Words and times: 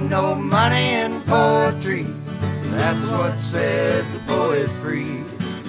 ain't 0.00 0.10
no 0.10 0.34
money 0.34 0.94
in 0.94 1.20
poetry. 1.22 2.06
That's 2.72 3.04
what 3.06 3.38
sets 3.38 4.12
the 4.14 4.20
poet 4.20 4.70
free. 4.82 5.22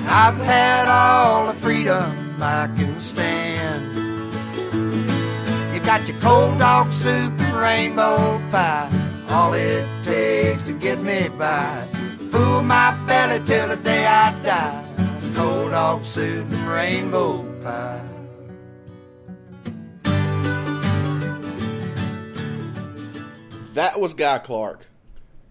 I've 0.08 0.38
had 0.38 0.88
all 0.88 1.48
the 1.48 1.54
freedom 1.54 2.38
I 2.42 2.68
can 2.78 3.00
stand. 3.00 3.96
You 5.74 5.80
got 5.82 6.08
your 6.08 6.18
cold 6.20 6.60
dog 6.60 6.92
soup 6.94 7.40
and 7.40 7.58
rainbow 7.58 8.42
pie. 8.50 8.90
All 9.30 9.54
it 9.54 9.88
takes 10.04 10.66
to 10.66 10.74
get 10.74 11.02
me 11.02 11.30
by. 11.38 11.88
Fool 12.32 12.62
my 12.62 12.92
belly 13.08 13.46
till 13.46 13.68
the 13.68 13.78
day 13.78 14.06
I 14.06 14.32
die. 14.44 14.86
Cold 15.34 15.72
dog 15.72 16.02
soup 16.02 16.50
and 16.52 16.68
rainbow 16.68 17.44
pie. 17.64 18.11
That 23.74 24.02
was 24.02 24.14
Guy 24.14 24.38
Clark. 24.40 24.88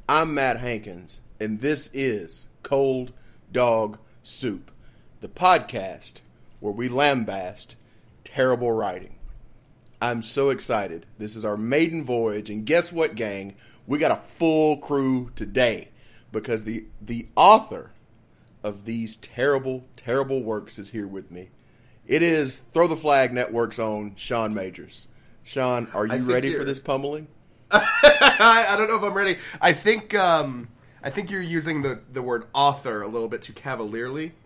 I'm 0.07 0.35
Matt 0.35 0.59
Hankins, 0.59 1.23
and 1.41 1.59
this 1.59 1.89
is 1.95 2.49
Cold 2.63 3.15
Dog 3.51 3.97
Soup, 4.23 4.71
the 5.23 5.29
podcast 5.29 6.21
where 6.61 6.75
we 6.75 6.91
lambast 6.91 7.77
terrible 8.23 8.73
writing. 8.73 9.15
I'm 10.03 10.21
so 10.21 10.51
excited. 10.51 11.07
This 11.17 11.35
is 11.35 11.47
our 11.47 11.57
maiden 11.57 12.05
voyage, 12.05 12.51
and 12.51 12.67
guess 12.67 12.93
what, 12.93 13.15
gang? 13.15 13.55
We 13.87 13.97
got 13.97 14.11
a 14.11 14.29
full 14.33 14.77
crew 14.77 15.31
today 15.35 15.89
because 16.31 16.65
the 16.65 16.85
the 17.01 17.27
author 17.37 17.91
of 18.63 18.85
these 18.85 19.17
terrible, 19.17 19.87
terrible 19.97 20.43
works 20.43 20.79
is 20.79 20.91
here 20.91 21.07
with 21.07 21.31
me. 21.31 21.49
It 22.07 22.21
is 22.21 22.59
Throw 22.75 22.87
the 22.87 22.97
Flag 22.97 23.33
Network's 23.33 23.79
own 23.79 24.15
Sean 24.17 24.53
Majors. 24.53 25.09
Sean, 25.43 25.89
are 25.95 26.05
you 26.05 26.23
ready 26.23 26.55
for 26.55 26.65
this 26.65 26.79
pummeling? 26.79 27.27
I, 27.73 28.67
I 28.71 28.77
don't 28.77 28.89
know 28.89 28.97
if 28.97 29.03
I'm 29.03 29.15
ready. 29.15 29.39
I 29.61 29.73
think 29.73 30.15
um, 30.15 30.69
I 31.03 31.11
think 31.11 31.31
you're 31.31 31.41
using 31.43 31.83
the, 31.83 32.01
the 32.13 32.23
word 32.23 32.45
author 32.53 33.03
a 33.03 33.09
little 33.09 33.29
bit 33.29 33.43
too 33.43 33.53
cavalierly. 33.53 34.33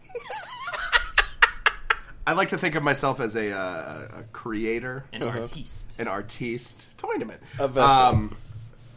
I 2.27 2.33
like 2.33 2.49
to 2.49 2.59
think 2.59 2.75
of 2.75 2.83
myself 2.83 3.21
as 3.21 3.37
a, 3.37 3.51
uh, 3.53 4.09
a 4.21 4.23
creator, 4.33 5.05
An 5.13 5.23
artiste. 5.25 5.95
an 5.99 6.09
artiste. 6.09 6.87
Tournament. 6.97 7.43
A 7.59 7.69
vessel. 7.69 7.91
Um, 7.91 8.37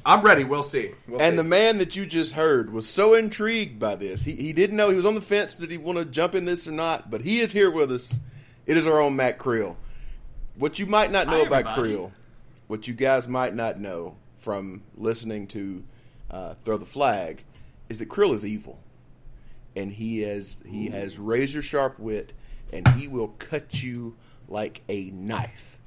I'm 0.05 0.21
ready. 0.21 0.45
We'll 0.45 0.63
see. 0.63 0.91
We'll 1.09 1.21
And 1.21 1.33
see. 1.33 1.37
the 1.37 1.43
man 1.43 1.77
that 1.79 1.93
you 1.97 2.05
just 2.05 2.31
heard 2.33 2.71
was 2.71 2.87
so 2.87 3.15
intrigued 3.15 3.79
by 3.79 3.95
this. 3.97 4.23
He, 4.23 4.31
he 4.33 4.53
didn't 4.53 4.77
know. 4.77 4.89
He 4.89 4.95
was 4.95 5.05
on 5.05 5.15
the 5.15 5.19
fence. 5.21 5.53
Did 5.53 5.69
he 5.71 5.77
want 5.77 5.97
to 5.97 6.05
jump 6.05 6.35
in 6.35 6.45
this 6.45 6.65
or 6.67 6.71
not? 6.71 7.11
But 7.11 7.19
he 7.21 7.39
is 7.39 7.51
here 7.51 7.69
with 7.69 7.91
us. 7.91 8.17
It 8.65 8.77
is 8.77 8.87
our 8.87 9.01
own 9.01 9.17
Matt 9.17 9.37
Creel. 9.39 9.75
What 10.55 10.79
you 10.79 10.85
might 10.85 11.11
not 11.11 11.27
know 11.27 11.41
Hi, 11.41 11.47
about 11.47 11.59
everybody. 11.67 11.81
Creel, 11.89 12.11
what 12.67 12.87
you 12.87 12.93
guys 12.93 13.27
might 13.27 13.55
not 13.55 13.79
know 13.79 14.15
from 14.37 14.83
listening 14.95 15.47
to 15.47 15.83
uh, 16.29 16.53
Throw 16.63 16.77
the 16.77 16.85
Flag, 16.85 17.43
is 17.89 17.99
that 17.99 18.07
Creel 18.07 18.33
is 18.33 18.45
evil. 18.45 18.79
And 19.75 19.91
he 19.93 20.21
has 20.21 20.63
he 20.65 20.87
has 20.89 21.19
razor 21.19 21.61
sharp 21.61 21.99
wit, 21.99 22.33
and 22.73 22.87
he 22.89 23.07
will 23.07 23.29
cut 23.39 23.81
you 23.83 24.15
like 24.47 24.81
a 24.89 25.11
knife. 25.11 25.77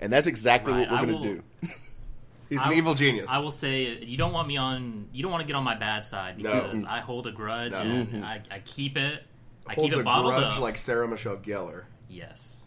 And 0.00 0.12
that's 0.12 0.26
exactly 0.26 0.72
Right, 0.72 0.80
what 0.80 0.90
we're 0.90 0.96
I 0.96 1.04
going 1.04 1.22
to 1.22 1.28
will- 1.28 1.34
do. 1.36 1.42
He's 2.50 2.60
I 2.60 2.64
an 2.64 2.70
will- 2.70 2.76
evil 2.78 2.94
genius. 2.94 3.26
I 3.28 3.38
will 3.38 3.50
say 3.50 3.98
you 4.04 4.16
don't 4.16 4.32
want 4.32 4.48
me 4.48 4.56
on. 4.56 5.08
You 5.12 5.22
don't 5.22 5.30
want 5.32 5.42
to 5.42 5.46
get 5.46 5.56
on 5.56 5.64
my 5.64 5.74
bad 5.74 6.04
side 6.04 6.38
No. 6.40 6.52
because 6.52 6.84
I 6.84 7.00
hold 7.00 7.26
a 7.26 7.32
grudge 7.32 7.72
No. 7.72 7.80
and 7.80 8.24
I, 8.24 8.40
I 8.50 8.58
keep 8.60 8.96
it. 8.96 9.22
I 9.66 9.74
Holds 9.74 9.90
keep 9.94 9.96
a 9.96 10.00
it 10.00 10.04
bottled 10.04 10.34
grudge 10.34 10.54
up. 10.54 10.60
like 10.60 10.76
Sarah 10.76 11.08
Michelle 11.08 11.38
Gellar. 11.38 11.84
yes, 12.08 12.63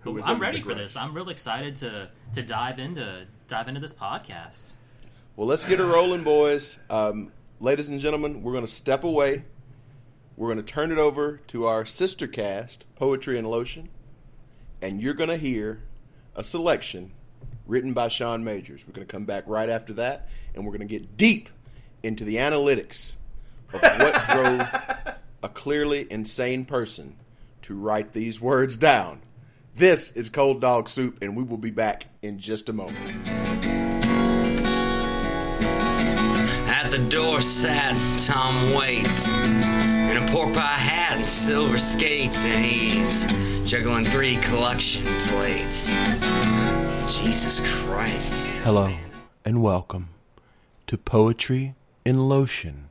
Who 0.00 0.12
was 0.12 0.26
I'm 0.26 0.40
ready 0.40 0.62
for 0.62 0.74
this. 0.74 0.96
I'm 0.96 1.14
real 1.14 1.28
excited 1.28 1.76
to 1.76 2.10
to 2.34 2.42
dive 2.42 2.78
into 2.78 3.26
dive 3.48 3.68
into 3.68 3.80
this 3.80 3.92
podcast. 3.92 4.72
Well, 5.36 5.46
let's 5.46 5.64
get 5.64 5.80
it 5.80 5.84
rolling, 5.84 6.22
boys. 6.22 6.78
Um, 6.88 7.32
ladies 7.60 7.88
and 7.88 8.00
gentlemen, 8.00 8.42
we're 8.42 8.52
going 8.52 8.66
to 8.66 8.70
step 8.70 9.04
away. 9.04 9.44
We're 10.36 10.48
going 10.48 10.64
to 10.64 10.72
turn 10.72 10.90
it 10.90 10.98
over 10.98 11.38
to 11.48 11.66
our 11.66 11.84
sister 11.84 12.26
cast, 12.26 12.86
Poetry 12.96 13.38
and 13.38 13.48
Lotion, 13.48 13.90
and 14.80 15.00
you're 15.00 15.14
going 15.14 15.28
to 15.28 15.36
hear 15.36 15.82
a 16.34 16.42
selection 16.42 17.12
written 17.66 17.92
by 17.92 18.08
Sean 18.08 18.42
Majors. 18.42 18.86
We're 18.86 18.94
going 18.94 19.06
to 19.06 19.12
come 19.12 19.24
back 19.24 19.44
right 19.46 19.68
after 19.68 19.92
that, 19.94 20.28
and 20.54 20.64
we're 20.64 20.72
going 20.72 20.88
to 20.88 20.98
get 20.98 21.16
deep 21.16 21.50
into 22.02 22.24
the 22.24 22.36
analytics 22.36 23.16
of 23.72 23.82
what 23.82 24.24
drove 24.30 24.66
a 25.42 25.48
clearly 25.48 26.06
insane 26.10 26.64
person 26.64 27.16
to 27.62 27.74
write 27.74 28.12
these 28.12 28.40
words 28.40 28.76
down. 28.76 29.20
This 29.76 30.10
is 30.12 30.28
Cold 30.28 30.60
Dog 30.60 30.88
Soup, 30.88 31.16
and 31.22 31.36
we 31.36 31.42
will 31.42 31.56
be 31.56 31.70
back 31.70 32.06
in 32.22 32.38
just 32.38 32.68
a 32.68 32.72
moment. 32.72 33.26
At 36.68 36.90
the 36.90 37.08
door 37.08 37.40
sat 37.40 37.94
Tom 38.26 38.74
Waits 38.74 39.28
in 39.28 40.16
a 40.16 40.28
pork 40.32 40.52
pie 40.52 40.76
hat 40.76 41.18
and 41.18 41.26
silver 41.26 41.78
skates, 41.78 42.36
and 42.44 42.64
he's 42.64 43.70
juggling 43.70 44.04
three 44.06 44.36
collection 44.38 45.04
plates. 45.28 45.86
Jesus 47.16 47.60
Christ. 47.60 48.32
Hello 48.64 48.92
and 49.44 49.62
welcome 49.62 50.10
to 50.88 50.98
Poetry 50.98 51.74
in 52.04 52.28
Lotion, 52.28 52.88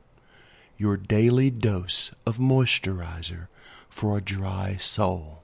your 0.78 0.96
daily 0.96 1.50
dose 1.50 2.10
of 2.26 2.38
moisturizer 2.38 3.48
for 3.88 4.16
a 4.16 4.22
dry 4.22 4.76
soul. 4.76 5.39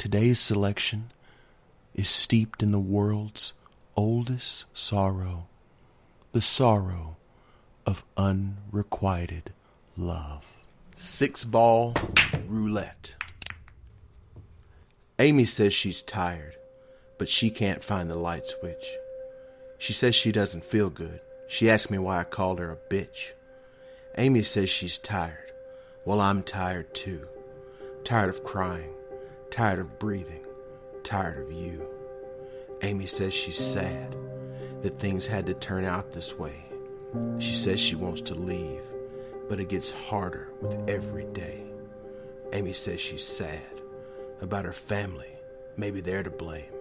Today's 0.00 0.40
selection 0.40 1.12
is 1.94 2.08
steeped 2.08 2.62
in 2.62 2.72
the 2.72 2.80
world's 2.80 3.52
oldest 3.94 4.64
sorrow, 4.72 5.46
the 6.32 6.40
sorrow 6.40 7.18
of 7.84 8.06
unrequited 8.16 9.52
love. 9.98 10.56
Six 10.96 11.44
ball 11.44 11.92
roulette. 12.48 13.14
Amy 15.18 15.44
says 15.44 15.74
she's 15.74 16.00
tired, 16.00 16.56
but 17.18 17.28
she 17.28 17.50
can't 17.50 17.84
find 17.84 18.10
the 18.10 18.16
light 18.16 18.48
switch. 18.48 18.86
She 19.76 19.92
says 19.92 20.14
she 20.14 20.32
doesn't 20.32 20.64
feel 20.64 20.88
good. 20.88 21.20
She 21.46 21.68
asks 21.68 21.90
me 21.90 21.98
why 21.98 22.20
I 22.20 22.24
called 22.24 22.58
her 22.58 22.72
a 22.72 22.94
bitch. 22.94 23.32
Amy 24.16 24.40
says 24.44 24.70
she's 24.70 24.96
tired. 24.96 25.52
Well, 26.06 26.22
I'm 26.22 26.42
tired 26.42 26.94
too. 26.94 27.28
Tired 28.02 28.30
of 28.30 28.42
crying, 28.44 28.94
tired 29.50 29.78
of 29.80 29.98
breathing, 29.98 30.44
tired 31.02 31.38
of 31.38 31.52
you. 31.52 31.86
Amy 32.82 33.06
says 33.06 33.34
she's 33.34 33.58
sad 33.58 34.16
that 34.82 34.98
things 34.98 35.26
had 35.26 35.46
to 35.46 35.54
turn 35.54 35.84
out 35.84 36.12
this 36.12 36.38
way. 36.38 36.64
She 37.38 37.54
says 37.54 37.80
she 37.80 37.96
wants 37.96 38.20
to 38.22 38.34
leave, 38.34 38.82
but 39.48 39.60
it 39.60 39.68
gets 39.68 39.90
harder 39.90 40.48
with 40.62 40.88
every 40.88 41.24
day. 41.26 41.62
Amy 42.52 42.72
says 42.72 43.00
she's 43.00 43.26
sad 43.26 43.80
about 44.40 44.64
her 44.64 44.72
family. 44.72 45.36
Maybe 45.76 46.00
they're 46.00 46.22
to 46.22 46.30
blame. 46.30 46.72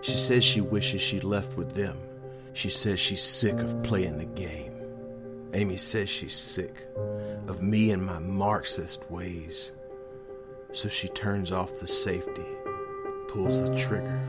She 0.00 0.12
says 0.12 0.42
she 0.42 0.60
wishes 0.60 1.02
she'd 1.02 1.24
left 1.24 1.56
with 1.56 1.74
them. 1.74 1.98
She 2.54 2.70
says 2.70 2.98
she's 2.98 3.22
sick 3.22 3.58
of 3.60 3.82
playing 3.82 4.18
the 4.18 4.24
game. 4.24 4.74
Amy 5.52 5.76
says 5.76 6.08
she's 6.08 6.34
sick 6.34 6.86
of 7.46 7.62
me 7.62 7.90
and 7.90 8.04
my 8.04 8.18
Marxist 8.18 9.08
ways. 9.10 9.72
So 10.72 10.88
she 10.88 11.08
turns 11.08 11.50
off 11.50 11.76
the 11.76 11.86
safety, 11.86 12.46
pulls 13.28 13.60
the 13.68 13.76
trigger, 13.76 14.20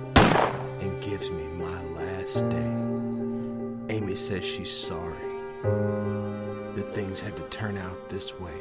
and 0.81 1.01
gives 1.01 1.29
me 1.29 1.43
my 1.43 1.83
last 1.93 2.49
day. 2.49 3.95
Amy 3.95 4.15
says 4.15 4.43
she's 4.43 4.71
sorry 4.71 5.15
that 5.63 6.91
things 6.93 7.21
had 7.21 7.35
to 7.37 7.43
turn 7.43 7.77
out 7.77 8.09
this 8.09 8.39
way. 8.39 8.59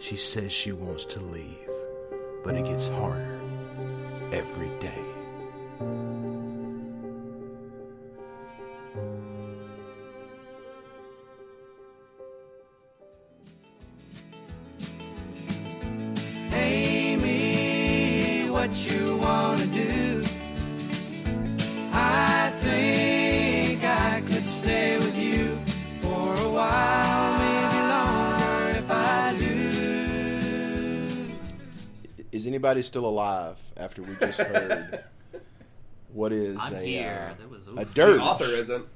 She 0.00 0.16
says 0.16 0.50
she 0.52 0.72
wants 0.72 1.04
to 1.06 1.20
leave, 1.20 1.68
but 2.42 2.56
it 2.56 2.64
gets 2.64 2.88
harder 2.88 3.40
every 4.32 4.70
day. 4.80 5.13
Is 32.76 32.86
still 32.86 33.06
alive 33.06 33.56
after 33.76 34.02
we 34.02 34.14
just 34.20 34.40
heard 34.42 35.04
what 36.12 36.32
is 36.32 36.56
I'm 36.60 36.74
a 36.74 36.80
here. 36.80 37.32
uh, 37.32 37.40
That 37.42 37.50
was 37.50 37.68
a 37.68 37.84
dirge? 37.84 38.16
The 38.18 38.22
author 38.22 38.44
isn't. 38.44 38.86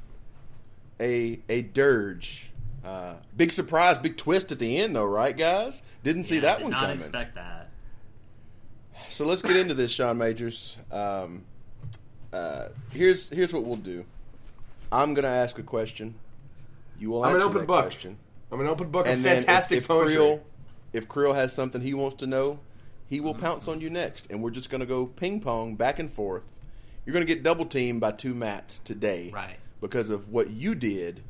a 1.01 1.41
a 1.49 1.63
dirge. 1.63 2.51
Uh, 2.85 3.15
big 3.37 3.53
surprise, 3.53 3.99
big 3.99 4.17
twist 4.17 4.53
at 4.53 4.59
the 4.59 4.79
end, 4.79 4.95
though, 4.97 5.05
right, 5.05 5.37
guys? 5.37 5.83
Didn't 6.05 6.25
see 6.25 6.39
that 6.41 6.59
did 6.59 6.63
one 6.65 6.71
not 6.73 6.81
coming. 6.83 6.97
expect 6.97 7.35
that. 7.35 7.69
So 9.09 9.27
let's 9.27 9.43
get 9.43 9.57
into 9.57 9.75
this, 9.75 9.91
Sean 9.93 10.17
Majors. 10.19 10.77
Um, 10.93 11.45
uh, 12.33 12.69
here's 12.91 13.29
here's 13.31 13.53
what 13.53 13.65
we'll 13.65 13.77
do. 13.77 14.05
I'm 14.93 15.13
going 15.15 15.25
to 15.25 15.29
ask 15.31 15.59
a 15.59 15.63
question. 15.63 16.15
You 16.99 17.11
will 17.11 17.25
I'm 17.25 17.35
answer 17.35 17.45
an 17.47 17.51
open 17.51 17.61
that 17.63 17.67
book. 17.67 17.83
question. 17.83 18.17
I'm 18.51 18.61
an 18.61 18.67
open 18.67 18.91
book 18.91 19.07
of 19.07 19.13
And 19.13 19.25
then 19.25 19.39
if- 19.39 19.45
fantastic 19.45 19.79
if, 19.79 19.89
poetry. 19.89 20.15
Creel, 20.15 20.45
if 20.93 21.09
Creel 21.09 21.33
has 21.35 21.53
something 21.53 21.81
he 21.83 21.93
wants 21.95 22.17
to 22.17 22.27
know, 22.27 22.59
he 23.09 23.21
will 23.21 23.35
pounce 23.35 23.69
on 23.69 23.81
you 23.81 23.91
next, 23.91 24.27
and 24.31 24.43
we're 24.43 24.51
just 24.51 24.71
going 24.71 24.81
to 24.81 24.87
go 24.87 25.07
ping 25.07 25.41
pong 25.41 25.75
back 25.77 25.99
and 25.99 26.13
forth. 26.13 26.43
You're 27.07 27.15
going 27.15 27.27
to 27.27 27.33
get 27.35 27.43
double 27.43 27.65
teamed 27.65 28.01
by 28.01 28.13
two 28.13 28.35
Matts 28.35 28.79
today, 28.81 29.31
Right. 29.33 29.57
Because 29.81 30.11
of 30.11 30.29
what 30.29 30.51
you 30.51 30.75
did 30.75 31.23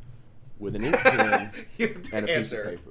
with 0.59 0.75
an 0.75 0.85
ink 0.85 0.97
pen 0.99 1.53
You 1.77 1.89
have 1.89 2.03
to 2.03 2.17
and 2.17 2.29
a 2.29 2.39
piece 2.39 2.53
of 2.53 2.65
paper. 2.65 2.91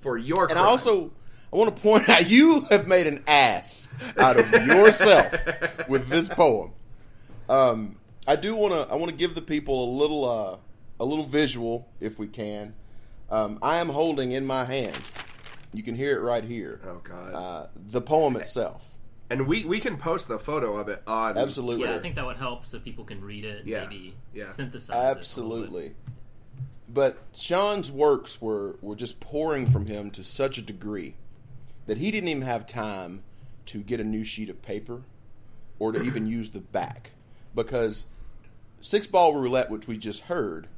for 0.00 0.18
your 0.18 0.48
And 0.50 0.58
I 0.58 0.62
also 0.64 1.12
I 1.52 1.56
want 1.56 1.74
to 1.74 1.80
point 1.82 2.08
out 2.10 2.28
you 2.28 2.60
have 2.70 2.86
made 2.86 3.06
an 3.06 3.22
ass 3.26 3.88
out 4.18 4.36
of 4.38 4.50
yourself 4.66 5.32
with 5.88 6.08
this 6.08 6.28
poem. 6.28 6.72
Um, 7.48 7.96
I 8.26 8.36
do 8.36 8.54
want 8.56 8.74
to 8.74 8.92
I 8.92 8.96
want 8.96 9.10
to 9.10 9.16
give 9.16 9.34
the 9.34 9.42
people 9.42 9.84
a 9.84 9.90
little 9.96 10.24
uh, 10.28 10.56
a 11.00 11.04
little 11.04 11.24
visual 11.24 11.88
if 12.00 12.18
we 12.18 12.26
can. 12.26 12.74
Um, 13.30 13.58
I 13.62 13.78
am 13.78 13.88
holding 13.88 14.32
in 14.32 14.44
my 14.44 14.64
hand. 14.64 14.98
You 15.72 15.82
can 15.82 15.94
hear 15.94 16.16
it 16.16 16.20
right 16.20 16.44
here. 16.44 16.80
Oh, 16.86 17.00
God. 17.02 17.34
Uh, 17.34 17.66
the 17.90 18.00
poem 18.00 18.36
itself. 18.36 18.84
and 19.30 19.46
we 19.46 19.64
we 19.64 19.80
can 19.80 19.96
post 19.96 20.28
the 20.28 20.38
photo 20.38 20.76
of 20.76 20.88
it 20.88 21.02
on 21.06 21.36
Absolutely. 21.36 21.88
Yeah, 21.88 21.96
I 21.96 21.98
think 21.98 22.14
that 22.14 22.24
would 22.26 22.36
help 22.36 22.64
so 22.64 22.78
people 22.78 23.04
can 23.04 23.20
read 23.22 23.44
it. 23.44 23.66
Yeah, 23.66 23.84
Maybe 23.84 24.14
yeah. 24.32 24.46
synthesize 24.46 24.96
it. 24.96 25.18
Absolutely. 25.18 25.94
But 26.88 27.18
Sean's 27.34 27.90
works 27.90 28.40
were, 28.40 28.76
were 28.80 28.94
just 28.94 29.18
pouring 29.20 29.66
from 29.66 29.86
him 29.86 30.10
to 30.12 30.22
such 30.24 30.56
a 30.56 30.62
degree 30.62 31.16
that 31.86 31.98
he 31.98 32.10
didn't 32.10 32.28
even 32.28 32.42
have 32.42 32.66
time 32.66 33.22
to 33.66 33.82
get 33.82 33.98
a 34.00 34.04
new 34.04 34.24
sheet 34.24 34.48
of 34.48 34.62
paper 34.62 35.02
or 35.78 35.92
to 35.92 36.02
even 36.02 36.26
use 36.26 36.50
the 36.50 36.60
back. 36.60 37.10
Because 37.54 38.06
Six 38.80 39.06
Ball 39.08 39.34
Roulette, 39.34 39.68
which 39.68 39.88
we 39.88 39.98
just 39.98 40.22
heard, 40.22 40.68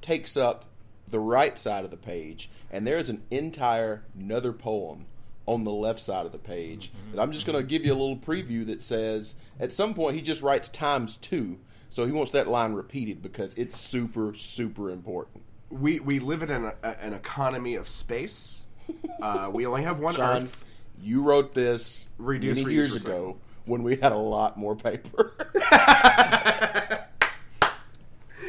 takes 0.00 0.36
up 0.36 0.64
the 1.10 1.20
right 1.20 1.58
side 1.58 1.84
of 1.84 1.90
the 1.90 1.96
page, 1.96 2.50
and 2.70 2.86
there's 2.86 3.08
an 3.08 3.22
entire 3.30 4.02
another 4.18 4.52
poem 4.52 5.06
on 5.46 5.64
the 5.64 5.72
left 5.72 5.98
side 6.00 6.26
of 6.26 6.32
the 6.32 6.38
page 6.38 6.92
that 7.12 7.20
I'm 7.20 7.32
just 7.32 7.44
going 7.46 7.58
to 7.58 7.64
give 7.64 7.84
you 7.84 7.92
a 7.92 7.94
little 7.98 8.16
preview 8.16 8.64
that 8.66 8.82
says 8.82 9.34
at 9.58 9.72
some 9.72 9.94
point 9.94 10.14
he 10.14 10.22
just 10.22 10.42
writes 10.42 10.68
times 10.68 11.16
two, 11.16 11.58
so 11.90 12.06
he 12.06 12.12
wants 12.12 12.30
that 12.32 12.46
line 12.46 12.74
repeated 12.74 13.20
because 13.22 13.52
it's 13.54 13.76
super 13.78 14.32
super 14.34 14.90
important. 14.90 15.42
we 15.70 15.98
we 16.00 16.18
live 16.20 16.42
in 16.42 16.50
an, 16.50 16.72
a, 16.82 17.02
an 17.02 17.12
economy 17.14 17.74
of 17.74 17.88
space. 17.88 18.62
Uh, 19.22 19.48
we 19.52 19.66
only 19.66 19.82
have 19.84 20.00
one 20.00 20.14
John, 20.16 20.42
Earth. 20.42 20.64
you 21.00 21.22
wrote 21.22 21.54
this 21.54 22.08
Reduce, 22.18 22.56
many 22.58 22.70
reuse, 22.70 22.72
years 22.74 22.96
recycle. 22.96 23.04
ago 23.04 23.36
when 23.66 23.82
we 23.84 23.94
had 23.96 24.10
a 24.12 24.16
lot 24.16 24.56
more 24.56 24.74
paper. 24.74 25.32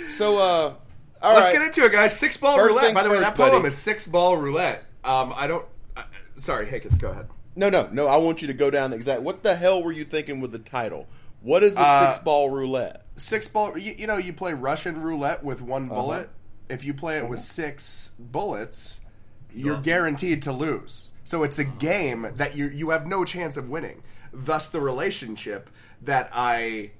so, 0.09 0.37
uh, 0.37 0.73
all 1.21 1.33
Let's 1.35 1.47
right. 1.47 1.53
get 1.53 1.61
into 1.63 1.85
it, 1.85 1.91
guys. 1.91 2.17
Six 2.17 2.37
ball 2.37 2.55
First 2.57 2.75
roulette. 2.75 2.93
By 2.95 3.03
the 3.03 3.09
way, 3.09 3.17
first, 3.17 3.29
that 3.29 3.37
poem 3.37 3.51
buddy. 3.61 3.67
is 3.67 3.77
six 3.77 4.07
ball 4.07 4.37
roulette. 4.37 4.83
Um, 5.03 5.33
I 5.35 5.47
don't. 5.47 5.65
Uh, 5.95 6.03
sorry, 6.35 6.65
Hickens, 6.65 6.97
go 6.97 7.09
ahead. 7.11 7.27
No, 7.55 7.69
no, 7.69 7.89
no. 7.91 8.07
I 8.07 8.17
want 8.17 8.41
you 8.41 8.47
to 8.47 8.53
go 8.53 8.69
down 8.69 8.91
the 8.91 8.95
exact. 8.95 9.21
What 9.21 9.43
the 9.43 9.55
hell 9.55 9.83
were 9.83 9.91
you 9.91 10.03
thinking 10.05 10.39
with 10.41 10.51
the 10.51 10.59
title? 10.59 11.07
What 11.41 11.63
is 11.63 11.75
a 11.77 11.81
Uh, 11.81 12.11
six 12.13 12.23
ball 12.23 12.49
roulette? 12.49 13.05
Six 13.17 13.47
ball. 13.47 13.77
You, 13.77 13.93
you 13.97 14.07
know, 14.07 14.17
you 14.17 14.31
play 14.33 14.53
Russian 14.53 15.01
roulette 15.01 15.43
with 15.43 15.61
one 15.61 15.85
Uh-huh. 15.91 16.01
bullet. 16.01 16.29
If 16.69 16.83
you 16.85 16.93
play 16.93 17.17
it 17.17 17.27
with 17.27 17.39
six 17.41 18.11
bullets, 18.17 19.01
you're 19.53 19.75
Yeah. 19.75 19.81
guaranteed 19.81 20.41
to 20.43 20.51
lose. 20.53 21.11
So 21.25 21.43
it's 21.43 21.59
a 21.59 21.63
game 21.65 22.27
that 22.37 22.55
you 22.55 22.67
you 22.67 22.89
have 22.91 23.05
no 23.05 23.25
chance 23.25 23.57
of 23.57 23.69
winning. 23.69 24.01
Thus, 24.33 24.69
the 24.69 24.79
relationship 24.79 25.69
that 26.03 26.29
I, 26.33 26.91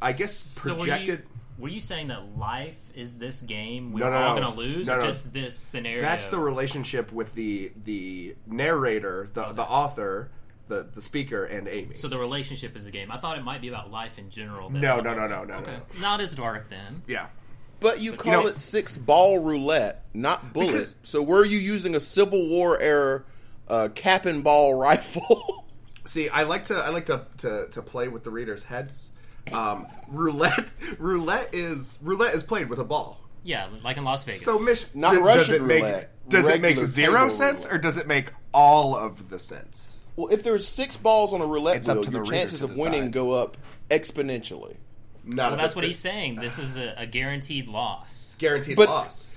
I 0.00 0.12
guess, 0.12 0.54
projected. 0.54 1.18
you, 1.20 1.39
were 1.60 1.68
you 1.68 1.80
saying 1.80 2.08
that 2.08 2.36
life 2.38 2.78
is 2.94 3.18
this 3.18 3.40
game 3.42 3.92
we're 3.92 4.00
No, 4.00 4.10
no, 4.10 4.16
all 4.16 4.34
no. 4.36 4.40
going 4.42 4.54
to 4.54 4.58
lose, 4.60 4.86
No, 4.86 4.94
or 4.96 5.00
no. 5.00 5.06
just 5.06 5.32
this 5.32 5.56
scenario? 5.56 6.02
That's 6.02 6.26
the 6.28 6.38
relationship 6.38 7.12
with 7.12 7.34
the 7.34 7.72
the 7.84 8.34
narrator, 8.46 9.28
the 9.34 9.52
the 9.52 9.62
author, 9.62 10.30
the 10.68 10.86
the 10.94 11.02
speaker, 11.02 11.44
and 11.44 11.68
Amy. 11.68 11.94
So 11.96 12.08
the 12.08 12.18
relationship 12.18 12.76
is 12.76 12.86
a 12.86 12.90
game. 12.90 13.10
I 13.10 13.18
thought 13.18 13.38
it 13.38 13.44
might 13.44 13.60
be 13.60 13.68
about 13.68 13.90
life 13.90 14.18
in 14.18 14.30
general. 14.30 14.70
but- 14.70 14.80
no, 14.80 15.00
no, 15.00 15.14
no, 15.14 15.26
no, 15.26 15.44
no, 15.44 15.54
Okay, 15.56 15.72
no. 15.94 16.00
not 16.00 16.20
as 16.20 16.34
dark 16.34 16.68
then. 16.68 17.02
Yeah. 17.06 17.26
But 17.80 18.00
you 18.00 18.12
you 18.12 18.16
call 18.16 18.42
know- 18.42 18.46
it 18.48 18.56
six 18.56 18.96
ball 18.96 19.38
roulette, 19.38 20.04
not 20.14 20.52
bullet. 20.52 20.66
Because- 20.72 20.94
so 21.02 21.22
were 21.22 21.44
you 21.44 21.58
using 21.58 21.94
a 21.94 22.00
Civil 22.00 22.48
War 22.48 22.78
era 22.78 23.22
uh, 23.68 23.88
cap 23.94 24.26
and 24.26 24.44
ball 24.44 24.74
rifle? 24.86 25.64
See, 26.04 26.28
I 26.28 26.42
like 26.44 26.64
to 26.64 26.74
I 26.76 26.88
like 26.90 27.06
to 27.06 27.26
to, 27.38 27.68
to 27.68 27.82
play 27.82 28.08
with 28.08 28.24
the 28.24 28.30
readers' 28.30 28.64
heads. 28.64 29.09
Um, 29.52 29.86
roulette 30.08 30.70
roulette 30.98 31.54
is 31.54 31.98
roulette 32.02 32.34
is 32.34 32.42
played 32.42 32.68
with 32.68 32.78
a 32.78 32.84
ball. 32.84 33.20
Yeah, 33.42 33.68
like 33.82 33.96
in 33.96 34.04
Las 34.04 34.24
Vegas. 34.24 34.42
So, 34.42 34.58
Mish, 34.58 34.84
Not 34.94 35.12
th- 35.12 35.24
does 35.24 35.36
Russian 35.48 35.54
it 35.54 35.62
make 35.66 35.82
roulette, 35.82 36.28
does 36.28 36.48
it 36.48 36.60
make 36.60 36.86
zero 36.86 37.28
sense 37.30 37.64
roulette. 37.64 37.74
or 37.74 37.78
does 37.80 37.96
it 37.96 38.06
make 38.06 38.32
all 38.52 38.94
of 38.94 39.30
the 39.30 39.38
sense? 39.38 40.00
well, 40.16 40.28
if 40.28 40.42
there's 40.42 40.66
six 40.68 40.96
balls 40.98 41.32
on 41.32 41.40
a 41.40 41.46
roulette 41.46 41.76
It's 41.76 41.88
wheel, 41.88 42.04
your 42.04 42.24
the 42.24 42.30
chances 42.30 42.60
of 42.62 42.76
winning 42.76 43.10
go 43.10 43.30
up 43.30 43.56
exponentially. 43.90 44.76
Not 45.24 45.52
well, 45.52 45.56
that's 45.60 45.74
what 45.76 45.84
he's 45.84 45.98
saying. 45.98 46.36
This 46.36 46.58
is 46.58 46.76
a, 46.76 46.94
a 46.98 47.06
guaranteed 47.06 47.66
loss. 47.68 48.36
Guaranteed 48.38 48.76
But- 48.76 48.88
loss. 48.88 49.36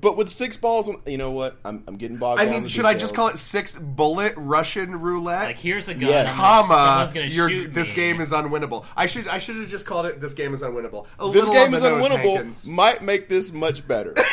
But 0.00 0.16
with 0.16 0.30
six 0.30 0.56
balls 0.56 0.88
on, 0.88 1.02
you 1.04 1.18
know 1.18 1.32
what? 1.32 1.58
I'm, 1.64 1.84
I'm 1.86 1.96
getting 1.96 2.16
bogged 2.16 2.40
I 2.40 2.44
down. 2.44 2.50
mean, 2.52 2.56
in 2.58 2.62
the 2.64 2.68
should 2.70 2.84
I 2.86 2.94
just 2.94 3.12
details. 3.12 3.16
call 3.16 3.28
it 3.28 3.38
six 3.38 3.76
bullet 3.78 4.32
Russian 4.36 4.98
roulette? 5.00 5.44
Like 5.48 5.58
here's 5.58 5.88
a 5.88 5.94
gun. 5.94 6.08
Yes. 6.08 6.32
I'm 6.32 6.38
gonna- 6.38 6.68
comma, 6.68 6.86
someone's 6.88 7.12
gonna 7.12 7.26
you're, 7.26 7.50
shoot 7.50 7.74
this 7.74 7.90
me. 7.90 7.96
game 7.96 8.20
is 8.22 8.32
unwinnable. 8.32 8.86
I 8.96 9.04
should 9.06 9.28
I 9.28 9.38
should 9.38 9.56
have 9.56 9.68
just 9.68 9.84
called 9.86 10.06
it 10.06 10.18
this 10.20 10.32
game 10.32 10.54
is 10.54 10.62
unwinnable. 10.62 11.06
A 11.18 11.26
This 11.30 11.46
little 11.46 11.52
game 11.52 11.68
on 11.68 11.74
is 11.74 11.82
the 11.82 11.90
nose, 11.90 12.06
unwinnable. 12.08 12.36
Hankins. 12.36 12.66
Might 12.66 13.02
make 13.02 13.28
this 13.28 13.52
much 13.52 13.86
better. 13.86 14.14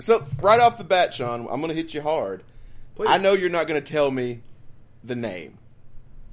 so 0.00 0.24
right 0.40 0.60
off 0.60 0.78
the 0.78 0.84
bat, 0.84 1.14
Sean, 1.14 1.40
I'm 1.50 1.60
going 1.60 1.68
to 1.68 1.74
hit 1.74 1.94
you 1.94 2.02
hard. 2.02 2.42
Please. 2.94 3.08
I 3.08 3.18
know 3.18 3.32
you're 3.32 3.50
not 3.50 3.66
going 3.66 3.82
to 3.82 3.92
tell 3.92 4.10
me 4.10 4.42
the 5.02 5.16
name, 5.16 5.58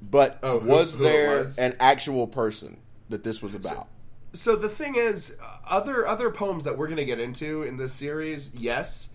but 0.02 0.38
Oh, 0.42 0.58
who- 0.60 0.68
was 0.68 0.94
who 0.94 1.04
it 1.04 1.08
there 1.08 1.38
was? 1.40 1.58
an 1.58 1.74
actual 1.80 2.26
person 2.26 2.78
that 3.08 3.24
this 3.24 3.42
was 3.42 3.54
about? 3.54 3.88
So 4.34 4.56
the 4.56 4.68
thing 4.68 4.96
is, 4.96 5.36
other 5.66 6.06
other 6.06 6.30
poems 6.30 6.64
that 6.64 6.76
we're 6.76 6.86
going 6.88 6.98
to 6.98 7.04
get 7.04 7.20
into 7.20 7.62
in 7.62 7.76
this 7.76 7.92
series, 7.92 8.52
yes. 8.54 9.10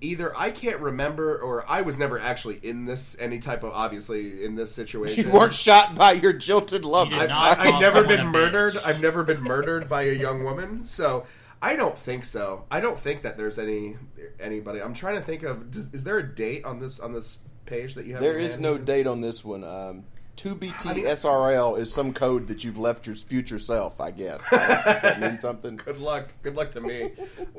Either 0.00 0.36
I 0.36 0.50
can't 0.50 0.80
remember, 0.80 1.38
or 1.38 1.64
I 1.68 1.80
was 1.82 1.98
never 1.98 2.18
actually 2.18 2.60
in 2.62 2.84
this 2.84 3.16
any 3.18 3.38
type 3.38 3.62
of 3.62 3.72
obviously 3.72 4.44
in 4.44 4.54
this 4.54 4.74
situation. 4.74 5.26
you 5.26 5.32
weren't 5.32 5.54
shot 5.54 5.94
by 5.94 6.12
your 6.12 6.32
jilted 6.32 6.84
lover. 6.84 7.10
did 7.10 7.22
I, 7.22 7.26
not 7.26 7.58
I, 7.58 7.70
have 7.70 7.80
never 7.80 8.06
been 8.06 8.26
murdered. 8.26 8.74
bitch. 8.74 8.86
I've 8.86 9.00
never 9.00 9.22
been 9.24 9.42
murdered 9.42 9.88
by 9.88 10.02
a 10.02 10.12
young 10.12 10.44
woman. 10.44 10.86
So 10.86 11.26
I 11.62 11.76
don't 11.76 11.96
think 11.98 12.26
so. 12.26 12.64
I 12.70 12.80
don't 12.80 12.98
think 12.98 13.22
that 13.22 13.38
there's 13.38 13.58
any 13.58 13.96
anybody. 14.38 14.82
I'm 14.82 14.94
trying 14.94 15.14
to 15.14 15.22
think 15.22 15.42
of. 15.42 15.70
Does, 15.70 15.94
is 15.94 16.04
there 16.04 16.18
a 16.18 16.34
date 16.34 16.64
on 16.64 16.78
this 16.78 17.00
on 17.00 17.12
this 17.14 17.38
page 17.64 17.94
that 17.94 18.04
you 18.04 18.12
have? 18.12 18.22
There 18.22 18.36
in 18.36 18.44
is 18.44 18.52
hand? 18.52 18.62
no 18.62 18.78
date 18.78 19.06
on 19.06 19.22
this 19.22 19.42
one. 19.44 19.64
Um, 19.64 20.04
2BT 20.36 21.04
SRL 21.04 21.78
is 21.78 21.92
some 21.92 22.12
code 22.12 22.48
that 22.48 22.64
you've 22.64 22.78
left 22.78 23.06
your 23.06 23.16
future 23.16 23.58
self, 23.58 24.00
I 24.00 24.10
guess. 24.10 24.40
Does 24.50 24.58
that 25.02 25.20
mean 25.20 25.38
something? 25.38 25.76
Good 25.76 25.98
luck. 25.98 26.32
Good 26.42 26.54
luck 26.56 26.72
to 26.72 26.80
me. 26.80 27.10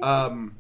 um, 0.02 0.56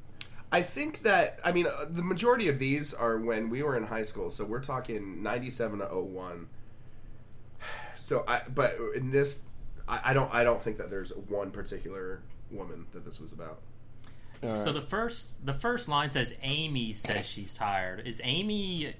I 0.51 0.62
think 0.62 1.03
that 1.03 1.39
I 1.43 1.51
mean 1.51 1.67
uh, 1.67 1.86
the 1.89 2.03
majority 2.03 2.48
of 2.48 2.60
these 2.60 2.93
are 2.93 3.17
when 3.17 3.50
we 3.50 3.63
were 3.63 3.75
in 3.75 3.84
high 3.84 4.03
school. 4.03 4.31
So 4.31 4.45
we're 4.45 4.63
talking 4.63 5.22
'97 5.22 5.79
to 5.79 5.86
01. 5.86 6.48
So 7.98 8.24
I, 8.27 8.41
but 8.53 8.77
in 8.95 9.10
this, 9.10 9.43
I, 9.88 10.00
I 10.12 10.13
don't, 10.13 10.31
I 10.31 10.43
don't 10.43 10.62
think 10.62 10.77
that 10.77 10.91
there's 10.91 11.12
one 11.27 11.50
particular 11.50 12.22
woman 12.51 12.86
that 12.91 13.03
this 13.03 13.19
was 13.19 13.31
about. 13.31 13.62
All 14.43 14.57
So 14.57 14.72
the 14.72 14.81
first 14.81 15.43
the 15.45 15.53
first 15.53 15.88
line 15.88 16.10
says 16.10 16.34
Amy 16.43 16.93
says 16.93 17.25
she's 17.25 17.53
tired. 17.53 18.05
Is 18.05 18.22
Amy? 18.24 18.93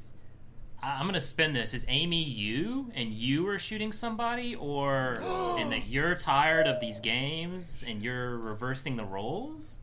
I- 0.82 1.00
I'm 1.00 1.06
gonna 1.08 1.20
spin 1.20 1.54
this. 1.54 1.74
Is 1.74 1.86
Amy 1.88 2.24
you 2.24 2.92
and 2.96 3.12
you 3.14 3.48
are 3.48 3.58
shooting 3.60 3.92
somebody, 3.92 4.56
or 4.56 5.20
and 5.60 5.72
that 5.72 5.88
you're 5.88 6.16
tired 6.16 6.68
of 6.68 6.80
these 6.80 7.00
games 7.00 7.84
and 7.88 8.02
you're 8.04 8.38
reversing 8.38 8.96
the 8.98 9.06
roles, 9.06 9.80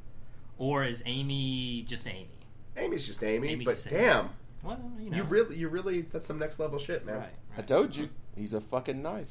or 0.58 0.84
is 0.84 1.02
Amy 1.06 1.84
just 1.88 2.06
Amy? 2.06 2.28
Amy's 2.76 3.06
just 3.06 3.22
Amy, 3.24 3.48
Amy's 3.50 3.64
but 3.66 3.74
just 3.74 3.92
Amy. 3.92 4.02
damn, 4.02 4.30
Well, 4.62 4.80
you 4.98 5.10
know, 5.10 5.16
you 5.18 5.22
really, 5.24 5.56
you 5.56 5.68
really, 5.68 6.02
that's 6.02 6.26
some 6.26 6.38
next 6.38 6.58
level 6.58 6.78
shit, 6.78 7.04
man. 7.04 7.18
right. 7.18 7.34
I 7.58 7.60
told 7.62 7.94
you, 7.94 8.08
he's 8.34 8.54
a 8.54 8.60
fucking 8.62 9.02
knife. 9.02 9.28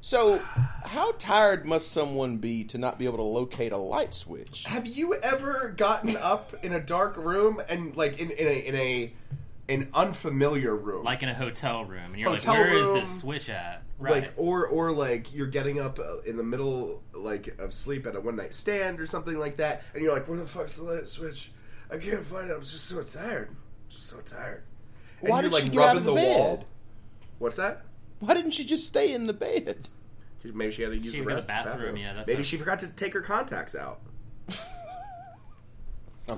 So, 0.00 0.38
how 0.84 1.12
tired 1.12 1.64
must 1.64 1.92
someone 1.92 2.38
be 2.38 2.64
to 2.64 2.78
not 2.78 2.98
be 2.98 3.04
able 3.04 3.18
to 3.18 3.22
locate 3.22 3.70
a 3.70 3.76
light 3.76 4.12
switch? 4.12 4.64
Have 4.64 4.84
you 4.84 5.14
ever 5.14 5.72
gotten 5.76 6.16
up 6.16 6.52
in 6.64 6.72
a 6.72 6.80
dark 6.80 7.16
room 7.16 7.62
and 7.68 7.94
like 7.94 8.18
in, 8.18 8.30
in 8.32 8.48
a 8.48 8.66
in 8.66 8.74
a 8.74 9.12
an 9.72 9.90
unfamiliar 9.94 10.74
room, 10.76 11.04
Like 11.04 11.22
in 11.22 11.28
a 11.28 11.34
hotel 11.34 11.84
room, 11.84 12.12
and 12.12 12.18
you're 12.18 12.30
Hotel 12.30 12.54
like, 12.54 12.64
"Where 12.64 12.76
is 12.76 12.86
room, 12.86 12.98
this 12.98 13.20
switch 13.20 13.48
at?" 13.50 13.82
Right. 13.98 14.22
like 14.24 14.32
or 14.36 14.66
or 14.66 14.90
like 14.92 15.32
you're 15.34 15.46
getting 15.46 15.78
up 15.80 15.98
uh, 15.98 16.18
in 16.20 16.36
the 16.36 16.42
middle 16.42 17.02
like 17.12 17.58
of 17.60 17.72
sleep 17.72 18.06
at 18.06 18.16
a 18.16 18.20
one 18.20 18.34
night 18.36 18.52
stand 18.54 19.00
or 19.00 19.06
something 19.06 19.38
like 19.38 19.56
that, 19.58 19.82
and 19.94 20.02
you're 20.02 20.12
like, 20.12 20.28
"Where 20.28 20.38
the 20.38 20.46
fuck's 20.46 20.76
the 20.76 20.84
light 20.84 21.06
switch? 21.08 21.52
I 21.90 21.98
can't 21.98 22.24
find 22.24 22.50
it. 22.50 22.54
I'm 22.54 22.60
just 22.62 22.86
so 22.86 23.02
tired. 23.02 23.48
I'm 23.50 23.56
just 23.88 24.06
so 24.08 24.18
tired." 24.18 24.62
And 25.20 25.30
Why 25.30 25.40
you're, 25.40 25.50
did 25.50 25.56
she 25.58 25.62
like 25.64 25.72
get 25.72 25.82
out 25.82 25.96
of 25.96 26.04
the 26.04 26.14
wall. 26.14 26.56
bed? 26.56 26.66
What's 27.38 27.56
that? 27.58 27.82
Why 28.20 28.34
didn't 28.34 28.52
she 28.52 28.64
just 28.64 28.86
stay 28.86 29.12
in 29.14 29.26
the 29.26 29.32
bed? 29.32 29.88
Maybe 30.44 30.72
she 30.72 30.82
had 30.82 30.90
to 30.90 30.96
use 30.98 31.12
She 31.14 31.20
the, 31.20 31.24
had 31.24 31.24
to 31.24 31.24
go 31.24 31.28
to 31.28 31.34
rest- 31.36 31.42
the 31.46 31.46
bathroom, 31.46 31.76
bathroom. 31.76 31.96
yeah, 31.98 32.12
that's 32.14 32.26
Maybe 32.26 32.42
a- 32.42 32.44
she 32.44 32.56
forgot 32.56 32.80
to 32.80 32.88
take 32.88 33.12
her 33.14 33.20
contacts 33.20 33.74
out. 33.76 34.00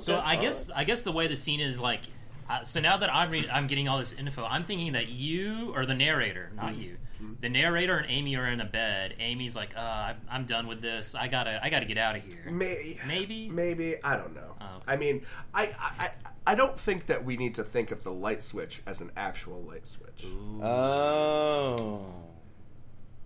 So 0.00 0.18
I 0.18 0.36
guess 0.36 0.70
I 0.74 0.84
guess 0.84 1.02
the 1.02 1.12
way 1.12 1.26
the 1.28 1.36
scene 1.36 1.60
is 1.60 1.78
like, 1.80 2.00
uh, 2.48 2.64
so 2.64 2.80
now 2.80 2.96
that 2.96 3.12
I'm 3.12 3.30
re- 3.30 3.48
I'm 3.52 3.66
getting 3.66 3.88
all 3.88 3.98
this 3.98 4.12
info, 4.12 4.44
I'm 4.44 4.64
thinking 4.64 4.92
that 4.92 5.08
you 5.08 5.72
or 5.74 5.86
the 5.86 5.94
narrator, 5.94 6.50
not 6.54 6.72
Mm-hmm. 6.72 6.80
you, 6.82 6.96
the 7.40 7.48
narrator 7.48 7.96
and 7.96 8.10
Amy 8.10 8.36
are 8.36 8.46
in 8.46 8.60
a 8.60 8.64
bed. 8.66 9.14
Amy's 9.18 9.56
like, 9.56 9.74
uh, 9.76 9.80
I'm, 9.80 10.16
I'm 10.30 10.44
done 10.44 10.66
with 10.66 10.82
this. 10.82 11.14
I 11.14 11.28
gotta 11.28 11.58
I 11.64 11.70
gotta 11.70 11.86
get 11.86 11.96
out 11.96 12.16
of 12.16 12.22
here. 12.22 12.50
May- 12.50 12.98
Maybe? 13.06 13.48
maybe 13.48 13.96
I 14.04 14.16
don't 14.16 14.34
know. 14.34 14.54
Oh, 14.60 14.64
okay. 14.76 14.84
I 14.88 14.96
mean, 14.96 15.24
I, 15.54 15.74
I 15.80 16.10
I 16.46 16.54
don't 16.54 16.78
think 16.78 17.06
that 17.06 17.24
we 17.24 17.36
need 17.38 17.54
to 17.54 17.64
think 17.64 17.90
of 17.92 18.02
the 18.04 18.12
light 18.12 18.42
switch 18.42 18.82
as 18.86 19.00
an 19.00 19.10
actual 19.16 19.62
light 19.62 19.86
switch. 19.86 20.24
Oh. 20.62 22.04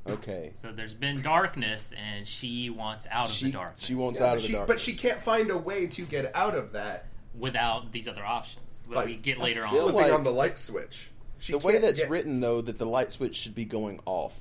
Okay. 0.09 0.53
So 0.55 0.73
there's 0.73 0.95
been 0.95 1.21
darkness, 1.21 1.93
and 1.93 2.27
she 2.27 2.71
wants 2.71 3.07
out 3.11 3.29
of 3.29 3.35
She 3.35 3.47
the 3.47 3.53
darkness. 3.53 3.85
she 3.85 3.95
wants 3.95 4.21
Yeah, 4.21 4.27
out 4.27 4.31
but 4.31 4.37
of 4.37 4.43
the 4.43 4.47
she, 4.47 4.53
darkness. 4.55 4.75
but 4.77 4.81
she 4.81 4.93
can't 4.95 5.21
find 5.21 5.51
a 5.51 5.59
way 5.59 5.87
to 5.89 6.03
get 6.07 6.35
out 6.35 6.55
of 6.55 6.73
that 6.73 7.07
without 7.35 7.93
these 7.93 8.09
other 8.09 8.25
options 8.25 8.65
that 8.91 9.07
we 9.07 9.17
get 9.17 9.39
later 9.39 9.67
feel 9.67 9.87
on. 9.87 9.93
flipping 9.93 10.11
like- 10.11 10.13
on 10.13 10.25
the 10.25 10.33
light 10.33 10.59
switch. 10.59 11.11
She 11.39 11.53
the 11.53 11.59
way 11.59 11.79
that's 11.79 11.99
get- 11.99 12.11
written, 12.11 12.41
though, 12.41 12.61
that 12.61 12.79
the 12.79 12.87
light 12.87 13.13
switch 13.13 13.37
should 13.37 13.55
be 13.55 13.65
going 13.65 14.01
off. 14.07 14.35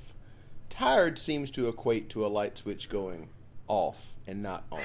Tired 0.68 1.18
seems 1.18 1.50
to 1.52 1.68
equate 1.68 2.08
to 2.10 2.26
a 2.26 2.28
light 2.28 2.58
switch 2.58 2.88
going 2.88 3.28
off 3.68 4.14
and 4.26 4.42
not 4.42 4.64
on. 4.72 4.80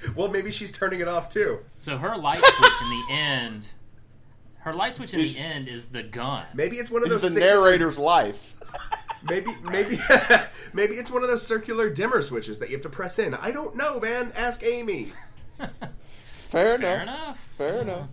well, 0.16 0.28
maybe 0.28 0.50
she's 0.50 0.70
turning 0.72 1.00
it 1.00 1.08
off 1.08 1.28
too. 1.28 1.60
So 1.78 1.98
her 1.98 2.16
light 2.16 2.42
switch 2.44 2.72
in 2.82 2.90
the 2.90 3.04
end, 3.10 3.68
her 4.60 4.72
light 4.72 4.94
switch 4.94 5.12
in 5.14 5.20
Is- 5.20 5.34
the 5.34 5.40
end 5.40 5.68
is 5.68 5.88
the 5.88 6.02
gun. 6.02 6.46
Maybe 6.54 6.78
it's 6.78 6.90
one 6.90 7.02
of 7.02 7.10
it's 7.10 7.20
those 7.22 7.34
the 7.34 7.40
circular- 7.40 7.62
narrator's 7.62 7.98
life. 7.98 8.54
Maybe, 9.28 9.50
maybe, 9.64 9.98
maybe 10.72 10.94
it's 10.96 11.10
one 11.10 11.22
of 11.24 11.28
those 11.28 11.44
circular 11.44 11.90
dimmer 11.90 12.22
switches 12.22 12.60
that 12.60 12.68
you 12.68 12.76
have 12.76 12.82
to 12.82 12.88
press 12.88 13.18
in. 13.18 13.34
I 13.34 13.50
don't 13.50 13.74
know, 13.74 13.98
man. 13.98 14.30
Ask 14.36 14.62
Amy. 14.62 15.08
Fair 16.48 16.76
enough. 16.76 16.80
Fair 16.80 17.02
enough. 17.02 17.38
Fair 17.58 17.74
Yeah. 17.74 17.80
enough. 17.80 18.08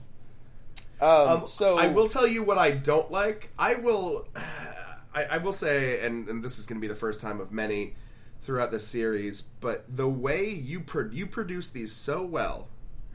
Um, 1.04 1.28
Um, 1.44 1.48
so 1.48 1.78
I 1.78 1.88
will 1.88 2.08
tell 2.08 2.26
you 2.28 2.44
what 2.44 2.58
I 2.58 2.72
don't 2.72 3.12
like. 3.12 3.52
I 3.60 3.76
will, 3.76 4.28
I, 5.16 5.24
I 5.24 5.38
will 5.38 5.52
say, 5.54 6.00
and, 6.06 6.28
and 6.30 6.44
this 6.44 6.58
is 6.58 6.66
going 6.66 6.78
to 6.80 6.82
be 6.82 6.88
the 6.88 6.96
first 6.96 7.22
time 7.22 7.40
of 7.40 7.52
many 7.52 7.96
throughout 8.44 8.72
this 8.72 8.88
series. 8.88 9.42
But 9.42 9.86
the 9.94 10.08
way 10.08 10.50
you 10.50 10.80
pro- 10.80 11.10
you 11.12 11.28
produce 11.28 11.70
these 11.70 11.92
so 11.92 12.24
well, 12.24 12.68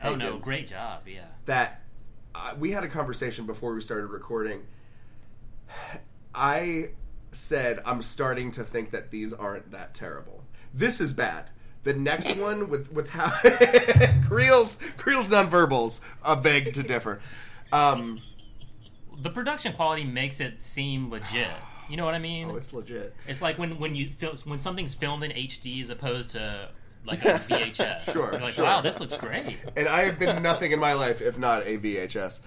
Oh 0.02 0.14
no, 0.14 0.38
great 0.38 0.68
job. 0.68 1.02
Yeah. 1.09 1.25
that 1.47 1.83
uh, 2.35 2.54
we 2.59 2.71
had 2.71 2.85
a 2.85 2.88
conversation 2.88 3.47
before 3.47 3.75
we 3.75 3.80
started 3.80 4.07
recording. 4.07 4.62
I 6.35 6.90
said 7.33 7.80
I'm 7.85 8.02
starting 8.02 8.50
to 8.52 8.64
think 8.64 8.90
that 8.92 9.11
these 9.11 9.33
aren't 9.33 9.73
that 9.73 9.95
terrible. 9.95 10.45
This 10.73 11.00
is 11.00 11.14
bad. 11.14 11.50
The 11.85 11.95
next 11.95 12.37
one 12.37 12.68
with 12.68 12.92
with 12.92 13.09
how 13.11 13.30
Creel's 14.28 14.78
Creel's 14.99 15.30
nonverbals 15.30 16.00
a 16.25 16.37
beg 16.37 16.75
to 16.75 16.83
differ. 16.83 17.21
Um, 17.72 18.18
The 19.22 19.30
production 19.30 19.72
quality 19.72 20.04
makes 20.04 20.40
it 20.40 20.62
seem 20.62 21.10
legit. 21.10 21.48
You 21.90 21.96
know 21.96 22.04
what 22.04 22.14
I 22.14 22.18
mean? 22.18 22.50
oh, 22.50 22.56
it's 22.56 22.72
legit. 22.72 23.14
It's 23.26 23.40
like 23.42 23.58
when 23.58 23.78
when 23.78 23.94
you 23.94 24.10
fil- 24.10 24.37
when 24.44 24.58
something's 24.58 24.94
filmed 24.94 25.25
in 25.25 25.30
HD 25.32 25.80
as 25.82 25.90
opposed 25.90 26.30
to 26.30 26.68
like 27.04 27.25
a 27.25 27.28
VHS. 27.48 28.12
Sure, 28.12 28.32
You're 28.32 28.40
like, 28.42 28.52
sure. 28.54 28.64
wow, 28.64 28.80
this 28.82 29.00
looks 29.00 29.16
great. 29.16 29.56
and 29.76 29.88
I 29.88 30.02
have 30.02 30.18
been 30.18 30.42
nothing 30.42 30.72
in 30.72 30.78
my 30.78 30.92
life 30.92 31.20
if 31.22 31.38
not 31.38 31.66
a 31.66 31.78
VHS. 31.78 32.40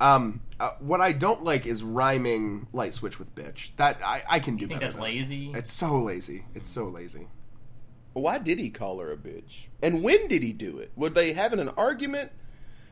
Um, 0.00 0.40
uh, 0.60 0.70
what 0.80 1.00
I 1.00 1.12
don't 1.12 1.44
like 1.44 1.64
is 1.64 1.82
rhyming 1.82 2.66
light 2.72 2.92
switch 2.92 3.18
with 3.18 3.34
bitch. 3.34 3.70
That 3.76 4.00
I, 4.04 4.22
I 4.28 4.40
can 4.40 4.56
do 4.56 4.62
You 4.62 4.68
think 4.68 4.80
better 4.80 4.86
that's 4.86 4.94
than- 4.94 5.02
lazy? 5.04 5.52
It's 5.54 5.72
so 5.72 5.98
lazy. 6.02 6.44
It's 6.54 6.68
so 6.68 6.84
lazy. 6.86 7.28
why 8.12 8.38
did 8.38 8.58
he 8.58 8.68
call 8.68 8.98
her 8.98 9.10
a 9.12 9.16
bitch? 9.16 9.68
And 9.82 10.02
when 10.02 10.26
did 10.28 10.42
he 10.42 10.52
do 10.52 10.78
it? 10.78 10.90
Were 10.96 11.08
they 11.08 11.32
having 11.32 11.60
an 11.60 11.68
argument? 11.70 12.30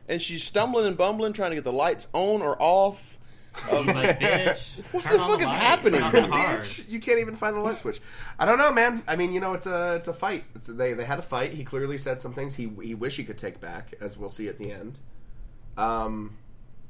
And 0.09 0.21
she's 0.21 0.43
stumbling 0.43 0.85
and 0.87 0.97
bumbling, 0.97 1.33
trying 1.33 1.51
to 1.51 1.55
get 1.55 1.63
the 1.63 1.71
lights 1.73 2.07
on 2.13 2.41
or 2.41 2.55
off. 2.59 3.17
He's 3.69 3.85
like, 3.87 4.19
bitch, 4.19 4.93
What 4.93 5.03
turn 5.03 5.13
the 5.17 5.19
on 5.21 5.29
fuck 5.29 5.39
is 5.41 5.45
light. 5.45 5.55
happening 5.57 5.99
Not 5.99 6.11
here, 6.13 6.21
that 6.21 6.29
hard. 6.31 6.59
Bitch, 6.61 6.89
you 6.89 6.99
can't 7.01 7.19
even 7.19 7.35
find 7.35 7.55
the 7.55 7.59
light 7.59 7.77
switch. 7.77 7.99
I 8.39 8.45
don't 8.45 8.57
know, 8.57 8.71
man. 8.71 9.03
I 9.07 9.15
mean, 9.17 9.33
you 9.33 9.39
know, 9.41 9.53
it's 9.53 9.67
a 9.67 9.95
it's 9.95 10.07
a 10.07 10.13
fight. 10.13 10.45
It's 10.55 10.67
they 10.67 10.93
they 10.93 11.03
had 11.05 11.19
a 11.19 11.21
fight. 11.21 11.53
He 11.53 11.63
clearly 11.65 11.97
said 11.97 12.19
some 12.19 12.33
things 12.33 12.55
he 12.55 12.69
he 12.81 12.95
wish 12.95 13.17
he 13.17 13.23
could 13.25 13.37
take 13.37 13.59
back, 13.59 13.93
as 13.99 14.17
we'll 14.17 14.29
see 14.29 14.47
at 14.47 14.57
the 14.57 14.71
end. 14.71 14.99
Um, 15.77 16.37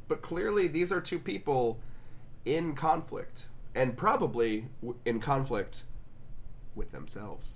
but 0.07 0.21
clearly 0.21 0.67
these 0.67 0.91
are 0.91 1.01
two 1.01 1.19
people 1.19 1.79
in 2.45 2.73
conflict, 2.75 3.45
and 3.75 3.97
probably 3.97 4.65
w- 4.81 4.99
in 5.05 5.19
conflict 5.19 5.83
with 6.75 6.91
themselves. 6.91 7.55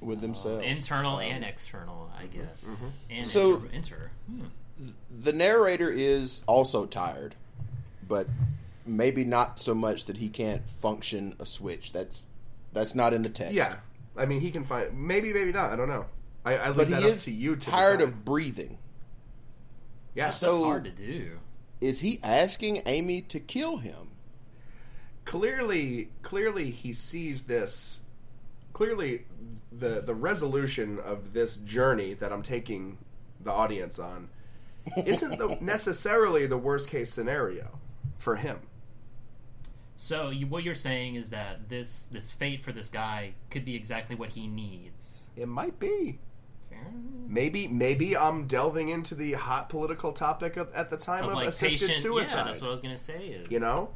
with 0.00 0.20
themselves. 0.20 0.64
Internal 0.66 1.16
Um, 1.16 1.22
and 1.22 1.44
external, 1.44 2.10
I 2.18 2.26
guess. 2.26 2.66
And 3.08 3.26
So- 3.26 3.56
inter, 3.56 3.68
inter. 3.72 4.10
The 5.20 5.32
narrator 5.32 5.90
is 5.90 6.42
also 6.46 6.86
tired, 6.86 7.34
but 8.06 8.26
maybe 8.86 9.24
not 9.24 9.60
so 9.60 9.74
much 9.74 10.06
that 10.06 10.16
he 10.16 10.28
can't 10.28 10.68
function 10.80 11.36
a 11.38 11.46
switch. 11.46 11.92
That's 11.92 12.22
that's 12.72 12.94
not 12.94 13.12
in 13.14 13.22
the 13.22 13.28
text. 13.28 13.54
Yeah, 13.54 13.76
I 14.16 14.26
mean, 14.26 14.40
he 14.40 14.50
can 14.50 14.64
find 14.64 14.92
maybe 15.06 15.32
maybe 15.32 15.52
not. 15.52 15.70
I 15.72 15.76
don't 15.76 15.88
know. 15.88 16.06
I, 16.44 16.56
I 16.56 16.66
leave 16.68 16.76
but 16.76 16.90
that 16.90 17.02
he 17.02 17.08
up 17.08 17.14
is 17.16 17.24
to 17.24 17.30
you. 17.32 17.56
To 17.56 17.70
tired 17.70 17.98
decide. 17.98 18.08
of 18.08 18.24
breathing. 18.24 18.78
yeah. 20.14 20.30
so- 20.30 20.52
That's 20.56 20.64
hard 20.64 20.84
to 20.84 20.90
do. 20.90 21.38
Is 21.80 21.98
he 22.00 22.20
asking 22.22 22.82
Amy 22.86 23.22
to 23.22 23.40
kill 23.40 23.78
him? 23.78 24.08
clearly 25.24 26.08
clearly 26.22 26.70
he 26.70 26.92
sees 26.92 27.44
this 27.44 28.02
clearly 28.72 29.24
the 29.70 30.00
the 30.00 30.14
resolution 30.14 30.98
of 30.98 31.32
this 31.32 31.56
journey 31.58 32.12
that 32.14 32.32
I'm 32.32 32.42
taking 32.42 32.98
the 33.40 33.52
audience 33.52 33.98
on 34.00 34.28
isn't 35.04 35.38
the, 35.38 35.56
necessarily 35.60 36.46
the 36.46 36.58
worst 36.58 36.88
case 36.88 37.12
scenario 37.12 37.78
for 38.18 38.36
him. 38.36 38.58
So 39.96 40.30
you, 40.30 40.46
what 40.46 40.64
you're 40.64 40.74
saying 40.74 41.14
is 41.14 41.30
that 41.30 41.68
this 41.68 42.08
this 42.10 42.32
fate 42.32 42.64
for 42.64 42.72
this 42.72 42.88
guy 42.88 43.34
could 43.50 43.64
be 43.64 43.76
exactly 43.76 44.16
what 44.16 44.30
he 44.30 44.46
needs. 44.48 45.30
It 45.36 45.46
might 45.46 45.78
be. 45.78 46.18
Fair. 46.68 46.78
Maybe 47.28 47.68
maybe 47.68 48.16
I'm 48.16 48.46
delving 48.48 48.88
into 48.88 49.14
the 49.14 49.34
hot 49.34 49.68
political 49.68 50.12
topic 50.12 50.56
of, 50.56 50.72
at 50.74 50.90
the 50.90 50.96
time 50.96 51.24
Of 51.24 51.30
of, 51.30 51.36
like 51.36 51.48
assisted 51.48 51.86
patient, 51.88 52.02
suicide. 52.02 52.38
yeah, 52.38 52.44
that's 52.44 52.60
what 52.60 52.66
I 52.66 52.70
was 52.70 52.80
gonna 52.80 52.96
say. 52.96 53.26
Is 53.26 53.50
you 53.50 53.60
know, 53.60 53.90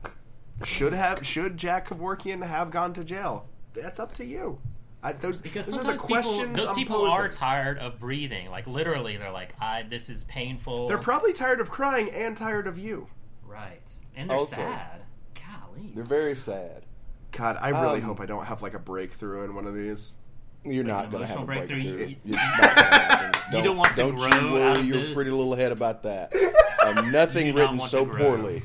should 0.64 0.92
have 0.92 1.26
should 1.26 1.56
Jack 1.56 1.88
Kevorkian 1.88 2.46
have 2.46 2.70
gone 2.70 2.92
to 2.92 3.02
jail? 3.02 3.48
That's 3.74 3.98
up 3.98 4.12
to 4.14 4.24
you. 4.24 4.60
I, 5.06 5.12
those, 5.12 5.40
because 5.40 5.66
those 5.66 5.74
are 5.76 5.78
sometimes 5.82 6.00
the 6.00 6.06
people, 6.06 6.22
questions 6.22 6.56
those 6.56 6.68
I'm 6.68 6.74
people 6.74 6.96
posing. 6.98 7.12
are 7.20 7.28
tired 7.28 7.78
of 7.78 7.98
breathing. 8.00 8.50
Like 8.50 8.66
literally, 8.66 9.16
they're 9.16 9.30
like, 9.32 9.54
"I 9.60 9.82
this 9.82 10.08
is 10.10 10.24
painful." 10.24 10.88
They're 10.88 10.98
probably 10.98 11.32
tired 11.32 11.60
of 11.60 11.70
crying 11.70 12.10
and 12.10 12.36
tired 12.36 12.66
of 12.66 12.78
you. 12.78 13.06
right, 13.46 13.80
and 14.16 14.28
they're 14.30 14.36
Also- 14.36 14.56
sad. 14.56 15.02
Golly, 15.34 15.92
They're 15.94 16.04
very 16.04 16.34
sad. 16.34 16.84
God, 17.32 17.56
I 17.60 17.68
really 17.68 17.96
Um, 18.00 18.02
hope 18.02 18.20
I 18.20 18.26
don't 18.26 18.44
have 18.46 18.62
like 18.62 18.74
a 18.74 18.78
breakthrough 18.78 19.44
in 19.44 19.54
one 19.54 19.66
of 19.66 19.74
these. 19.74 20.16
You're 20.64 20.82
Like 20.84 20.86
not 21.04 21.10
going 21.12 21.22
to 21.22 21.28
have 21.28 21.42
a 21.42 21.44
breakthrough. 21.44 21.82
breakthrough, 21.82 22.06
you- 22.08 22.16
It's 22.24 22.36
not 22.36 22.66
gonna. 22.66 23.32
You 23.58 23.62
don't 23.62 23.76
want 23.76 23.90
to 23.92 23.96
don't 23.96 24.16
grow 24.16 24.28
you 24.40 24.52
worry 24.52 24.62
out 24.64 24.78
of 24.78 24.84
your 24.86 25.00
this. 25.02 25.14
pretty 25.14 25.30
little 25.30 25.54
head 25.54 25.70
about 25.72 26.02
that. 26.02 26.32
Um, 26.86 27.10
nothing 27.10 27.48
You 27.48 27.52
not 27.52 27.72
written 27.72 27.80
so 27.88 28.06
poorly, 28.06 28.62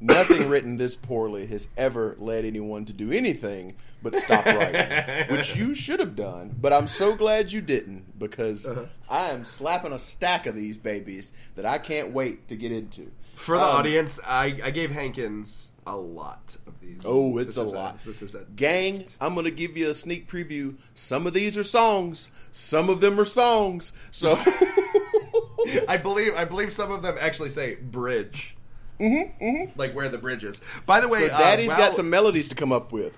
nothing 0.00 0.48
written 0.50 0.76
this 0.76 0.94
poorly 0.96 1.46
has 1.46 1.66
ever 1.78 2.14
led 2.18 2.44
anyone 2.44 2.84
to 2.84 2.92
do 2.92 3.10
anything 3.10 3.74
but 4.02 4.14
stop 4.16 4.44
writing, 4.46 5.26
which 5.36 5.56
you 5.56 5.74
should 5.74 6.00
have 6.00 6.14
done. 6.16 6.54
But 6.60 6.72
I'm 6.72 6.86
so 6.88 7.14
glad 7.14 7.52
you 7.52 7.60
didn't 7.60 8.18
because 8.18 8.66
Uh-huh. 8.66 8.84
I 9.08 9.30
am 9.30 9.44
slapping 9.44 9.92
a 9.92 9.98
stack 9.98 10.46
of 10.46 10.54
these 10.54 10.76
babies 10.78 11.32
that 11.56 11.66
I 11.66 11.78
can't 11.78 12.10
wait 12.12 12.48
to 12.48 12.56
get 12.56 12.72
into. 12.72 13.10
For 13.34 13.56
the 13.56 13.62
Um, 13.62 13.76
audience, 13.76 14.18
I, 14.26 14.58
I 14.64 14.70
gave 14.70 14.90
Hankins 14.90 15.70
a 15.86 15.96
lot 15.96 16.56
of 16.66 16.80
these. 16.80 17.02
Oh, 17.06 17.38
it's 17.38 17.54
This 17.54 17.72
a 17.72 17.76
lot. 17.76 18.04
this 18.04 18.20
is 18.20 18.34
a 18.34 18.44
Gang, 18.56 19.04
I'm 19.20 19.34
going 19.34 19.44
to 19.44 19.50
give 19.52 19.76
you 19.76 19.90
a 19.90 19.94
sneak 19.94 20.28
preview. 20.30 20.74
Some 20.94 21.26
of 21.26 21.34
these 21.34 21.56
are 21.56 21.62
songs. 21.64 22.30
Some 22.50 22.88
of 22.90 23.00
them 23.00 23.18
are 23.18 23.24
songs. 23.24 23.92
So 24.10 24.34
I 25.88 25.96
believe 25.96 26.34
I 26.34 26.44
believe 26.44 26.72
some 26.72 26.90
of 26.92 27.02
them 27.02 27.16
actually 27.20 27.50
say 27.50 27.76
bridge. 27.76 28.56
Mm-hmm, 29.00 29.44
mm-hmm. 29.44 29.78
Like 29.78 29.94
where 29.94 30.08
the 30.08 30.18
bridge 30.18 30.42
is. 30.44 30.60
By 30.86 31.00
the 31.00 31.08
way, 31.08 31.20
So 31.28 31.34
uh, 31.34 31.38
Daddy's 31.38 31.68
while- 31.68 31.76
got 31.78 31.94
some 31.94 32.10
melodies 32.10 32.48
to 32.48 32.54
come 32.54 32.72
up 32.72 32.90
with. 32.92 33.16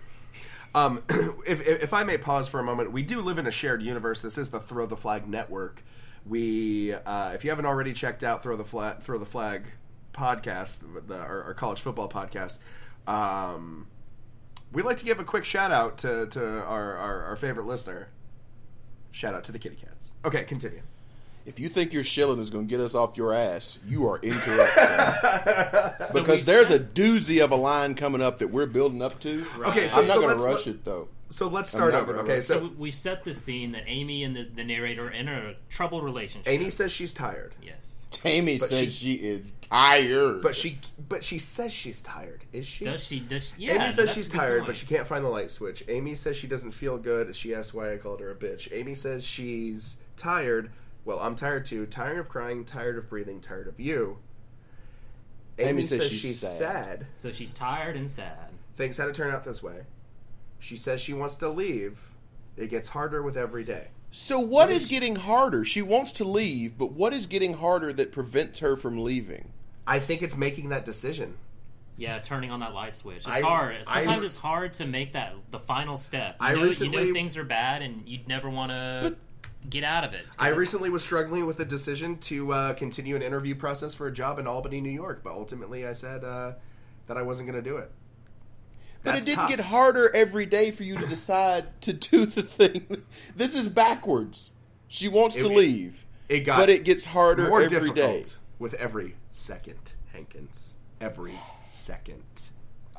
Um, 0.74 1.02
if, 1.46 1.66
if 1.66 1.92
I 1.92 2.04
may 2.04 2.18
pause 2.18 2.48
for 2.48 2.60
a 2.60 2.64
moment, 2.64 2.92
we 2.92 3.02
do 3.02 3.20
live 3.20 3.38
in 3.38 3.46
a 3.46 3.50
shared 3.50 3.82
universe. 3.82 4.20
This 4.20 4.38
is 4.38 4.50
the 4.50 4.60
Throw 4.60 4.86
the 4.86 4.96
Flag 4.96 5.28
Network. 5.28 5.82
We, 6.26 6.92
uh, 6.92 7.30
if 7.30 7.44
you 7.44 7.50
haven't 7.50 7.66
already 7.66 7.92
checked 7.92 8.22
out 8.22 8.42
Throw 8.42 8.56
the 8.56 8.64
Flag, 8.64 9.00
Throw 9.00 9.18
the 9.18 9.26
Flag 9.26 9.64
podcast, 10.12 10.74
the, 11.06 11.18
our, 11.18 11.44
our 11.44 11.54
college 11.54 11.80
football 11.80 12.08
podcast, 12.08 12.58
um, 13.06 13.88
we'd 14.72 14.84
like 14.84 14.98
to 14.98 15.04
give 15.04 15.18
a 15.18 15.24
quick 15.24 15.44
shout 15.44 15.70
out 15.70 15.98
to, 15.98 16.26
to 16.28 16.44
our, 16.44 16.96
our, 16.96 17.24
our 17.24 17.36
favorite 17.36 17.66
listener. 17.66 18.08
Shout 19.10 19.34
out 19.34 19.44
to 19.44 19.52
the 19.52 19.58
Kitty 19.58 19.76
Cats. 19.76 20.14
Okay, 20.24 20.44
continue. 20.44 20.82
If 21.46 21.58
you 21.58 21.68
think 21.68 21.92
your 21.92 22.04
shilling 22.04 22.40
is 22.40 22.50
going 22.50 22.66
to 22.66 22.70
get 22.70 22.80
us 22.80 22.94
off 22.94 23.16
your 23.16 23.32
ass, 23.32 23.78
you 23.88 24.08
are 24.08 24.18
incorrect. 24.18 24.74
son. 24.74 25.94
So 26.12 26.20
because 26.20 26.40
we 26.40 26.44
there's 26.44 26.70
a 26.70 26.78
doozy 26.78 27.42
of 27.42 27.50
a 27.50 27.56
line 27.56 27.94
coming 27.94 28.20
up 28.22 28.38
that 28.38 28.48
we're 28.48 28.66
building 28.66 29.02
up 29.02 29.18
to. 29.20 29.44
Okay, 29.66 29.88
so- 29.88 30.00
I'm 30.00 30.06
not 30.06 30.14
so 30.14 30.20
going 30.20 30.28
let's- 30.28 30.40
to 30.42 30.46
rush 30.46 30.66
let- 30.66 30.74
it 30.76 30.84
though. 30.84 31.08
So 31.32 31.46
let's 31.46 31.70
start 31.70 31.94
over. 31.94 32.16
Okay, 32.18 32.40
So 32.40 32.54
so 32.54 32.60
we- 32.64 32.68
we 32.76 32.90
set 32.90 33.24
the 33.24 33.32
scene 33.32 33.70
that 33.72 33.84
Amy 33.86 34.24
and 34.24 34.34
the, 34.34 34.42
the 34.52 34.64
narrator 34.64 35.06
are 35.06 35.10
in 35.10 35.28
a 35.28 35.54
troubled 35.68 36.02
relationship. 36.04 36.52
Amy 36.52 36.70
says 36.70 36.90
she's 36.92 37.14
tired, 37.14 37.54
Yes. 37.62 37.96
Amy 38.24 38.58
But 38.58 38.70
says 38.70 38.92
she- 38.92 39.12
she, 39.18 39.22
is 39.22 39.52
tired. 39.60 40.42
but 40.42 40.56
she 40.56 40.80
but 41.08 41.22
she 41.22 41.38
says 41.38 41.72
she's 41.72 42.02
tired. 42.02 42.42
Is 42.52 42.66
she? 42.66 42.84
Does 42.84 43.04
she? 43.04 43.20
Does 43.20 43.50
she, 43.50 43.54
yeah? 43.66 43.74
Amy 43.84 43.92
says 43.92 44.10
she's 44.12 44.28
tired, 44.28 44.62
point. 44.62 44.66
but 44.66 44.76
she 44.76 44.86
can't 44.86 45.06
find 45.06 45.24
the 45.24 45.28
light 45.28 45.50
switch. 45.50 45.84
Amy 45.88 46.16
says 46.16 46.36
she 46.36 46.48
doesn't 46.48 46.72
feel 46.72 46.98
good. 46.98 47.34
She 47.36 47.54
asks 47.54 47.72
why 47.72 47.92
I 47.94 47.96
called 47.98 48.18
her 48.18 48.30
a 48.30 48.34
bitch. 48.34 48.68
Amy 48.72 48.94
says 48.94 49.24
she's 49.24 49.98
tired. 50.16 50.70
Well, 51.04 51.18
I'm 51.20 51.34
tired 51.34 51.64
too. 51.64 51.86
Tired 51.86 52.18
of 52.18 52.28
crying, 52.28 52.64
tired 52.64 52.98
of 52.98 53.08
breathing, 53.08 53.40
tired 53.40 53.66
of 53.68 53.80
you. 53.80 54.18
Amy, 55.58 55.68
Amy 55.70 55.82
says 55.82 55.98
says, 56.02 56.10
she's 56.10 56.20
she's 56.20 56.38
sad. 56.40 56.58
sad. 56.58 57.06
So 57.16 57.32
she's 57.32 57.52
tired 57.52 57.96
and 57.96 58.10
sad. 58.10 58.48
Things 58.76 58.96
had 58.96 59.06
to 59.06 59.12
turn 59.12 59.32
out 59.34 59.44
this 59.44 59.62
way. 59.62 59.82
She 60.58 60.76
says 60.76 61.00
she 61.00 61.12
wants 61.12 61.36
to 61.36 61.48
leave. 61.48 62.10
It 62.56 62.68
gets 62.68 62.88
harder 62.88 63.22
with 63.22 63.36
every 63.36 63.64
day. 63.64 63.88
so 64.10 64.38
what 64.40 64.70
is 64.70 64.86
getting 64.86 65.16
harder? 65.16 65.64
She 65.64 65.82
wants 65.82 66.12
to 66.12 66.24
leave, 66.24 66.76
but 66.76 66.92
what 66.92 67.12
is 67.12 67.26
getting 67.26 67.54
harder 67.54 67.92
that 67.92 68.12
prevents 68.12 68.58
her 68.60 68.76
from 68.76 68.98
leaving? 69.02 69.52
I 69.86 69.98
think 70.00 70.22
it's 70.22 70.36
making 70.36 70.68
that 70.70 70.84
decision. 70.84 71.36
Yeah, 71.96 72.18
turning 72.20 72.50
on 72.50 72.60
that 72.60 72.72
light 72.74 72.94
switch. 72.94 73.18
It's 73.18 73.26
I- 73.26 73.40
hard. 73.40 73.76
I- 73.86 74.04
Sometimes 74.04 74.24
it's 74.24 74.36
hard 74.38 74.74
to 74.74 74.86
make 74.86 75.12
that 75.12 75.34
the 75.50 75.58
final 75.58 75.96
step. 75.96 76.36
You 76.40 76.46
I 76.46 76.52
know, 76.52 76.60
you 76.60 76.64
recently- 76.66 77.06
know 77.08 77.12
things 77.12 77.36
are 77.36 77.44
bad, 77.44 77.82
and 77.82 78.06
you'd 78.08 78.26
never 78.28 78.48
want 78.50 78.70
to 78.70 79.16
get 79.68 79.84
out 79.84 80.04
of 80.04 80.12
it. 80.14 80.24
I 80.38 80.46
it's- 80.48 80.58
recently 80.58 80.90
was 80.90 81.02
struggling 81.02 81.46
with 81.46 81.60
a 81.60 81.64
decision 81.64 82.18
to 82.18 82.52
uh, 82.52 82.72
continue 82.74 83.16
an 83.16 83.22
interview 83.22 83.54
process 83.54 83.94
for 83.94 84.06
a 84.06 84.12
job 84.12 84.38
in 84.38 84.46
Albany, 84.46 84.80
New 84.80 84.90
York, 84.90 85.20
but 85.22 85.32
ultimately 85.32 85.86
I 85.86 85.92
said 85.92 86.24
uh, 86.24 86.52
that 87.06 87.16
I 87.16 87.22
wasn't 87.22 87.50
going 87.50 87.62
to 87.62 87.68
do 87.70 87.76
it. 87.76 87.90
But 89.02 89.16
it 89.16 89.24
didn't 89.24 89.36
tough. 89.36 89.48
get 89.48 89.60
harder 89.60 90.14
every 90.14 90.44
day 90.44 90.70
for 90.70 90.82
you 90.82 90.96
to 90.98 91.06
decide 91.06 91.80
to 91.82 91.92
do 91.94 92.26
the 92.26 92.42
thing. 92.42 93.02
This 93.36 93.54
is 93.56 93.68
backwards. 93.68 94.50
She 94.88 95.08
wants 95.08 95.36
to 95.36 95.48
leave, 95.48 96.04
It 96.28 96.40
got 96.40 96.58
but 96.58 96.68
it 96.68 96.84
gets 96.84 97.06
harder 97.06 97.48
more 97.48 97.62
every 97.62 97.78
difficult 97.78 97.96
day. 97.96 98.24
with 98.58 98.74
every 98.74 99.16
second, 99.30 99.94
Hankins. 100.12 100.74
Every 101.00 101.38
second. 101.62 102.22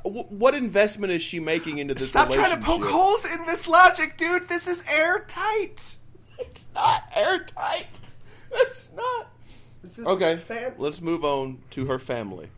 What 0.03 0.55
investment 0.55 1.13
is 1.13 1.21
she 1.21 1.39
making 1.39 1.77
into 1.77 1.93
this 1.93 2.09
Stop 2.09 2.31
trying 2.31 2.57
to 2.59 2.65
poke 2.65 2.83
holes 2.85 3.23
in 3.25 3.45
this 3.45 3.67
logic, 3.67 4.17
dude. 4.17 4.47
This 4.49 4.67
is 4.67 4.83
airtight. 4.89 5.95
It's 6.41 6.67
not 6.75 7.03
airtight. 7.15 7.87
It's 8.51 8.91
not. 8.95 9.27
This 9.81 9.97
is 9.99 10.05
Okay, 10.07 10.35
fan- 10.37 10.73
let's 10.77 11.01
move 11.01 11.23
on 11.23 11.59
to 11.71 11.85
her 11.85 11.97
family. 11.99 12.49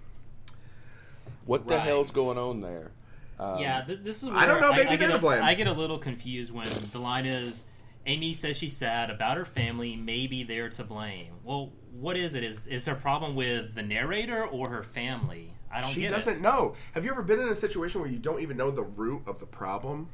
What 1.45 1.67
the 1.67 1.79
hell's 1.79 2.11
going 2.11 2.37
on 2.37 2.61
there? 2.61 2.91
Um, 3.39 3.59
Yeah, 3.59 3.83
this, 3.85 3.99
this 4.01 4.23
is. 4.23 4.29
Where 4.29 4.37
I 4.37 4.45
don't 4.45 4.61
know, 4.61 4.71
maybe 4.71 4.89
I, 4.89 4.95
they're 4.95 5.11
to 5.11 5.19
blame. 5.19 5.43
I 5.43 5.53
get 5.55 5.67
a 5.67 5.73
little 5.73 5.97
confused 5.97 6.51
when 6.53 6.67
the 6.91 6.99
line 6.99 7.25
is, 7.25 7.65
"Amy 8.05 8.33
says 8.33 8.57
she's 8.57 8.75
sad 8.77 9.09
about 9.09 9.37
her 9.37 9.45
family. 9.45 9.95
Maybe 9.95 10.43
they're 10.43 10.69
to 10.69 10.83
blame." 10.83 11.33
Well, 11.43 11.71
what 11.99 12.15
is 12.17 12.33
it? 12.35 12.43
Is 12.43 12.65
is 12.67 12.85
her 12.85 12.95
problem 12.95 13.35
with 13.35 13.75
the 13.75 13.81
narrator 13.83 14.45
or 14.45 14.69
her 14.69 14.83
family? 14.83 15.53
I 15.71 15.81
don't 15.81 15.91
She 15.91 16.01
get 16.01 16.11
doesn't 16.11 16.35
it. 16.37 16.41
know. 16.41 16.75
Have 16.93 17.03
you 17.03 17.11
ever 17.11 17.23
been 17.23 17.39
in 17.39 17.49
a 17.49 17.55
situation 17.55 17.99
where 18.01 18.09
you 18.09 18.19
don't 18.19 18.39
even 18.41 18.55
know 18.57 18.69
the 18.71 18.83
root 18.83 19.23
of 19.25 19.39
the 19.39 19.47
problem? 19.47 20.09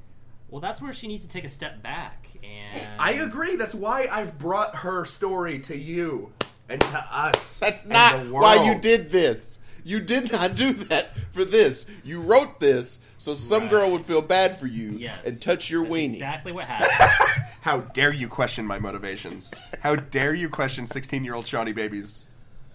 Well, 0.50 0.62
that's 0.62 0.82
where 0.82 0.94
she 0.94 1.08
needs 1.08 1.24
to 1.24 1.30
take 1.30 1.44
a 1.46 1.50
step 1.50 1.82
back 1.84 2.28
and. 2.44 2.90
I 3.00 3.12
agree. 3.14 3.56
That's 3.56 3.76
why 3.76 4.08
I've 4.12 4.38
brought 4.40 4.78
her 4.78 5.06
story 5.06 5.60
to 5.60 5.78
you 5.78 6.32
and 6.68 6.80
to 6.82 7.08
us. 7.12 7.60
That's 7.60 7.82
and 7.84 7.92
not 7.92 8.24
the 8.26 8.34
why 8.34 8.66
you 8.72 8.80
did 8.80 9.12
this. 9.12 9.58
You 9.84 10.00
did 10.00 10.32
not 10.32 10.56
do 10.56 10.74
that 10.74 11.16
for 11.32 11.46
this. 11.46 11.86
You 12.04 12.22
wrote 12.22 12.60
this 12.60 13.00
so 13.18 13.36
some 13.36 13.64
Right. 13.64 13.72
girl 13.72 13.92
would 13.92 14.06
feel 14.06 14.22
bad 14.22 14.60
for 14.60 14.68
you 14.68 14.92
Yes. 14.92 15.26
and 15.26 15.42
touch 15.42 15.70
your 15.70 15.84
That's 15.84 15.94
weenie. 15.96 16.14
Exactly 16.14 16.52
what 16.52 16.66
happened. 16.66 17.46
How 17.62 17.82
dare 17.82 18.14
you 18.14 18.28
question 18.28 18.66
my 18.66 18.80
motivations? 18.80 19.52
How 19.82 19.96
dare 19.96 20.34
you 20.34 20.50
question 20.50 20.86
sixteen-year-old 20.88 21.46
Shawnee 21.48 21.74
Baby's 21.74 22.28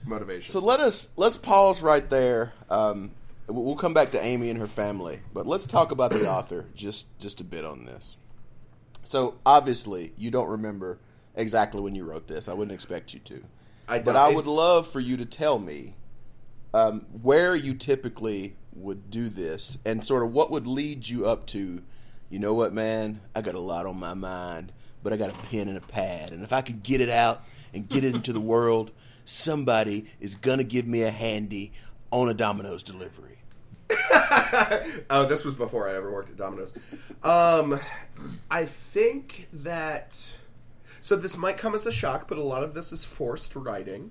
motivations? 0.04 0.52
So 0.52 0.60
let 0.60 0.80
us 0.80 1.08
let's 1.16 1.36
pause 1.36 1.82
right 1.82 2.08
there. 2.08 2.52
Um, 2.68 3.12
we'll 3.46 3.76
come 3.76 3.94
back 3.94 4.12
to 4.12 4.22
Amy 4.22 4.50
and 4.50 4.58
her 4.58 4.66
family, 4.66 5.20
but 5.32 5.46
let's 5.46 5.66
talk 5.66 5.90
about 5.90 6.10
the 6.10 6.28
author 6.30 6.66
just 6.74 7.06
just 7.18 7.40
a 7.40 7.44
bit 7.44 7.64
on 7.64 7.84
this. 7.84 8.16
So 9.02 9.36
obviously, 9.44 10.12
you 10.16 10.30
don't 10.30 10.48
remember 10.48 10.98
exactly 11.34 11.80
when 11.80 11.94
you 11.94 12.04
wrote 12.04 12.26
this. 12.26 12.48
I 12.48 12.54
wouldn't 12.54 12.74
expect 12.74 13.12
you 13.12 13.20
to, 13.20 13.44
I 13.88 13.98
but 13.98 14.16
I 14.16 14.28
would 14.28 14.46
love 14.46 14.88
for 14.88 15.00
you 15.00 15.16
to 15.18 15.26
tell 15.26 15.58
me 15.58 15.94
um, 16.72 17.06
where 17.22 17.54
you 17.54 17.74
typically 17.74 18.56
would 18.74 19.10
do 19.10 19.28
this, 19.28 19.78
and 19.84 20.04
sort 20.04 20.22
of 20.22 20.32
what 20.32 20.50
would 20.50 20.66
lead 20.66 21.08
you 21.08 21.26
up 21.26 21.46
to. 21.48 21.82
You 22.30 22.38
know 22.38 22.54
what, 22.54 22.72
man? 22.72 23.20
I 23.34 23.42
got 23.42 23.54
a 23.54 23.60
lot 23.60 23.86
on 23.86 23.98
my 23.98 24.14
mind, 24.14 24.72
but 25.02 25.12
I 25.12 25.16
got 25.16 25.30
a 25.30 25.46
pen 25.46 25.68
and 25.68 25.76
a 25.76 25.82
pad, 25.82 26.32
and 26.32 26.42
if 26.42 26.52
I 26.52 26.62
could 26.62 26.82
get 26.82 27.00
it 27.00 27.10
out 27.10 27.44
and 27.74 27.88
get 27.88 28.04
it 28.04 28.14
into 28.14 28.32
the 28.32 28.40
world, 28.40 28.90
somebody 29.24 30.06
is 30.20 30.34
gonna 30.34 30.64
give 30.64 30.86
me 30.86 31.02
a 31.02 31.10
handy 31.10 31.72
on 32.10 32.28
a 32.28 32.34
Domino's 32.34 32.82
delivery. 32.82 33.38
oh, 35.10 35.26
this 35.28 35.44
was 35.44 35.54
before 35.54 35.88
I 35.88 35.94
ever 35.94 36.12
worked 36.12 36.30
at 36.30 36.36
Domino's. 36.36 36.72
Um, 37.22 37.78
I 38.50 38.64
think 38.64 39.48
that 39.52 40.32
so 41.04 41.16
this 41.16 41.36
might 41.36 41.58
come 41.58 41.74
as 41.74 41.84
a 41.84 41.92
shock, 41.92 42.28
but 42.28 42.38
a 42.38 42.42
lot 42.42 42.62
of 42.62 42.72
this 42.72 42.90
is 42.90 43.04
forced 43.04 43.54
writing. 43.54 44.10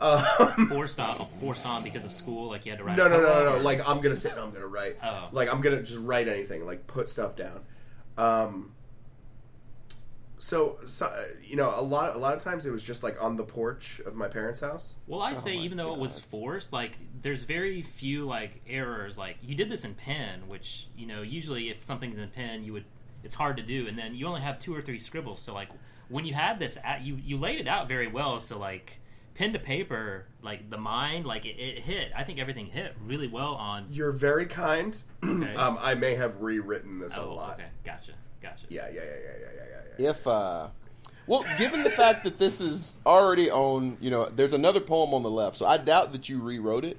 Um, 0.00 0.68
forced 0.68 1.00
on, 1.00 1.26
forced 1.40 1.66
on 1.66 1.82
because 1.82 2.04
of 2.04 2.12
school. 2.12 2.48
Like 2.48 2.64
you 2.64 2.70
had 2.70 2.78
to 2.78 2.84
write. 2.84 2.96
no, 2.96 3.06
a 3.06 3.08
no, 3.08 3.20
no, 3.20 3.44
no, 3.44 3.56
no. 3.56 3.58
Like 3.60 3.80
I'm 3.88 4.00
gonna 4.00 4.14
sit 4.14 4.30
and 4.30 4.40
I'm 4.40 4.52
gonna 4.52 4.68
write. 4.68 4.98
Oh. 5.02 5.28
Like 5.32 5.52
I'm 5.52 5.60
gonna 5.60 5.82
just 5.82 5.98
write 5.98 6.28
anything. 6.28 6.64
Like 6.64 6.86
put 6.86 7.08
stuff 7.08 7.34
down. 7.34 7.60
Um. 8.16 8.72
So, 10.38 10.78
so 10.86 11.06
uh, 11.06 11.24
you 11.42 11.56
know, 11.56 11.72
a 11.74 11.82
lot, 11.82 12.14
a 12.14 12.18
lot 12.18 12.34
of 12.36 12.42
times 12.42 12.66
it 12.66 12.70
was 12.70 12.84
just 12.84 13.02
like 13.02 13.22
on 13.22 13.36
the 13.36 13.42
porch 13.42 14.00
of 14.04 14.14
my 14.14 14.28
parents' 14.28 14.60
house. 14.60 14.96
Well, 15.06 15.22
I 15.22 15.32
say 15.32 15.56
even 15.56 15.78
though 15.78 15.94
it 15.94 15.98
was 15.98 16.18
forced, 16.18 16.72
like 16.72 16.98
there's 17.22 17.42
very 17.42 17.82
few 17.82 18.26
like 18.26 18.60
errors. 18.68 19.16
Like 19.16 19.38
you 19.42 19.54
did 19.54 19.70
this 19.70 19.84
in 19.84 19.94
pen, 19.94 20.48
which 20.48 20.88
you 20.96 21.06
know 21.06 21.22
usually 21.22 21.70
if 21.70 21.82
something's 21.82 22.18
in 22.18 22.28
pen, 22.28 22.64
you 22.64 22.72
would 22.74 22.84
it's 23.24 23.34
hard 23.34 23.56
to 23.56 23.62
do, 23.62 23.86
and 23.88 23.98
then 23.98 24.14
you 24.14 24.26
only 24.26 24.40
have 24.40 24.58
two 24.58 24.74
or 24.74 24.80
three 24.80 24.98
scribbles. 24.98 25.40
So 25.40 25.52
like 25.52 25.68
when 26.08 26.24
you 26.24 26.34
had 26.34 26.58
this, 26.58 26.78
at, 26.84 27.02
you 27.02 27.16
you 27.16 27.36
laid 27.36 27.60
it 27.60 27.68
out 27.68 27.88
very 27.88 28.06
well. 28.06 28.38
So 28.40 28.58
like 28.58 29.00
pen 29.34 29.52
to 29.52 29.58
paper, 29.58 30.26
like 30.42 30.70
the 30.70 30.78
mind, 30.78 31.26
like 31.26 31.44
it, 31.44 31.58
it 31.58 31.80
hit. 31.80 32.12
I 32.16 32.24
think 32.24 32.38
everything 32.38 32.66
hit 32.66 32.94
really 33.04 33.28
well 33.28 33.54
on. 33.54 33.86
You're 33.90 34.12
very 34.12 34.46
kind. 34.46 35.00
Okay. 35.22 35.54
um, 35.56 35.78
I 35.80 35.94
may 35.94 36.14
have 36.14 36.40
rewritten 36.40 36.98
this 36.98 37.16
a 37.16 37.22
oh, 37.22 37.34
lot. 37.34 37.54
okay, 37.54 37.68
gotcha, 37.84 38.12
gotcha. 38.42 38.66
Yeah, 38.68 38.86
yeah, 38.88 38.94
yeah, 38.94 39.02
yeah, 39.02 39.10
yeah, 39.10 39.46
yeah, 39.56 39.64
yeah, 39.68 39.80
yeah. 39.85 39.85
If 39.98 40.26
uh, 40.26 40.68
well, 41.26 41.44
given 41.58 41.82
the 41.82 41.90
fact 41.90 42.24
that 42.24 42.38
this 42.38 42.60
is 42.60 42.98
already 43.06 43.50
on, 43.50 43.96
you 44.00 44.10
know, 44.10 44.26
there's 44.28 44.52
another 44.52 44.80
poem 44.80 45.12
on 45.14 45.22
the 45.22 45.30
left, 45.30 45.56
so 45.56 45.66
I 45.66 45.76
doubt 45.78 46.12
that 46.12 46.28
you 46.28 46.40
rewrote 46.40 46.84
it. 46.84 46.98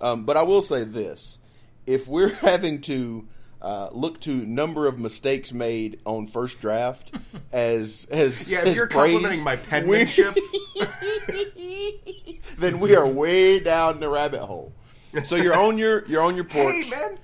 Um, 0.00 0.24
but 0.24 0.36
I 0.36 0.42
will 0.42 0.62
say 0.62 0.84
this: 0.84 1.38
if 1.86 2.06
we're 2.08 2.32
having 2.34 2.80
to 2.82 3.26
uh, 3.62 3.88
look 3.92 4.20
to 4.20 4.30
number 4.46 4.86
of 4.86 4.98
mistakes 4.98 5.52
made 5.52 5.98
on 6.04 6.26
first 6.28 6.60
draft 6.60 7.10
as 7.52 8.06
as 8.10 8.46
Yeah, 8.48 8.60
if 8.60 8.66
as 8.68 8.76
you're 8.76 8.86
praise, 8.86 9.12
complimenting 9.14 9.44
my 9.44 9.56
penmanship. 9.70 10.36
then 12.58 12.80
we 12.80 12.94
are 12.94 13.06
way 13.06 13.58
down 13.60 14.00
the 14.00 14.08
rabbit 14.08 14.40
hole. 14.42 14.72
So 15.24 15.36
you're 15.36 15.54
on 15.56 15.78
your 15.78 16.06
you're 16.06 16.22
on 16.22 16.34
your 16.36 16.44
porch. 16.44 16.84
Hey, 16.84 16.90
man, 16.90 17.18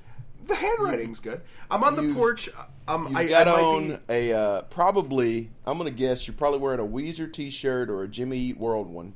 the 0.46 0.54
handwriting's 0.54 1.20
good. 1.20 1.42
I'm 1.70 1.84
on 1.84 1.96
the 1.96 2.02
You've- 2.02 2.14
porch. 2.14 2.48
Um, 2.88 3.08
You 3.10 3.16
I, 3.16 3.26
got 3.28 3.48
I 3.48 3.62
on 3.62 3.88
be- 3.88 3.98
a 4.08 4.32
uh, 4.38 4.62
probably. 4.62 5.50
I'm 5.66 5.78
gonna 5.78 5.90
guess 5.90 6.26
you're 6.26 6.34
probably 6.34 6.58
wearing 6.58 6.80
a 6.80 6.84
Weezer 6.84 7.32
T-shirt 7.32 7.88
or 7.88 8.02
a 8.02 8.08
Jimmy 8.08 8.38
Eat 8.38 8.58
World 8.58 8.88
one. 8.88 9.14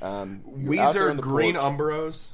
Um, 0.00 0.42
you're 0.56 0.80
out 0.80 0.94
there 0.94 1.10
on 1.10 1.18
Weezer 1.18 1.20
Green 1.20 1.54
porch. 1.54 1.64
Umbros. 1.64 2.28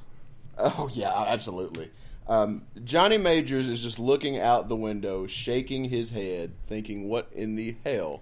Oh 0.58 0.88
yeah, 0.92 1.12
absolutely. 1.26 1.90
Um, 2.28 2.62
Johnny 2.84 3.16
Majors 3.16 3.68
is 3.68 3.82
just 3.82 3.98
looking 3.98 4.38
out 4.38 4.68
the 4.68 4.76
window, 4.76 5.26
shaking 5.26 5.84
his 5.84 6.10
head, 6.10 6.52
thinking, 6.66 7.08
"What 7.08 7.30
in 7.34 7.54
the 7.56 7.76
hell 7.84 8.20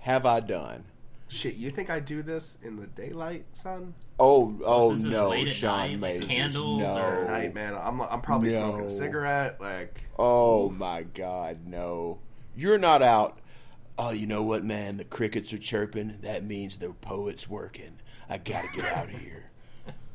have 0.00 0.26
I 0.26 0.40
done?" 0.40 0.84
Shit, 1.28 1.56
you 1.56 1.70
think 1.70 1.90
I 1.90 2.00
do 2.00 2.22
this 2.22 2.56
in 2.62 2.76
the 2.76 2.86
daylight, 2.86 3.44
son? 3.52 3.92
Oh, 4.18 4.58
oh 4.64 4.92
this 4.94 5.02
no, 5.02 5.28
late 5.28 5.48
at 5.48 5.54
Sean 5.54 6.00
night, 6.00 6.20
like 6.20 6.28
candles 6.28 6.80
no. 6.80 6.96
or- 6.96 7.24
Night, 7.26 7.54
man. 7.54 7.74
I'm 7.74 8.00
I'm 8.00 8.22
probably 8.22 8.50
smoking 8.50 8.86
a 8.86 8.90
cigarette. 8.90 9.60
Like, 9.60 10.04
Oh 10.18 10.70
my 10.70 11.02
God, 11.02 11.66
no! 11.66 12.18
You're 12.56 12.78
not 12.78 13.02
out. 13.02 13.38
Oh, 13.98 14.10
you 14.10 14.26
know 14.26 14.42
what, 14.42 14.64
man? 14.64 14.96
The 14.96 15.04
crickets 15.04 15.52
are 15.52 15.58
chirping. 15.58 16.18
That 16.22 16.44
means 16.44 16.78
the 16.78 16.90
poet's 16.90 17.48
working. 17.48 18.00
I 18.30 18.38
gotta 18.38 18.68
get 18.74 18.84
out 18.86 19.06
of 19.12 19.20
here. 19.20 19.44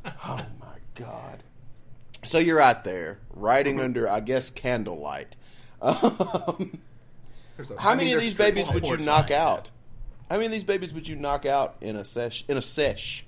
Oh 0.05 0.45
my 0.59 0.79
God! 0.95 1.43
So 2.25 2.37
you're 2.37 2.59
out 2.59 2.83
there 2.83 3.19
writing 3.29 3.79
under, 3.79 4.09
I 4.09 4.19
guess, 4.19 4.49
candlelight. 4.49 5.35
Um, 5.81 6.79
a- 7.57 7.79
how 7.79 7.93
many 7.95 8.13
of 8.13 8.21
these 8.21 8.33
babies 8.33 8.69
would 8.69 8.85
you 8.87 8.97
knock 8.97 9.29
light, 9.29 9.31
out? 9.31 9.71
How 10.29 10.37
many 10.37 10.45
of 10.47 10.51
these 10.51 10.63
babies 10.63 10.93
would 10.93 11.07
you 11.07 11.15
knock 11.15 11.45
out 11.45 11.75
in 11.81 11.95
a 11.95 12.05
sesh? 12.05 12.43
In 12.47 12.57
a 12.57 12.61
sesh? 12.61 13.25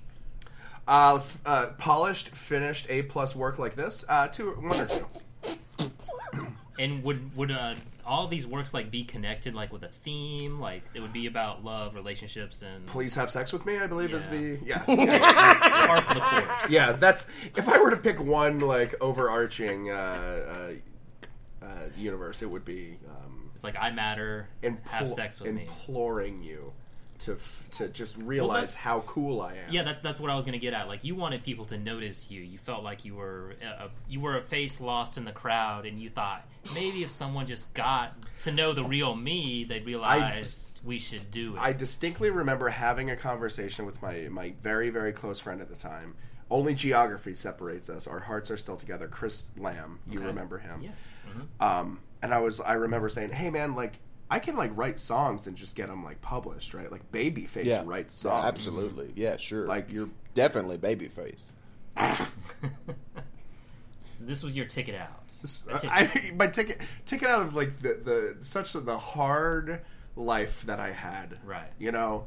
Uh, 0.88 1.16
f- 1.16 1.40
uh, 1.44 1.66
polished, 1.78 2.28
finished 2.30 2.86
A 2.88 3.02
plus 3.02 3.34
work 3.36 3.58
like 3.58 3.74
this. 3.74 4.04
Uh, 4.08 4.28
two, 4.28 4.50
one 4.52 4.80
or 4.80 4.86
two. 4.86 5.06
And 6.78 7.02
would 7.04 7.34
would 7.38 7.50
uh, 7.50 7.72
all 8.04 8.28
these 8.28 8.46
works 8.46 8.74
like 8.74 8.90
be 8.90 9.02
connected 9.02 9.54
like 9.54 9.72
with 9.72 9.82
a 9.82 9.88
theme? 9.88 10.60
Like 10.60 10.82
it 10.92 11.00
would 11.00 11.12
be 11.14 11.26
about 11.26 11.64
love, 11.64 11.94
relationships, 11.94 12.60
and 12.60 12.84
Please 12.86 13.14
have 13.14 13.30
sex 13.30 13.50
with 13.50 13.64
me. 13.64 13.78
I 13.78 13.86
believe 13.86 14.12
is 14.12 14.26
the 14.28 14.58
yeah. 14.62 14.82
yeah. 14.86 15.18
par 15.86 16.02
for 16.02 16.12
the 16.14 16.20
course. 16.20 16.68
Yeah, 16.70 16.92
that's 16.92 17.30
if 17.56 17.66
I 17.66 17.80
were 17.80 17.90
to 17.92 17.96
pick 17.96 18.20
one 18.20 18.58
like 18.58 18.94
overarching 19.00 19.90
uh, 19.90 20.74
uh, 21.62 21.64
uh, 21.64 21.68
universe, 21.96 22.42
it 22.42 22.50
would 22.50 22.66
be 22.66 22.98
um, 23.08 23.50
It's 23.54 23.64
like 23.64 23.76
I 23.80 23.90
matter. 23.90 24.48
and 24.62 24.76
impl- 24.76 24.88
have 24.88 25.08
sex 25.08 25.40
with 25.40 25.54
me. 25.54 25.62
imploring 25.62 26.42
you 26.42 26.74
to 27.20 27.32
f- 27.32 27.64
to 27.72 27.88
just 27.88 28.16
realize 28.18 28.54
that's- 28.54 28.74
how 28.74 29.00
cool 29.00 29.40
I 29.40 29.52
am. 29.54 29.72
Yeah, 29.72 29.82
that's 29.82 30.00
that's 30.02 30.20
what 30.20 30.30
I 30.30 30.36
was 30.36 30.44
gonna 30.44 30.58
get 30.58 30.74
at. 30.74 30.88
Like 30.88 31.04
you 31.04 31.14
wanted 31.14 31.42
people 31.44 31.64
to 31.66 31.78
notice 31.78 32.30
you. 32.30 32.40
You 32.42 32.58
felt 32.58 32.82
like 32.84 33.04
you 33.04 33.14
were 33.14 33.54
a, 33.62 33.84
a, 33.84 33.90
you 34.08 34.20
were 34.20 34.36
a 34.36 34.42
face 34.42 34.80
lost 34.80 35.16
in 35.16 35.24
the 35.24 35.32
crowd, 35.32 35.86
and 35.86 35.98
you 36.00 36.10
thought 36.10 36.46
maybe 36.74 37.02
if 37.02 37.10
someone 37.10 37.46
just 37.46 37.72
got 37.74 38.12
to 38.42 38.52
know 38.52 38.72
the 38.72 38.84
real 38.84 39.14
me, 39.14 39.64
they'd 39.64 39.84
realize 39.86 40.80
we 40.84 40.98
should 40.98 41.30
do 41.30 41.54
it. 41.56 41.60
I 41.60 41.72
distinctly 41.72 42.30
remember 42.30 42.68
having 42.68 43.10
a 43.10 43.16
conversation 43.16 43.86
with 43.86 44.00
my 44.02 44.28
my 44.30 44.54
very 44.62 44.90
very 44.90 45.12
close 45.12 45.40
friend 45.40 45.60
at 45.60 45.68
the 45.68 45.76
time. 45.76 46.14
Only 46.48 46.74
geography 46.74 47.34
separates 47.34 47.90
us. 47.90 48.06
Our 48.06 48.20
hearts 48.20 48.52
are 48.52 48.56
still 48.56 48.76
together. 48.76 49.08
Chris 49.08 49.48
Lamb, 49.56 49.98
you 50.08 50.20
Okay. 50.20 50.28
remember 50.28 50.58
him? 50.58 50.80
yes. 50.80 51.04
mhm. 51.28 51.64
Um, 51.64 52.00
and 52.22 52.32
I 52.32 52.38
was 52.38 52.60
I 52.60 52.74
remember 52.74 53.08
saying, 53.08 53.30
"Hey 53.30 53.50
man, 53.50 53.74
like 53.74 53.94
I 54.30 54.38
can 54.40 54.56
like 54.56 54.72
write 54.76 54.98
songs 54.98 55.46
and 55.46 55.56
just 55.56 55.76
get 55.76 55.88
them 55.88 56.02
like 56.04 56.20
published, 56.20 56.74
right? 56.74 56.90
Like 56.90 57.10
Babyface 57.12 57.64
Yeah, 57.64 57.82
writes 57.84 58.22
Yeah, 58.24 58.30
songs. 58.30 58.44
absolutely. 58.46 59.12
Yeah, 59.14 59.36
sure. 59.36 59.66
Like- 59.66 59.86
Like 59.86 59.92
you're 59.94 60.08
definitely 60.34 60.78
babyface. 60.78 61.52
So 61.98 62.26
this 64.24 64.42
was 64.42 64.54
your 64.56 64.66
ticket 64.66 64.94
out. 64.94 65.22
That's 65.42 65.84
it. 65.84 65.90
I, 65.92 66.32
my 66.34 66.46
ticket 66.46 66.80
ticket 67.04 67.28
out 67.28 67.42
of 67.42 67.54
like 67.54 67.80
the 67.80 68.34
the 68.38 68.44
such 68.44 68.72
the 68.72 68.98
hard 68.98 69.82
life 70.16 70.62
that 70.66 70.80
I 70.80 70.90
had. 70.92 71.38
Right. 71.44 71.70
You 71.78 71.92
know, 71.92 72.24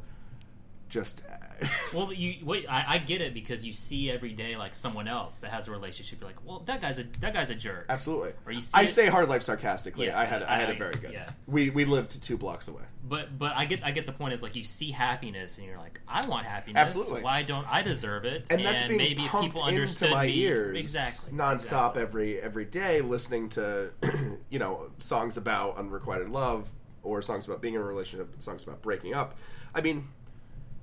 just 0.90 1.24
Well, 1.94 2.14
you 2.14 2.36
wait. 2.46 2.68
I, 2.70 2.86
I 2.88 2.98
get 3.00 3.20
it 3.22 3.34
because 3.34 3.64
you 3.66 3.74
see 3.74 4.12
every 4.12 4.32
day 4.34 4.56
like 4.56 4.76
someone 4.76 5.08
else 5.08 5.40
that 5.40 5.50
has 5.52 5.68
a 5.68 5.72
relationship. 5.72 6.20
You're 6.22 6.30
like, 6.30 6.46
well, 6.46 6.60
that 6.68 6.82
guy's 6.82 7.00
a 7.00 7.04
that 7.22 7.34
guy's 7.34 7.50
a 7.50 7.56
jerk. 7.56 7.86
absolutely. 7.90 8.34
Or 8.46 8.52
you 8.52 8.62
see 8.62 8.72
I 8.78 8.84
it- 8.84 8.90
say 8.90 9.08
hard 9.08 9.28
life 9.30 9.42
sarcastically. 9.42 10.06
Yeah, 10.08 10.20
I 10.20 10.26
had 10.26 10.44
I, 10.44 10.58
had 10.58 10.70
I- 10.70 10.74
it 10.74 10.78
very 10.78 10.94
good. 10.94 11.12
yeah. 11.14 11.26
We 11.48 11.70
we 11.72 11.86
lived 11.86 12.22
two 12.22 12.38
blocks 12.38 12.68
away. 12.68 12.84
But 13.04 13.40
but 13.40 13.54
I 13.56 13.66
get 13.66 13.84
I 13.84 13.90
get 13.92 14.06
the 14.06 14.12
point. 14.12 14.34
Is 14.34 14.44
like 14.44 14.56
you 14.56 14.64
see 14.64 14.92
happiness 14.92 15.58
and 15.58 15.66
you're 15.66 15.78
like, 15.78 16.00
I 16.08 16.28
want 16.28 16.46
happiness. 16.46 16.80
Absolutely. 16.80 17.24
Why 17.24 17.42
don't 17.42 17.66
I 17.68 17.82
deserve 17.82 18.26
it? 18.26 18.48
and 18.52 18.64
that's 18.64 18.84
being 18.84 18.98
maybe 18.98 19.24
if 19.24 19.30
pumped 19.32 19.56
people 19.56 19.68
into 19.68 19.82
understood 19.82 20.12
my 20.12 20.28
me 20.28 20.38
ears 20.42 20.78
exactly 20.78 21.34
nonstop 21.34 21.56
exactly. 21.96 22.02
every 22.04 22.42
every 22.42 22.66
day, 22.66 23.02
listening 23.02 23.50
to 23.50 23.90
you 24.50 24.60
know 24.60 24.92
songs 25.00 25.38
about 25.38 25.78
unrequited 25.78 26.30
love 26.30 26.70
or 27.02 27.22
songs 27.22 27.48
about 27.48 27.62
being 27.62 27.74
in 27.74 27.82
a 27.82 27.84
relationship, 27.84 28.30
songs 28.40 28.62
about 28.64 28.82
breaking 28.84 29.14
up. 29.16 29.36
I 29.74 29.82
mean, 29.82 30.08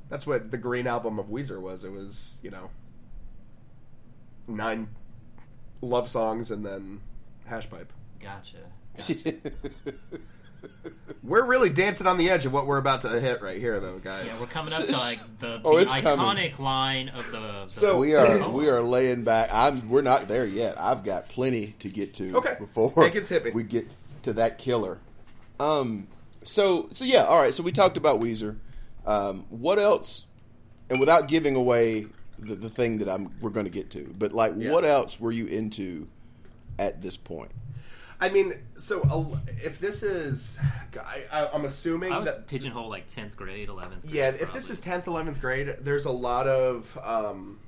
that's 0.09 0.27
what 0.27 0.51
the 0.51 0.59
Green 0.59 0.87
album 0.87 1.19
of 1.19 1.27
Weezer 1.27 1.61
was. 1.61 1.85
It 1.85 1.93
was 1.93 2.39
you 2.43 2.51
know 2.51 2.71
nine 4.49 4.89
love 5.81 6.09
songs 6.09 6.51
and 6.51 6.65
then 6.65 7.01
hash 7.47 7.69
pipe. 7.69 7.93
Gotcha. 8.21 8.57
gotcha. 8.97 9.43
We're 11.23 11.45
really 11.45 11.71
dancing 11.71 12.07
on 12.07 12.19
the 12.19 12.31
edge 12.31 12.45
of 12.47 12.53
what 12.53 12.67
we're 12.67 12.79
about 12.79 13.03
to 13.03 13.21
hit 13.21 13.41
right 13.43 13.59
here, 13.59 13.79
though, 13.79 13.99
guys. 13.99 14.27
Yeah, 14.27 14.41
we're 14.41 14.47
coming 14.47 14.73
up 14.73 14.87
to 14.87 14.93
like 14.93 15.19
the, 15.41 15.59
the 15.59 15.61
Oh, 15.65 15.77
it's 15.77 15.91
coming. 15.91 16.05
iconic 16.25 16.59
line 16.59 17.09
of 17.11 17.31
the. 17.31 17.39
the 17.41 17.69
So- 17.69 17.99
we 17.99 18.15
are 18.15 18.49
we 18.51 18.69
are 18.69 18.83
laying 18.83 19.23
back. 19.23 19.51
I'm 19.53 19.89
we're 19.89 20.03
not 20.03 20.29
there 20.29 20.47
yet. 20.47 20.79
I've 20.81 21.05
got 21.05 21.29
plenty 21.29 21.75
to 21.81 21.89
get 21.89 22.15
to 22.15 22.37
Okay. 22.39 22.57
before 22.59 23.05
it 23.07 23.29
hit 23.29 23.45
me. 23.45 23.51
we 23.53 23.63
get 23.65 23.87
to 24.23 24.33
that 24.35 24.59
killer. 24.59 24.99
Um. 25.61 26.09
So 26.43 26.89
so 26.93 27.05
yeah. 27.05 27.25
All 27.25 27.39
right. 27.39 27.55
So 27.55 27.63
we 27.63 27.73
talked 27.73 27.97
about 27.97 28.21
Weezer. 28.21 28.57
Um. 29.07 29.47
What 29.51 29.79
else? 29.79 30.27
And 30.91 31.01
without 31.01 31.27
giving 31.29 31.57
away 31.57 32.07
the, 32.39 32.55
the 32.55 32.71
thing 32.71 32.99
that 32.99 33.09
I'm 33.09 33.35
we're 33.41 33.51
going 33.51 33.67
to 33.67 33.71
get 33.71 33.91
to, 33.93 34.15
but 34.19 34.33
like, 34.33 34.53
Yeah. 34.57 34.71
what 34.73 34.85
else 34.85 35.19
were 35.19 35.33
you 35.33 35.47
into 35.47 36.07
at 36.79 37.03
this 37.03 37.17
point? 37.17 37.51
I 38.19 38.31
mean, 38.31 38.55
so 38.77 39.03
uh, 39.03 39.39
if 39.63 39.79
this 39.79 40.03
is, 40.03 40.59
I, 40.99 41.25
I, 41.31 41.49
I'm 41.53 41.67
assuming 41.67 42.13
I 42.13 42.19
was 42.19 42.29
that 42.29 42.47
pigeonhole 42.47 42.89
like 42.89 43.07
tenth 43.07 43.37
grade, 43.37 43.69
eleventh. 43.69 44.05
Yeah, 44.07 44.29
if 44.29 44.53
this 44.55 44.71
is 44.71 44.81
tenth, 44.81 45.07
eleventh 45.07 45.41
grade, 45.41 45.77
there's 45.81 46.07
a 46.07 46.11
lot 46.11 46.49
of 46.49 46.99
um, 47.05 47.59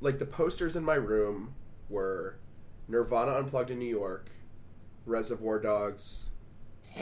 like 0.00 0.18
the 0.18 0.26
posters 0.26 0.74
in 0.74 0.84
my 0.84 0.94
room 0.94 1.54
were 1.88 2.36
Nirvana 2.88 3.32
Unplugged 3.36 3.70
in 3.70 3.78
New 3.78 3.88
York, 3.88 4.30
Reservoir 5.06 5.60
Dogs. 5.60 6.26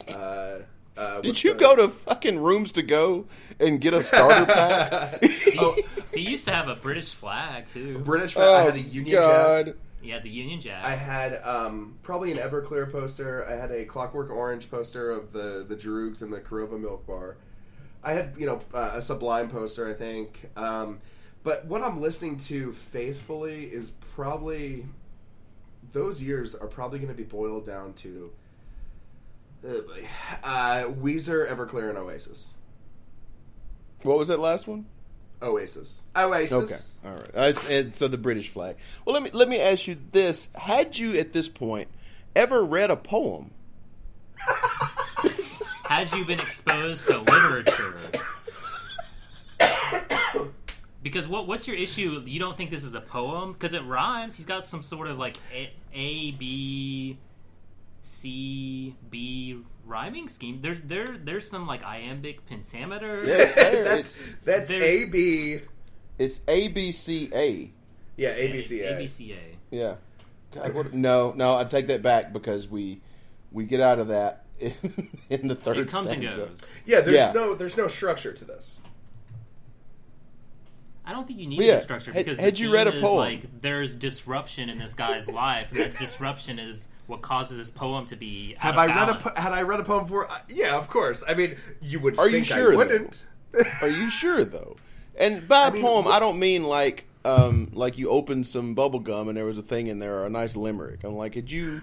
Uh, 0.06 0.58
uh, 0.98 1.20
Did 1.20 1.42
you 1.44 1.52
the- 1.54 1.58
go 1.60 1.76
to 1.76 1.88
fucking 1.88 2.38
rooms 2.38 2.72
to 2.72 2.82
go 2.82 3.26
and 3.60 3.80
get 3.80 3.94
a 3.94 4.02
starter 4.02 4.44
pack? 4.52 5.20
oh, 5.58 5.76
he 6.14 6.20
used 6.20 6.44
to 6.46 6.52
have 6.52 6.68
a 6.68 6.74
British 6.74 7.12
flag 7.14 7.68
too. 7.68 7.98
British? 8.00 8.34
Flag? 8.34 8.46
I 8.48 8.62
oh 8.62 8.64
had 8.66 8.74
a 8.74 8.80
Union 8.80 9.06
Jack. 9.14 9.22
God! 9.66 9.74
He 10.00 10.10
had 10.10 10.22
the 10.22 10.30
Union 10.30 10.60
Jack. 10.60 10.84
I 10.84 10.94
had 10.94 11.40
um, 11.44 11.98
probably 12.02 12.30
an 12.32 12.38
Everclear 12.38 12.90
poster. 12.90 13.44
I 13.48 13.56
had 13.56 13.70
a 13.72 13.84
Clockwork 13.84 14.30
Orange 14.30 14.70
poster 14.70 15.10
of 15.10 15.32
the 15.32 15.64
the 15.68 15.74
Droogs 15.76 16.22
and 16.22 16.32
the 16.32 16.40
Korova 16.40 16.78
Milk 16.80 17.06
Bar. 17.06 17.36
I 18.02 18.12
had 18.12 18.34
you 18.36 18.46
know 18.46 18.60
uh, 18.72 18.92
a 18.94 19.02
Sublime 19.02 19.48
poster, 19.50 19.88
I 19.88 19.94
think. 19.94 20.50
Um, 20.56 21.00
but 21.42 21.64
what 21.66 21.82
I'm 21.82 22.00
listening 22.00 22.36
to 22.38 22.72
faithfully 22.72 23.64
is 23.64 23.92
probably 24.14 24.86
those 25.92 26.22
years 26.22 26.54
are 26.54 26.66
probably 26.66 26.98
going 26.98 27.08
to 27.10 27.14
be 27.16 27.22
boiled 27.24 27.64
down 27.66 27.92
to 27.94 28.30
uh, 29.66 29.68
uh, 30.42 30.84
Weezer, 30.84 31.48
Everclear, 31.48 31.88
and 31.88 31.98
Oasis. 31.98 32.56
What 34.02 34.18
was 34.18 34.28
that 34.28 34.38
last 34.38 34.66
one? 34.66 34.86
Oasis. 35.42 36.02
Oasis. 36.16 36.96
Okay, 37.04 37.08
all 37.08 37.20
right. 37.20 37.30
Uh, 37.34 37.52
and 37.70 37.94
so 37.94 38.08
the 38.08 38.18
British 38.18 38.48
flag. 38.48 38.76
Well, 39.04 39.14
let 39.14 39.22
me 39.22 39.30
let 39.32 39.48
me 39.48 39.60
ask 39.60 39.86
you 39.86 39.96
this: 40.12 40.48
Had 40.54 40.98
you 40.98 41.16
at 41.16 41.32
this 41.32 41.48
point 41.48 41.88
ever 42.34 42.64
read 42.64 42.90
a 42.90 42.96
poem? 42.96 43.52
Had 45.84 46.12
you 46.12 46.24
been 46.24 46.40
exposed 46.40 47.06
to 47.08 47.18
literature? 47.20 47.96
Because 51.02 51.26
what 51.28 51.46
what's 51.46 51.66
your 51.66 51.76
issue? 51.76 52.22
You 52.26 52.38
don't 52.40 52.56
think 52.56 52.70
this 52.70 52.84
is 52.84 52.94
a 52.94 53.00
poem 53.00 53.52
because 53.52 53.72
it 53.72 53.84
rhymes. 53.84 54.36
He's 54.36 54.46
got 54.46 54.66
some 54.66 54.82
sort 54.82 55.06
of 55.08 55.18
like 55.18 55.36
A, 55.52 55.70
a 55.94 56.32
B 56.32 57.16
C 58.02 58.94
B 59.10 59.58
rhyming 59.84 60.28
scheme. 60.28 60.60
There's 60.62 60.80
there 60.80 61.04
there's 61.06 61.48
some 61.50 61.66
like 61.66 61.84
iambic 61.84 62.46
pentameter. 62.46 63.22
Yeah, 63.24 63.44
that's 63.84 64.34
that's 64.44 64.70
A 64.70 65.04
B. 65.06 65.60
it's 66.18 66.40
A 66.48 66.68
B 66.68 66.92
C 66.92 67.30
A. 67.34 67.70
Yeah, 68.16 68.30
A 68.30 68.52
B 68.52 68.62
C 68.62 68.80
A. 68.82 68.92
ABCA. 68.96 69.36
Yeah. 69.70 69.94
God, 70.52 70.74
what, 70.74 70.94
no, 70.94 71.32
no, 71.36 71.56
I 71.56 71.64
take 71.64 71.88
that 71.88 72.02
back 72.02 72.32
because 72.32 72.68
we 72.68 73.00
we 73.52 73.64
get 73.64 73.80
out 73.80 73.98
of 73.98 74.08
that 74.08 74.44
in, 74.58 74.72
in 75.30 75.48
the 75.48 75.54
third. 75.54 75.76
It 75.78 75.88
comes 75.90 76.06
and 76.08 76.22
goes. 76.22 76.64
Yeah, 76.86 77.00
there's 77.00 77.16
Yeah. 77.16 77.32
no 77.32 77.54
there's 77.54 77.76
no 77.76 77.86
structure 77.88 78.32
to 78.32 78.44
this. 78.44 78.80
I 81.04 81.12
don't 81.12 81.26
think 81.26 81.38
you 81.38 81.46
need 81.46 81.56
But 81.56 81.66
yeah, 81.66 81.76
the 81.76 81.82
structure 81.82 82.12
had- 82.12 82.24
because 82.24 82.36
the 82.38 82.44
had 82.44 82.58
you 82.58 82.72
read 82.72 82.86
a 82.86 82.90
theme 82.90 82.98
is, 82.98 83.02
poem? 83.04 83.16
Like 83.18 83.60
there's 83.60 83.96
disruption 83.96 84.68
in 84.68 84.78
this 84.78 84.94
guy's 84.94 85.28
life, 85.28 85.70
and 85.70 85.80
that 85.80 85.98
disruption 85.98 86.58
is 86.58 86.88
what 87.08 87.22
causes 87.22 87.56
this 87.56 87.70
poem 87.70 88.06
to 88.06 88.16
be. 88.16 88.54
out 88.60 88.62
Have 88.62 88.74
of 88.74 88.78
I 88.78 88.86
read 88.86 89.08
a 89.08 89.14
po- 89.16 89.40
had 89.40 89.52
I 89.52 89.62
read 89.62 89.80
a 89.80 89.84
poem 89.84 90.04
before? 90.04 90.30
Uh, 90.30 90.38
yeah, 90.48 90.76
of 90.76 90.88
course. 90.88 91.24
I 91.26 91.34
mean, 91.34 91.56
you 91.80 91.98
would. 92.00 92.18
Are 92.18 92.28
you 92.28 92.44
sure? 92.44 92.74
I 92.74 92.76
wouldn't. 92.76 93.24
Are 93.82 93.88
you 93.88 94.10
sure 94.10 94.44
though? 94.44 94.76
And 95.18 95.48
by 95.48 95.68
a 95.68 95.70
mean, 95.72 95.82
poem, 95.82 96.04
what- 96.04 96.14
I 96.14 96.20
don't 96.20 96.38
mean 96.38 96.64
like 96.64 97.06
um 97.24 97.70
like 97.72 97.98
you 97.98 98.10
opened 98.10 98.46
some 98.46 98.74
bubble 98.74 99.00
gum 99.00 99.28
and 99.28 99.36
there 99.36 99.44
was 99.44 99.58
a 99.58 99.62
thing 99.62 99.88
in 99.88 99.98
there 99.98 100.18
or 100.18 100.26
a 100.26 100.30
nice 100.30 100.54
limerick. 100.54 101.02
I'm 101.02 101.16
like, 101.16 101.34
had 101.34 101.50
you 101.50 101.82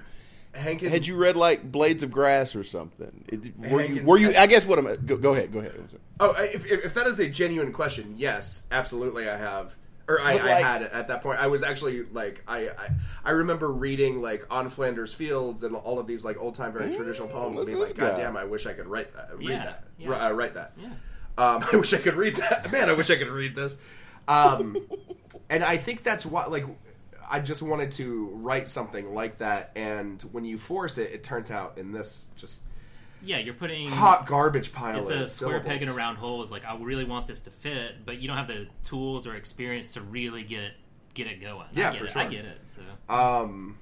Hankins, 0.53 0.91
had 0.91 1.05
you 1.05 1.17
read 1.17 1.35
like 1.35 1.69
Blades 1.69 2.03
of 2.03 2.11
Grass 2.11 2.55
or 2.55 2.63
something? 2.63 3.25
It, 3.27 3.57
were 3.71 3.83
you 3.83 4.03
were 4.03 4.17
you? 4.17 4.33
I 4.35 4.45
guess 4.47 4.65
what 4.65 4.79
I'm. 4.79 4.85
Go, 5.05 5.17
go 5.17 5.33
ahead. 5.33 5.51
Go 5.51 5.59
ahead. 5.59 5.73
Oh, 6.19 6.33
if, 6.41 6.71
if 6.71 6.85
if 6.85 6.93
that 6.93 7.07
is 7.07 7.19
a 7.19 7.27
genuine 7.27 7.73
question, 7.73 8.13
yes, 8.15 8.65
absolutely, 8.71 9.27
I 9.27 9.37
have. 9.37 9.75
Or 10.07 10.21
I, 10.21 10.37
But, 10.37 10.47
I 10.47 10.61
had 10.61 10.81
it 10.83 10.91
at 10.93 11.07
that 11.07 11.21
point. 11.23 11.39
I 11.39 11.47
was 11.47 11.63
actually 11.63 12.03
like 12.03 12.43
I, 12.47 12.67
I 12.69 12.89
I 13.23 13.31
remember 13.31 13.71
reading 13.71 14.21
like 14.21 14.45
on 14.53 14.69
Flanders 14.69 15.13
Fields 15.15 15.63
and 15.63 15.75
all 15.75 15.97
of 15.97 16.05
these 16.05 16.23
like 16.23 16.37
old 16.39 16.53
time 16.53 16.73
very 16.73 16.95
traditional 16.95 17.27
poems 17.27 17.57
and 17.57 17.65
listen 17.65 17.65
being 17.65 17.79
like, 17.79 17.87
this 17.89 17.97
guy. 17.97 18.09
God 18.11 18.17
damn, 18.17 18.37
I 18.37 18.43
wish 18.43 18.67
I 18.67 18.73
could 18.73 18.85
write 18.87 19.13
that. 19.15 19.35
Read 19.37 19.49
Yeah, 19.49 19.65
that. 19.65 19.83
yeah. 19.97 20.09
Ri- 20.09 20.15
uh, 20.15 20.31
write 20.33 20.53
that. 20.53 20.73
Yeah. 20.77 20.87
Um, 21.37 21.65
I 21.73 21.77
wish 21.77 21.93
I 21.93 21.97
could 21.97 22.15
read 22.15 22.35
that. 22.35 22.71
Man, 22.71 22.87
I 22.89 22.93
wish 22.93 23.09
I 23.09 23.15
could 23.15 23.29
read 23.29 23.55
this. 23.55 23.77
Um, 24.27 24.77
and 25.49 25.63
I 25.63 25.77
think 25.77 26.03
that's 26.03 26.25
what, 26.25 26.51
like, 26.51 26.65
I 27.29 27.39
just 27.39 27.61
wanted 27.63 27.91
to 27.93 28.29
write 28.33 28.67
something 28.67 29.13
like 29.13 29.39
that. 29.39 29.71
And 29.75 30.21
when 30.31 30.45
you 30.45 30.57
force 30.59 30.97
it, 30.99 31.11
it 31.11 31.23
turns 31.23 31.49
out 31.51 31.77
in 31.77 31.91
this 31.91 32.27
just 32.37 32.61
Yeah, 33.25 33.39
you're 33.39 33.53
putting 33.55 33.87
hot 33.89 34.27
garbage 34.27 34.71
pile. 34.71 34.97
It's 34.99 35.07
a 35.09 35.27
square 35.27 35.27
syllables. 35.51 35.65
peg 35.67 35.81
in 35.81 35.89
a 35.89 35.93
round 35.93 36.17
hole. 36.17 36.43
Is 36.43 36.51
like 36.51 36.63
I 36.65 36.77
really 36.77 37.03
want 37.05 37.27
this 37.27 37.41
to 37.41 37.49
fit, 37.49 38.05
but 38.05 38.19
you 38.21 38.27
don't 38.27 38.37
have 38.37 38.47
the 38.47 38.67
tools 38.83 39.25
or 39.27 39.35
experience 39.35 39.91
to 39.93 40.01
really 40.01 40.43
get 40.43 40.63
it 40.63 40.73
get 41.13 41.27
it 41.27 41.41
going. 41.41 41.65
Yeah, 41.73 41.89
I 41.89 41.91
get 41.91 41.99
for 41.99 42.05
it. 42.05 42.11
sure. 42.11 42.21
I 42.21 42.27
get 42.27 42.45
it. 42.45 42.59
So 42.65 42.81
Um, 43.13 43.77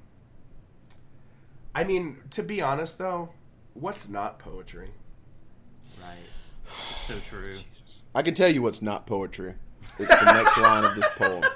I 1.75 1.83
mean, 1.83 2.17
to 2.31 2.43
be 2.43 2.61
honest 2.61 2.97
though, 2.97 3.29
what's 3.73 4.07
not 4.09 4.39
poetry? 4.39 4.91
Right. 6.01 6.17
It's 6.91 7.01
so 7.01 7.19
true. 7.19 7.55
I 8.15 8.21
can 8.21 8.33
tell 8.35 8.49
you 8.49 8.61
what's 8.61 8.81
not 8.81 9.05
poetry. 9.07 9.55
It's 9.99 10.09
the 10.09 10.33
next 10.33 10.57
line 10.57 10.85
of 10.85 10.95
this 10.95 11.07
poem. 11.17 11.43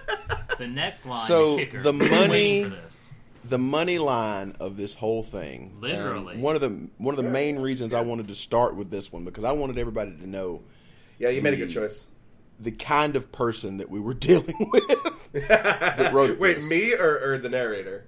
The 0.58 0.66
next 0.68 1.06
line, 1.06 1.28
So, 1.28 1.56
the 1.56 1.66
kicker. 1.66 1.82
the 1.84 1.90
I'm 1.90 2.00
waiting 2.00 2.18
money- 2.18 2.64
for 2.64 2.70
this. 2.72 3.07
The 3.50 3.58
money 3.58 3.98
line 4.00 4.56
of 4.60 4.78
this 4.78 4.94
whole 4.94 5.24
thing. 5.24 5.78
Literally. 5.80 6.34
and 6.36 6.44
one 6.44 6.56
of 6.56 6.62
the 6.62 6.70
one 6.98 7.18
of 7.18 7.24
the 7.24 7.30
main 7.30 7.60
reasons 7.60 7.94
I 7.94 8.02
wanted 8.02 8.28
to 8.30 8.36
start 8.36 8.76
with 8.76 8.90
this 8.90 9.12
one 9.12 9.24
because 9.26 9.44
I 9.44 9.52
wanted 9.54 9.78
everybody 9.78 10.12
to 10.12 10.28
know 10.28 10.62
Yeah, 11.20 11.30
you 11.30 11.42
made 11.42 11.54
a 11.54 11.58
good 11.58 11.70
choice. 11.70 12.08
the 12.60 12.72
kind 12.72 13.16
of 13.16 13.32
person 13.32 13.78
that 13.78 13.90
we 13.90 14.00
were 14.00 14.14
dealing 14.30 14.56
with. 14.72 15.48
that 15.48 16.12
wrote 16.14 16.40
Wait, 16.40 16.58
this. 16.58 16.70
me 16.70 16.94
or, 16.94 17.20
or 17.34 17.38
the 17.38 17.50
narrator? 17.50 18.06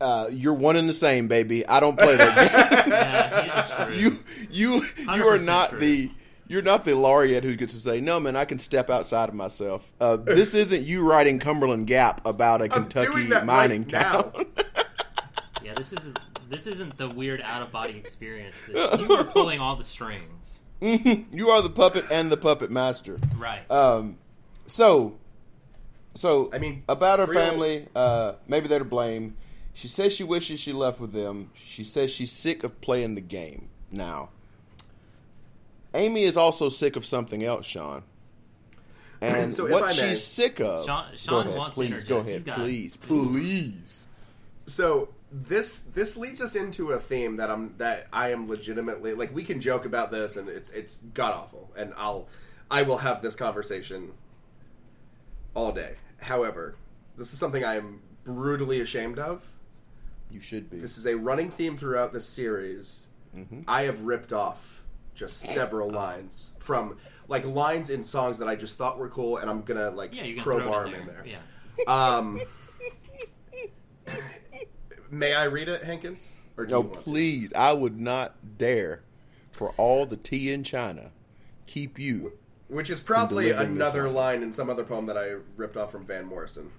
Uh, 0.00 0.28
you're 0.30 0.54
one 0.54 0.74
and 0.76 0.88
the 0.88 0.92
same, 0.92 1.28
baby. 1.28 1.66
I 1.66 1.78
don't 1.80 1.96
play 1.98 2.16
that 2.16 2.84
game. 2.84 2.90
Yeah, 2.90 3.90
you 3.90 4.18
you 4.50 4.84
you 5.14 5.26
are 5.28 5.38
not 5.38 5.70
true. 5.70 5.78
the 5.78 6.10
you're 6.48 6.62
not 6.62 6.84
the 6.84 6.94
laureate 6.94 7.42
who 7.44 7.56
gets 7.56 7.72
to 7.74 7.80
say 7.80 8.00
no 8.00 8.18
man 8.20 8.36
i 8.36 8.44
can 8.44 8.58
step 8.58 8.90
outside 8.90 9.28
of 9.28 9.34
myself 9.34 9.90
uh, 10.00 10.16
this 10.16 10.54
isn't 10.54 10.82
you 10.82 11.02
writing 11.08 11.38
cumberland 11.38 11.86
gap 11.86 12.24
about 12.26 12.60
a 12.60 12.64
I'm 12.64 12.70
kentucky 12.70 13.06
doing 13.06 13.28
that 13.30 13.46
mining 13.46 13.82
right 13.82 13.88
town 14.02 14.32
now. 14.36 14.62
Yeah, 15.64 15.72
this 15.74 15.94
isn't 15.94 16.18
this 16.50 16.66
isn't 16.66 16.98
the 16.98 17.08
weird 17.08 17.40
out 17.40 17.62
of 17.62 17.72
body 17.72 17.96
experience. 17.96 18.68
You 18.68 18.78
are 18.78 19.24
pulling 19.24 19.60
all 19.60 19.76
the 19.76 19.84
strings. 19.84 20.60
you 20.80 21.48
are 21.48 21.62
the 21.62 21.70
puppet 21.70 22.04
and 22.10 22.30
the 22.30 22.36
puppet 22.36 22.70
master 22.70 23.18
Right. 23.38 23.68
um, 23.70 24.18
so 24.66 25.16
so 26.14 26.50
I 26.52 26.58
mean, 26.58 26.84
about 26.86 27.18
her 27.18 27.24
real- 27.26 27.40
family 27.40 27.86
uh, 27.96 28.34
maybe 28.46 28.68
they're 28.68 28.78
to 28.80 28.84
blame 28.84 29.36
she 29.72 29.88
says 29.88 30.12
she 30.12 30.22
wishes 30.24 30.60
she 30.60 30.72
left 30.74 31.00
with 31.00 31.12
them 31.14 31.50
she 31.54 31.82
says 31.82 32.10
she's 32.10 32.30
sick 32.30 32.62
of 32.62 32.78
playing 32.82 33.14
the 33.14 33.20
game 33.22 33.68
now 33.90 34.28
amy 35.94 36.24
is 36.24 36.36
also 36.36 36.68
sick 36.68 36.96
of 36.96 37.04
something 37.06 37.42
else 37.44 37.66
sean 37.66 38.02
and 39.20 39.54
So 39.54 39.64
if 39.66 39.72
what 39.72 39.84
I 39.84 39.88
may- 39.88 39.94
she's 40.10 40.22
sick 40.24 40.60
of 40.60 40.84
Sean- 40.84 41.10
go 41.10 41.16
Sean 41.16 41.46
ahead, 41.46 41.58
wants 41.58 41.76
to 41.76 41.80
please 41.80 41.86
interject. 41.86 42.08
go 42.08 42.18
ahead 42.18 42.44
please 42.60 42.96
please 42.96 44.06
So 44.66 45.08
this 45.32 45.80
this 45.80 46.16
leads 46.16 46.40
us 46.40 46.54
into 46.54 46.92
a 46.92 46.98
theme 46.98 47.36
that 47.36 47.50
I'm 47.50 47.74
that 47.78 48.06
I 48.12 48.30
am 48.30 48.48
legitimately 48.48 49.14
like 49.14 49.34
we 49.34 49.42
can 49.44 49.60
joke 49.60 49.84
about 49.84 50.10
this 50.10 50.36
and 50.36 50.48
it's 50.48 50.70
it's 50.70 50.98
god 51.14 51.32
awful 51.34 51.70
and 51.76 51.92
I'll 51.96 52.28
I 52.70 52.82
will 52.82 52.98
have 52.98 53.20
this 53.22 53.34
conversation 53.36 54.12
all 55.54 55.72
day. 55.72 55.96
However, 56.18 56.76
this 57.18 57.32
is 57.32 57.38
something 57.38 57.64
I 57.64 57.76
am 57.76 58.00
brutally 58.24 58.80
ashamed 58.80 59.18
of. 59.18 59.42
you 60.30 60.40
should 60.40 60.70
be 60.70 60.78
This 60.78 60.96
is 60.98 61.06
a 61.06 61.16
running 61.16 61.50
theme 61.50 61.76
throughout 61.76 62.12
this 62.12 62.26
series. 62.26 63.06
Mm-hmm. 63.36 63.60
I 63.68 63.82
have 63.82 64.00
ripped 64.02 64.32
off 64.32 64.82
just 65.14 65.40
several 65.40 65.90
lines 65.90 66.52
from 66.58 66.96
like 67.28 67.44
lines 67.44 67.90
in 67.90 68.02
songs 68.02 68.38
that 68.38 68.48
I 68.48 68.56
just 68.56 68.76
thought 68.76 68.98
were 68.98 69.08
cool, 69.08 69.38
and 69.38 69.48
I'm 69.50 69.62
gonna 69.62 69.90
like 69.90 70.14
yeah, 70.14 70.24
you're 70.24 70.44
gonna 70.44 70.58
crowbar 70.58 70.82
throw 70.82 70.90
them 70.92 70.94
in 70.94 71.00
in 71.02 71.06
there. 71.14 71.24
there. 71.24 71.38
Yeah. 71.86 72.16
Um, 72.16 72.40
may 75.10 75.34
I 75.34 75.44
read 75.44 75.68
it, 75.68 75.84
Hankins? 75.84 76.30
Or 76.56 76.66
do 76.66 76.70
no 76.72 76.80
you 76.82 76.86
want 76.88 77.04
to? 77.04 77.10
please 77.10 77.52
i 77.54 77.72
would 77.72 77.98
not 78.00 78.58
dare 78.58 79.02
for 79.50 79.70
all 79.70 80.06
the 80.06 80.16
tea 80.16 80.52
in 80.52 80.62
china 80.62 81.10
keep 81.66 81.98
you 81.98 82.32
Which 82.68 82.90
is 82.90 83.00
probably 83.00 83.46
delivering 83.46 83.70
this 83.74 83.76
another 83.76 84.04
line. 84.04 84.14
line 84.14 84.42
in 84.44 84.52
some 84.52 84.70
other 84.70 84.84
poem 84.84 85.06
that 85.06 85.16
I 85.18 85.34
ripped 85.56 85.76
off 85.76 85.90
from 85.90 86.06
Van 86.06 86.24
Morrison. 86.26 86.70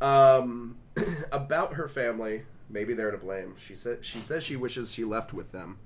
Um, 0.00 0.76
about 1.32 1.74
her 1.74 1.88
family, 1.88 2.42
maybe 2.68 2.92
they're 2.94 3.10
to 3.10 3.16
blame. 3.18 3.54
She 3.58 3.74
said 3.74 4.04
she 4.04 4.20
says 4.20 4.44
she 4.44 4.56
wishes 4.56 4.92
she 4.92 5.04
left 5.04 5.32
with 5.32 5.52
them. 5.52 5.78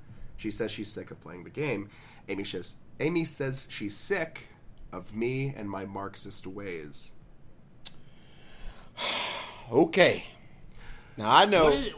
She 0.42 0.50
says 0.50 0.72
she's 0.72 0.90
sick 0.90 1.12
of 1.12 1.20
playing 1.20 1.44
the 1.44 1.50
game. 1.50 1.88
Amy 2.28 2.42
says 2.42 2.74
Amy 2.98 3.24
says 3.24 3.68
she's 3.70 3.96
sick 3.96 4.48
of 4.92 5.14
me 5.14 5.55
and 5.57 5.70
my 5.70 5.87
Marxist 5.87 6.46
ways. 6.46 7.12
okay 9.72 10.26
now 11.16 11.31
i 11.31 11.46
know 11.46 11.64
What 11.64 11.74
is- 11.74 11.94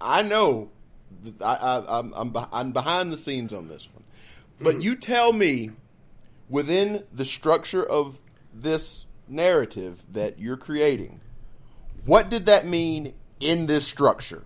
I 0.00 0.22
know. 0.22 0.70
I, 1.40 1.54
I, 1.54 1.98
I'm, 1.98 2.12
I'm, 2.14 2.46
I'm 2.52 2.72
behind 2.72 3.10
the 3.10 3.16
scenes 3.16 3.52
on 3.52 3.68
this 3.68 3.88
one, 3.92 4.04
but 4.60 4.76
hmm. 4.76 4.80
you 4.82 4.94
tell 4.94 5.32
me 5.32 5.70
within 6.50 7.04
the 7.12 7.24
structure 7.24 7.84
of 7.84 8.18
this 8.52 9.06
narrative 9.26 10.04
that 10.12 10.38
you're 10.38 10.58
creating, 10.58 11.20
what 12.04 12.28
did 12.28 12.46
that 12.46 12.66
mean 12.66 13.14
in 13.40 13.66
this 13.66 13.86
structure? 13.86 14.44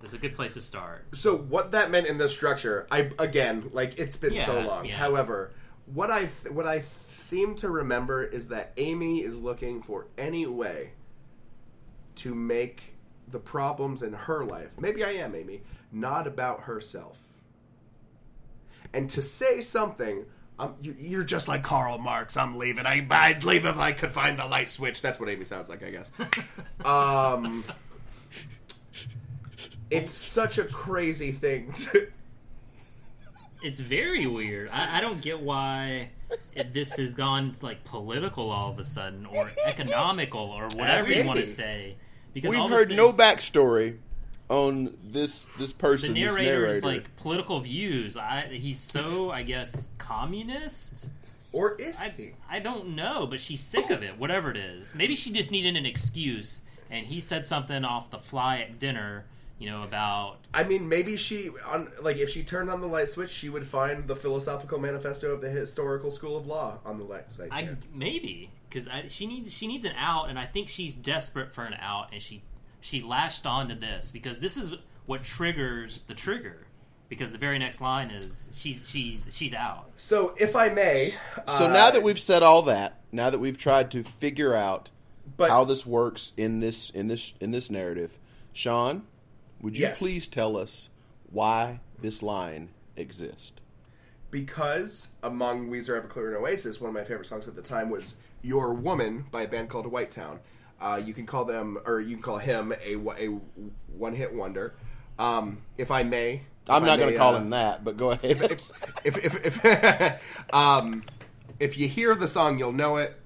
That's 0.00 0.14
a 0.14 0.18
good 0.18 0.34
place 0.34 0.54
to 0.54 0.60
start. 0.60 1.06
So 1.12 1.36
what 1.36 1.72
that 1.72 1.90
meant 1.90 2.06
in 2.06 2.18
this 2.18 2.32
structure, 2.32 2.86
I 2.90 3.10
again, 3.18 3.70
like 3.72 3.98
it's 3.98 4.16
been 4.16 4.36
so 4.36 4.60
long. 4.60 4.84
yeah. 4.84 4.96
However, 4.96 5.52
what 5.86 6.10
I 6.10 6.26
th- 6.26 6.52
what 6.52 6.66
I 6.66 6.84
seem 7.10 7.56
to 7.56 7.68
remember 7.68 8.22
is 8.24 8.48
that 8.48 8.72
Amy 8.76 9.22
is 9.22 9.36
looking 9.36 9.82
for 9.82 10.06
any 10.16 10.46
way 10.46 10.92
to 12.16 12.34
make 12.34 12.94
the 13.30 13.38
problems 13.38 14.02
in 14.02 14.12
her 14.12 14.44
life. 14.44 14.80
Maybe 14.80 15.04
I 15.04 15.12
am 15.12 15.34
Amy, 15.34 15.62
not 15.92 16.26
about 16.26 16.62
herself. 16.62 17.18
And 18.92 19.10
to 19.10 19.22
say 19.22 19.60
something, 19.60 20.24
um, 20.58 20.74
you, 20.80 20.96
you're 20.98 21.24
just 21.24 21.46
like 21.46 21.62
Karl 21.62 21.98
Marx. 21.98 22.36
I'm 22.36 22.56
leaving. 22.56 22.86
I, 22.86 23.06
I'd 23.10 23.44
leave 23.44 23.64
if 23.64 23.78
I 23.78 23.92
could 23.92 24.12
find 24.12 24.38
the 24.38 24.46
light 24.46 24.70
switch. 24.70 25.02
That's 25.02 25.20
what 25.20 25.28
Amy 25.28 25.44
sounds 25.44 25.68
like, 25.68 25.82
I 25.82 25.90
guess. 25.90 26.12
um, 26.84 27.62
it's 29.90 30.10
such 30.10 30.58
a 30.58 30.64
crazy 30.64 31.32
thing 31.32 31.72
to. 31.72 32.08
It's 33.62 33.78
very 33.78 34.26
weird. 34.26 34.70
I, 34.72 34.98
I 34.98 35.00
don't 35.00 35.20
get 35.20 35.40
why 35.40 36.10
this 36.72 36.96
has 36.96 37.14
gone 37.14 37.54
like 37.60 37.82
political 37.84 38.50
all 38.50 38.70
of 38.70 38.78
a 38.78 38.84
sudden, 38.84 39.26
or 39.26 39.50
economical, 39.66 40.40
or 40.40 40.68
whatever 40.74 41.12
you 41.12 41.24
want 41.24 41.40
to 41.40 41.46
say. 41.46 41.96
Because 42.34 42.50
We've 42.50 42.70
heard 42.70 42.88
this 42.90 42.96
no 42.96 43.12
backstory 43.12 43.96
on 44.48 44.96
this 45.02 45.46
this 45.58 45.72
The 45.72 45.78
person, 45.78 46.14
this 46.14 46.20
narrator's 46.22 46.82
narrator. 46.82 46.86
like 46.86 47.16
political 47.16 47.58
views. 47.60 48.16
I, 48.16 48.42
he's 48.42 48.78
so, 48.78 49.30
I 49.30 49.42
guess, 49.42 49.88
communist. 49.98 51.08
Or 51.50 51.74
is 51.76 52.00
I, 52.00 52.10
he? 52.10 52.32
I 52.48 52.60
don't 52.60 52.94
know, 52.94 53.26
but 53.26 53.40
she's 53.40 53.60
sick 53.60 53.90
of 53.90 54.02
it. 54.02 54.18
Whatever 54.18 54.50
it 54.50 54.56
is, 54.56 54.94
maybe 54.94 55.14
she 55.14 55.32
just 55.32 55.50
needed 55.50 55.76
an 55.76 55.86
excuse, 55.86 56.60
and 56.90 57.06
he 57.06 57.20
said 57.20 57.44
something 57.44 57.84
off 57.84 58.10
the 58.10 58.18
fly 58.18 58.58
at 58.58 58.78
dinner. 58.78 59.24
You 59.58 59.70
know 59.70 59.82
about 59.82 60.38
I 60.54 60.62
mean, 60.62 60.88
maybe 60.88 61.16
she 61.16 61.50
on 61.66 61.90
like 62.00 62.18
if 62.18 62.30
she 62.30 62.44
turned 62.44 62.70
on 62.70 62.80
the 62.80 62.86
light 62.86 63.08
switch, 63.08 63.30
she 63.30 63.48
would 63.48 63.66
find 63.66 64.06
the 64.06 64.14
philosophical 64.14 64.78
manifesto 64.78 65.32
of 65.32 65.40
the 65.40 65.50
historical 65.50 66.10
school 66.10 66.36
of 66.36 66.46
law 66.46 66.78
on 66.84 66.98
the 66.98 67.04
light 67.04 67.24
I 67.50 67.76
maybe 67.92 68.50
because 68.68 68.88
she 69.12 69.26
needs 69.26 69.52
she 69.52 69.66
needs 69.66 69.84
an 69.84 69.92
out, 69.96 70.28
and 70.28 70.38
I 70.38 70.46
think 70.46 70.68
she's 70.68 70.94
desperate 70.94 71.52
for 71.52 71.64
an 71.64 71.74
out, 71.80 72.08
and 72.12 72.22
she 72.22 72.42
she 72.80 73.02
lashed 73.02 73.46
on 73.46 73.68
to 73.68 73.74
this 73.74 74.10
because 74.10 74.38
this 74.38 74.56
is 74.56 74.72
what 75.06 75.24
triggers 75.24 76.02
the 76.02 76.14
trigger. 76.14 76.58
Because 77.08 77.32
the 77.32 77.38
very 77.38 77.58
next 77.58 77.80
line 77.80 78.10
is 78.10 78.50
she's 78.52 78.86
she's 78.86 79.28
she's 79.32 79.54
out. 79.54 79.90
So, 79.96 80.34
if 80.36 80.54
I 80.54 80.68
may, 80.68 81.12
so 81.46 81.64
uh, 81.64 81.72
now 81.72 81.90
that 81.90 82.02
we've 82.02 82.18
said 82.18 82.42
all 82.42 82.62
that, 82.62 83.00
now 83.12 83.30
that 83.30 83.38
we've 83.38 83.56
tried 83.56 83.90
to 83.92 84.02
figure 84.02 84.54
out 84.54 84.90
but 85.38 85.48
how 85.48 85.64
this 85.64 85.86
works 85.86 86.34
in 86.36 86.60
this 86.60 86.90
in 86.90 87.08
this 87.08 87.32
in 87.40 87.50
this 87.50 87.70
narrative, 87.70 88.18
Sean, 88.52 89.04
would 89.60 89.76
you 89.76 89.82
Yes. 89.86 89.98
please 89.98 90.28
tell 90.28 90.56
us 90.56 90.90
why 91.30 91.80
this 92.00 92.22
line 92.22 92.70
exists? 92.96 93.52
because 94.30 95.10
among 95.22 95.70
Weezer, 95.70 95.98
Everclear, 95.98 96.28
and 96.28 96.36
Oasis, 96.36 96.80
one 96.80 96.90
of 96.90 96.94
my 96.94 97.02
favorite 97.04 97.26
songs 97.26 97.48
at 97.48 97.56
the 97.56 97.62
time 97.62 97.88
was 97.88 98.16
"Your 98.42 98.74
Woman" 98.74 99.24
by 99.30 99.42
a 99.42 99.48
band 99.48 99.70
called 99.70 99.86
White 99.86 100.10
Town. 100.10 100.40
Uh, 100.80 101.00
you 101.02 101.14
can 101.14 101.24
call 101.26 101.44
them, 101.46 101.78
or 101.86 101.98
you 101.98 102.16
can 102.16 102.22
call 102.22 102.36
him, 102.38 102.72
a, 102.84 102.94
a 102.94 103.28
one-hit 103.96 104.34
wonder. 104.34 104.74
Um, 105.18 105.62
if 105.78 105.90
I 105.90 106.02
may, 106.02 106.34
if 106.34 106.42
I'm 106.68 106.84
not 106.84 106.98
going 106.98 107.12
to 107.12 107.18
call 107.18 107.34
uh, 107.34 107.38
him 107.38 107.50
that, 107.50 107.82
but 107.84 107.96
go 107.96 108.10
ahead. 108.10 108.60
if 109.04 109.16
if 109.24 109.64
if 109.64 110.52
um, 110.54 111.04
if 111.58 111.78
you 111.78 111.88
hear 111.88 112.14
the 112.14 112.28
song, 112.28 112.58
you'll 112.58 112.72
know 112.72 112.98
it. 112.98 113.18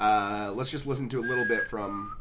Uh, 0.00 0.50
let's 0.54 0.70
just 0.70 0.86
listen 0.86 1.10
to 1.10 1.20
a 1.20 1.26
little 1.26 1.46
bit 1.46 1.68
from. 1.68 2.16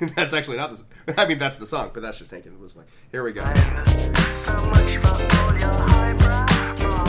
that's 0.16 0.32
actually 0.32 0.56
not 0.56 0.76
the. 0.76 0.84
I 1.18 1.26
mean, 1.26 1.38
that's 1.38 1.56
the 1.56 1.66
song, 1.66 1.90
but 1.92 2.02
that's 2.02 2.18
just 2.18 2.30
Hank. 2.30 2.46
It 2.46 2.58
was 2.58 2.76
like, 2.76 2.86
here 3.10 3.22
we 3.22 3.32
go. 3.32 3.42
So 4.34 4.64
much 4.66 4.96
for 4.96 5.08
all 5.08 5.58
your 5.58 5.70
highbrow 5.70 6.46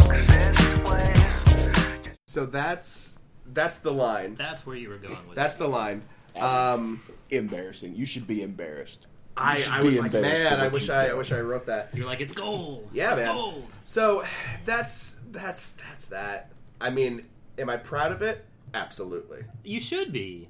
Marxist 0.08 0.92
ways. 0.92 2.12
So 2.28 2.46
that's 2.46 3.16
that's 3.48 3.78
the 3.78 3.92
line. 3.92 4.36
That's 4.36 4.66
where 4.66 4.76
you 4.76 4.90
were 4.90 4.98
going 4.98 5.28
with 5.28 5.36
That's 5.36 5.56
it. 5.56 5.60
the 5.60 5.68
line. 5.68 6.04
Um, 6.36 7.02
embarrassing. 7.30 7.96
You 7.96 8.06
should 8.06 8.28
be 8.28 8.44
embarrassed. 8.44 9.08
I, 9.38 9.56
should 9.56 9.74
I 9.74 9.82
was 9.82 9.98
like, 9.98 10.14
man, 10.14 10.60
I 10.60 10.68
wish 10.68 10.90
I, 10.90 11.08
I 11.08 11.14
wish 11.14 11.32
I 11.32 11.40
wrote 11.40 11.66
that. 11.68 11.90
You're 11.94 12.06
like 12.06 12.22
it's 12.22 12.34
gold. 12.34 12.90
Yeah, 12.94 13.14
it's 13.14 13.22
man. 13.22 13.36
gold. 13.36 13.66
So 13.86 14.24
that's 14.66 15.20
that's 15.32 15.74
that's 15.74 16.08
that. 16.08 16.52
I 16.82 16.90
mean, 16.90 17.24
am 17.58 17.70
I 17.70 17.78
proud 17.78 18.12
of 18.12 18.22
it? 18.22 18.44
Absolutely. 18.74 19.44
You 19.64 19.80
should 19.80 20.12
be, 20.12 20.50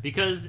because 0.00 0.48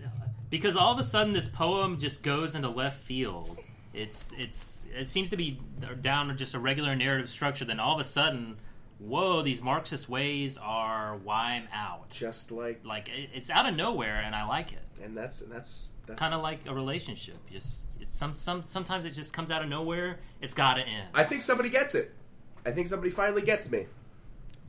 because 0.53 0.75
all 0.75 0.93
of 0.93 0.99
a 0.99 1.03
sudden 1.03 1.33
this 1.33 1.47
poem 1.47 1.97
just 1.97 2.21
goes 2.21 2.53
into 2.53 2.69
left 2.69 2.99
field. 3.01 3.57
It's 3.91 4.31
it's 4.37 4.85
it 4.95 5.09
seems 5.09 5.31
to 5.31 5.35
be 5.35 5.59
down 6.01 6.37
just 6.37 6.53
a 6.53 6.59
regular 6.59 6.95
narrative 6.95 7.31
structure. 7.31 7.65
Then 7.65 7.79
all 7.79 7.95
of 7.95 7.99
a 7.99 8.03
sudden, 8.03 8.57
whoa, 8.99 9.41
these 9.41 9.63
Marxist 9.63 10.07
ways 10.07 10.59
are 10.59 11.17
why 11.23 11.53
I'm 11.53 11.67
out. 11.73 12.11
Just 12.11 12.51
like, 12.51 12.81
Like 12.85 13.09
it, 13.09 13.31
it's 13.33 13.49
out 13.49 13.67
of 13.67 13.75
nowhere, 13.75 14.21
and 14.23 14.35
I 14.35 14.45
like 14.45 14.73
it. 14.73 14.83
and 15.03 15.17
that's 15.17 15.39
that's 15.39 15.87
that's 16.05 16.19
Kind 16.19 16.35
of 16.35 16.43
like 16.43 16.59
a 16.67 16.73
relationship. 16.75 17.37
Just 17.51 17.85
it's 17.99 18.15
some 18.15 18.35
some 18.35 18.61
sometimes 18.61 19.05
it 19.05 19.13
just 19.13 19.33
comes 19.33 19.49
out 19.49 19.63
of 19.63 19.69
nowhere. 19.69 20.19
It's 20.39 20.53
got 20.53 20.75
to 20.75 20.81
end. 20.81 21.07
I 21.15 21.23
think 21.23 21.41
somebody 21.41 21.69
gets 21.69 21.95
it. 21.95 22.13
I 22.63 22.69
think 22.69 22.87
somebody 22.89 23.09
finally 23.09 23.41
gets 23.41 23.71
me. 23.71 23.87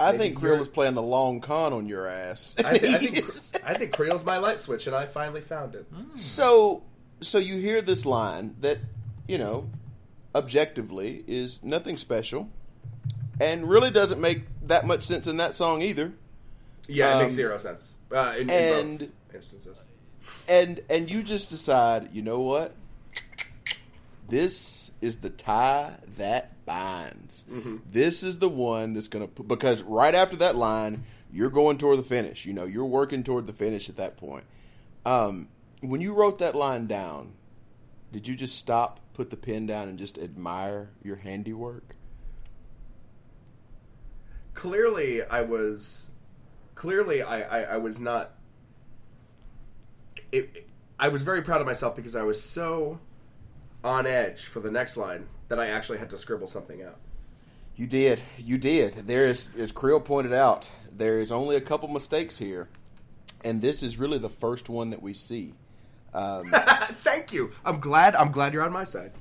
I 0.01 0.07
Maybe 0.13 0.19
think 0.25 0.41
you're- 0.41 0.51
Creel 0.53 0.63
is 0.63 0.69
playing 0.69 0.95
the 0.95 1.03
long 1.03 1.41
con 1.41 1.73
on 1.73 1.89
your 1.89 2.07
ass. 2.09 2.57
I, 2.65 2.79
th- 2.79 2.95
I 2.95 2.99
think 3.07 3.65
I 3.65 3.75
think 3.75 3.93
Creel's 3.93 4.25
my 4.25 4.39
light 4.39 4.59
switch, 4.59 4.87
and 4.87 4.95
I 4.97 5.07
finally 5.07 5.41
found 5.41 5.75
it. 5.77 5.87
so, 6.17 6.83
so 7.21 7.39
you 7.39 7.57
hear 7.59 7.81
this 7.81 8.05
line 8.05 8.57
that, 8.61 8.79
you 9.29 9.39
know, 9.39 9.69
objectively 10.35 11.23
is 11.29 11.63
nothing 11.63 11.97
special, 11.97 12.49
and 13.41 13.69
really 13.69 13.91
doesn't 13.91 14.21
make 14.21 14.43
that 14.67 14.85
much 14.87 15.05
sense 15.05 15.27
in 15.29 15.37
that 15.37 15.55
song 15.55 15.81
either. 15.83 16.13
Yeah, 16.89 17.11
it 17.11 17.13
Um, 17.15 17.23
makes 17.23 17.35
zero 17.35 17.57
sense 17.59 17.95
uh, 18.13 18.35
in, 18.37 18.51
in 18.51 18.75
and- 18.79 18.99
both 18.99 19.09
instances. 19.35 19.85
and 20.49 20.81
and 20.91 21.09
you 21.11 21.23
just 21.23 21.51
decide, 21.51 22.09
you 22.13 22.23
know 22.23 22.41
what? 22.41 22.75
This 24.29 24.84
is 25.05 25.19
the 25.19 25.31
tie 25.31 25.95
that 26.17 26.65
binds. 26.65 27.45
This 27.91 28.23
is 28.23 28.39
the 28.39 28.49
one 28.49 28.95
that's 28.95 29.09
going 29.09 29.29
to 29.29 29.43
because 29.43 29.83
right 29.83 30.15
after 30.15 30.37
that 30.37 30.57
line, 30.57 31.05
you're 31.31 31.51
going 31.51 31.77
toward 31.77 31.99
the 31.99 32.03
finish. 32.03 32.47
You 32.47 32.55
know, 32.55 32.65
you're 32.65 32.87
working 32.87 33.23
toward 33.23 33.47
the 33.47 33.53
finish 33.53 33.91
at 33.91 33.97
that 33.97 34.17
point. 34.17 34.45
Um, 35.05 35.49
when 35.81 36.01
you 36.01 36.15
wrote 36.15 36.39
that 36.39 36.55
line 36.55 36.87
down, 36.87 37.33
did 38.13 38.27
you 38.27 38.35
just 38.35 38.57
stop, 38.57 39.01
put 39.13 39.29
the 39.29 39.37
pen 39.37 39.67
down, 39.67 39.89
and 39.89 39.99
just 39.99 40.19
admire 40.19 40.91
your 41.03 41.17
handiwork? 41.17 41.97
Clearly, 44.55 45.23
I 45.23 45.43
was 45.43 46.13
clearly 46.75 47.23
I, 47.23 47.43
I, 47.43 47.63
I 47.75 47.77
was 47.77 48.01
not. 48.01 48.33
It, 50.33 50.67
I 50.99 51.09
was 51.09 51.23
very 51.23 51.43
proud 51.43 51.61
of 51.61 51.67
myself 51.67 51.95
because 51.95 52.17
I 52.17 52.23
was 52.23 52.41
so 52.41 53.01
on 53.85 54.07
edge 54.07 54.45
for 54.47 54.61
the 54.61 54.71
next 54.71 54.97
line 54.97 55.27
that 55.49 55.59
I 55.61 55.67
actually 55.69 55.99
had 55.99 56.11
to 56.11 56.19
scribble 56.19 56.47
something 56.47 56.83
out. 56.83 56.97
You 57.77 57.87
did. 57.87 58.23
You 58.39 58.57
did. 58.59 58.95
There 59.07 59.27
is, 59.27 59.49
as 59.59 59.73
Creel 59.73 60.01
pointed 60.01 60.33
out, 60.33 60.71
there 60.97 61.19
is 61.21 61.31
only 61.33 61.57
a 61.57 61.61
couple 61.61 61.89
mistakes 61.89 62.39
here, 62.39 62.69
and 63.45 63.61
this 63.61 63.83
is 63.83 63.99
really 63.99 64.19
the 64.19 64.29
first 64.31 64.69
one 64.69 64.91
that 64.91 65.03
we 65.03 65.13
see. 65.13 65.55
Um, 66.15 66.51
Thank 67.03 67.33
you. 67.33 67.51
I'm 67.65 67.81
glad. 67.81 68.15
I'm 68.15 68.31
glad 68.31 68.53
you're 68.55 68.63
on 68.63 68.73
my 68.73 68.85
side. 68.85 69.13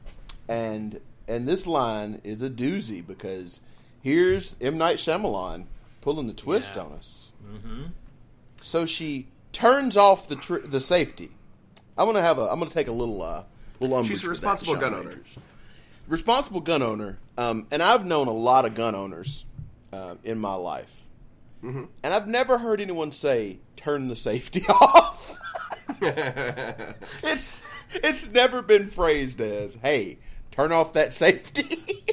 and 0.47 0.99
and 1.27 1.47
this 1.47 1.65
line 1.65 2.19
is 2.23 2.41
a 2.41 2.49
doozy 2.49 3.05
because 3.05 3.61
here's 4.01 4.55
M 4.61 4.77
Night 4.77 4.97
Shyamalan 4.97 5.65
pulling 6.01 6.27
the 6.27 6.33
twist 6.33 6.73
Yeah. 6.75 6.83
on 6.83 6.91
us. 6.93 7.31
Mm-hmm. 7.43 7.83
So 8.61 8.85
she 8.85 9.27
turns 9.51 9.97
off 9.97 10.27
the 10.27 10.35
tr- 10.35 10.57
the 10.57 10.79
safety. 10.79 11.31
I'm 11.97 12.05
gonna 12.05 12.21
have 12.21 12.37
a. 12.37 12.43
I'm 12.51 12.59
gonna 12.59 12.69
take 12.71 12.87
a 12.89 12.91
little 12.93 13.21
uh 13.23 13.43
little. 13.83 14.03
She's 14.03 14.23
a 14.23 14.29
responsible 14.29 14.75
gun 14.75 14.93
owner. 14.93 15.09
Rangers. 15.09 15.37
Responsible 16.07 16.59
gun 16.61 16.81
owner. 16.81 17.17
Um, 17.37 17.67
and 17.71 17.81
I've 17.81 18.05
known 18.05 18.27
a 18.27 18.33
lot 18.33 18.65
of 18.65 18.75
gun 18.75 18.95
owners 18.95 19.45
uh, 19.91 20.15
in 20.23 20.39
my 20.39 20.53
life, 20.55 20.91
Mm-hmm. 21.63 21.85
and 22.03 22.13
I've 22.13 22.27
never 22.27 22.57
heard 22.57 22.81
anyone 22.81 23.11
say 23.13 23.59
turn 23.77 24.07
the 24.09 24.15
safety 24.17 24.63
off. 24.69 25.37
it's 26.01 27.61
it's 27.93 28.27
never 28.29 28.61
been 28.61 28.87
phrased 28.89 29.39
as 29.41 29.75
hey 29.81 30.17
turn 30.51 30.71
off 30.71 30.93
that 30.93 31.13
safety. 31.13 31.63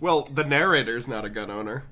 Well, 0.00 0.28
the 0.32 0.44
narrator's 0.44 1.08
not 1.08 1.24
a 1.24 1.28
gun 1.28 1.50
owner. 1.50 1.82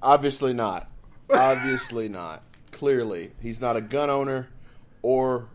Obviously 0.00 0.52
not. 0.52 0.88
Obviously 1.28 2.08
not. 2.08 2.44
Clearly, 2.70 3.32
he's 3.42 3.60
not 3.60 3.76
a 3.76 3.80
gun 3.80 4.10
owner 4.10 4.46
or 5.02 5.48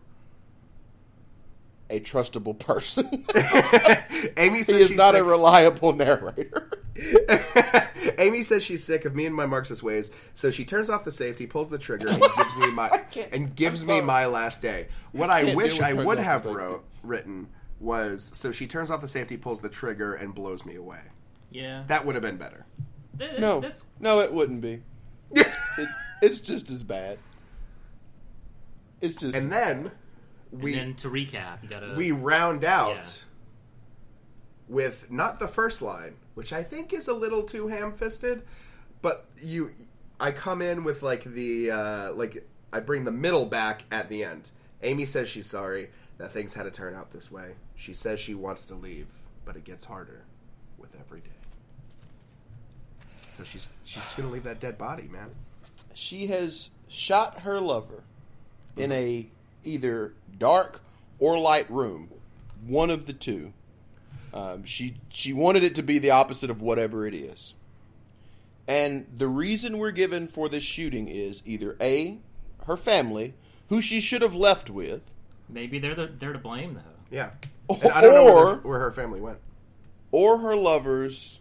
a 1.94 2.00
trustable 2.00 2.58
person. 2.58 3.24
Amy 4.36 4.58
he 4.58 4.62
says 4.64 4.76
is 4.82 4.88
she's 4.88 4.96
not 4.96 5.14
sick. 5.14 5.20
a 5.22 5.24
reliable 5.24 5.92
narrator. 5.92 6.70
Amy 8.18 8.42
says 8.42 8.62
she's 8.62 8.82
sick 8.84 9.04
of 9.04 9.14
me 9.14 9.26
and 9.26 9.34
my 9.34 9.46
Marxist 9.46 9.82
ways, 9.82 10.10
so 10.34 10.50
she 10.50 10.64
turns 10.64 10.90
off 10.90 11.04
the 11.04 11.12
safety, 11.12 11.46
pulls 11.46 11.68
the 11.68 11.78
trigger, 11.78 12.08
and 12.08 12.20
gives 12.20 12.56
me 12.56 12.70
my 12.70 13.04
and 13.32 13.54
gives 13.56 13.84
me 13.84 14.00
my 14.00 14.26
last 14.26 14.62
day. 14.62 14.88
What 15.12 15.30
I 15.30 15.50
I, 15.50 15.54
wish 15.54 15.80
I 15.80 15.92
would 15.94 16.18
have 16.18 16.44
wrote 16.44 16.84
written 17.02 17.48
was 17.80 18.30
so 18.34 18.50
she 18.52 18.66
turns 18.66 18.90
off 18.90 19.00
the 19.00 19.08
safety, 19.08 19.36
pulls 19.36 19.60
the 19.60 19.68
trigger, 19.68 20.14
and 20.14 20.34
blows 20.34 20.64
me 20.64 20.76
away. 20.76 21.00
Yeah, 21.50 21.84
That 21.86 22.04
would 22.06 22.14
have 22.16 22.22
been 22.22 22.36
better. 22.36 22.66
Th- 23.18 23.38
No, 23.38 23.60
that's 23.60 23.86
no, 24.00 24.20
it 24.20 24.32
wouldn't 24.32 24.60
be. 24.60 24.82
It's 25.32 25.98
it's 26.22 26.40
just 26.40 26.70
as 26.70 26.82
bad. 26.82 27.18
It's 29.00 29.14
just 29.14 29.36
And 29.36 29.52
then 29.52 29.90
we 30.60 30.78
and 30.78 30.90
then 30.90 30.94
to 30.96 31.10
recap, 31.10 31.62
you 31.62 31.68
gotta 31.68 31.94
we 31.96 32.10
round 32.10 32.64
out 32.64 32.88
Yeah. 32.90 33.04
with 34.68 35.10
not 35.10 35.38
the 35.38 35.48
first 35.48 35.82
line, 35.82 36.14
which 36.34 36.52
I 36.52 36.62
think 36.62 36.92
is 36.92 37.08
a 37.08 37.14
little 37.14 37.42
too 37.42 37.68
ham-fisted, 37.68 38.42
but 39.02 39.26
you 39.36 39.70
I 40.18 40.30
come 40.32 40.62
in 40.62 40.84
with 40.84 41.02
like 41.02 41.24
the 41.24 41.70
uh 41.70 42.12
like 42.12 42.46
I 42.72 42.80
bring 42.80 43.04
the 43.04 43.12
middle 43.12 43.46
back 43.46 43.84
at 43.92 44.08
the 44.08 44.24
end. 44.24 44.50
Amy 44.82 45.04
says 45.04 45.28
she's 45.28 45.46
sorry 45.48 45.90
that 46.18 46.32
things 46.32 46.54
had 46.54 46.64
to 46.64 46.70
turn 46.70 46.94
out 46.94 47.10
this 47.12 47.30
way. 47.30 47.54
She 47.76 47.94
says 47.94 48.20
she 48.20 48.34
wants 48.34 48.66
to 48.66 48.74
leave, 48.74 49.06
but 49.44 49.56
it 49.56 49.64
gets 49.64 49.84
harder 49.84 50.22
with 50.78 50.94
every 51.00 51.20
day. 51.20 51.28
So 53.36 53.42
she's 53.44 53.68
she's 53.84 54.02
just 54.02 54.16
gonna 54.16 54.30
leave 54.30 54.44
that 54.44 54.60
dead 54.60 54.78
body, 54.78 55.08
man. 55.08 55.30
she 55.92 56.26
has 56.28 56.70
shot 56.88 57.40
her 57.40 57.60
lover 57.60 58.02
in 58.76 58.92
a 58.92 59.26
either 59.64 60.14
dark 60.38 60.80
or 61.18 61.38
light 61.38 61.70
room, 61.70 62.08
one 62.66 62.90
of 62.90 63.06
the 63.06 63.12
two. 63.12 63.52
Um, 64.32 64.64
she 64.64 64.96
she 65.10 65.32
wanted 65.32 65.62
it 65.62 65.74
to 65.76 65.82
be 65.82 65.98
the 65.98 66.10
opposite 66.10 66.50
of 66.50 66.60
whatever 66.60 67.06
it 67.06 67.14
is, 67.14 67.54
and 68.66 69.06
the 69.16 69.28
reason 69.28 69.78
we're 69.78 69.92
given 69.92 70.26
for 70.26 70.48
this 70.48 70.64
shooting 70.64 71.06
is 71.08 71.42
either 71.46 71.76
a 71.80 72.18
her 72.66 72.76
family, 72.76 73.34
who 73.68 73.80
she 73.80 74.00
should 74.00 74.22
have 74.22 74.34
left 74.34 74.70
with, 74.70 75.02
maybe 75.48 75.78
they're 75.78 75.94
the, 75.94 76.06
they're 76.18 76.32
to 76.32 76.38
blame 76.38 76.74
though. 76.74 76.80
Yeah. 77.10 77.30
And 77.68 77.92
I 77.92 78.00
don't 78.00 78.14
know 78.14 78.24
where, 78.24 78.34
Or- 78.34 78.54
the- 78.56 78.68
where 78.68 78.78
her 78.80 78.90
family 78.92 79.20
went. 79.20 79.38
or 80.10 80.38
her 80.38 80.56
lover's 80.56 81.38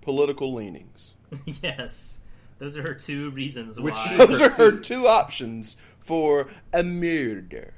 political 0.00 0.54
leanings. 0.54 1.14
yes, 1.62 2.20
those 2.60 2.76
are 2.76 2.82
her 2.82 2.94
two 2.94 3.30
reasons 3.32 3.80
Which 3.80 3.94
why 3.94 4.06
she- 4.08 4.16
Those 4.26 4.40
are 4.40 4.70
her 4.72 4.76
two 4.78 5.08
options 5.08 5.76
for 5.98 6.46
a 6.72 6.84
murder. 6.84 7.74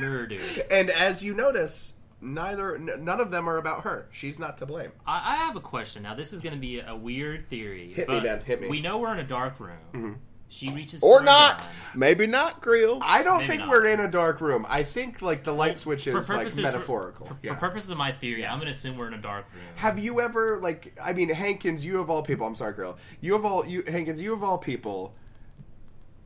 murder. 0.00 0.38
And 0.70 0.90
as 0.90 1.22
you 1.24 1.34
notice, 1.34 1.94
neither 2.20 2.76
n- 2.76 2.90
none 3.04 3.20
of 3.20 3.30
them 3.30 3.48
are 3.48 3.56
about 3.58 3.82
her. 3.84 4.08
She's 4.10 4.38
not 4.38 4.58
to 4.58 4.66
blame. 4.66 4.92
I, 5.06 5.34
I 5.34 5.36
have 5.36 5.56
a 5.56 5.60
question 5.60 6.02
now. 6.02 6.14
This 6.14 6.32
is 6.32 6.40
going 6.40 6.54
to 6.54 6.60
be 6.60 6.80
a 6.80 6.94
weird 6.96 7.48
theory. 7.48 7.92
Hit 7.92 8.08
me, 8.08 8.14
but 8.14 8.24
man, 8.24 8.40
hit 8.42 8.60
me. 8.60 8.68
We 8.68 8.80
know 8.80 8.98
we're 8.98 9.12
in 9.12 9.18
a 9.20 9.24
dark 9.24 9.58
room. 9.60 9.78
Mm-hmm. 9.94 10.12
She 10.50 10.70
reaches 10.70 11.02
Or 11.02 11.20
not. 11.20 11.60
gun. 11.60 11.68
Maybe 11.94 12.26
not, 12.26 12.62
Creel. 12.62 12.98
I 13.02 13.22
don't 13.22 13.38
Maybe 13.38 13.48
think 13.48 13.60
not. 13.60 13.68
we're 13.68 13.86
in 13.86 14.00
a 14.00 14.10
dark 14.10 14.40
room. 14.40 14.64
I 14.68 14.82
think 14.82 15.20
like 15.20 15.44
the 15.44 15.52
light 15.52 15.78
switch 15.78 16.04
For 16.04 16.16
is 16.18 16.28
like 16.30 16.56
metaphorical. 16.56 17.26
For, 17.26 17.34
for, 17.34 17.40
yeah. 17.42 17.54
for 17.54 17.60
purposes 17.60 17.90
of 17.90 17.98
my 17.98 18.12
theory, 18.12 18.46
I'm 18.46 18.58
going 18.58 18.66
to 18.66 18.72
assume 18.72 18.96
we're 18.96 19.08
in 19.08 19.14
a 19.14 19.20
dark 19.20 19.46
room. 19.54 19.62
have 19.76 19.98
you 19.98 20.20
ever 20.20 20.58
like? 20.62 20.98
I 21.02 21.12
mean, 21.12 21.28
Hankins, 21.28 21.84
you 21.84 22.00
of 22.00 22.08
all 22.08 22.22
people. 22.22 22.46
I'm 22.46 22.54
sorry, 22.54 22.72
girl. 22.72 22.96
You 23.20 23.34
of 23.34 23.44
all 23.44 23.66
you 23.66 23.82
Hankins, 23.86 24.22
you 24.22 24.32
of 24.32 24.42
all 24.42 24.56
people 24.58 25.14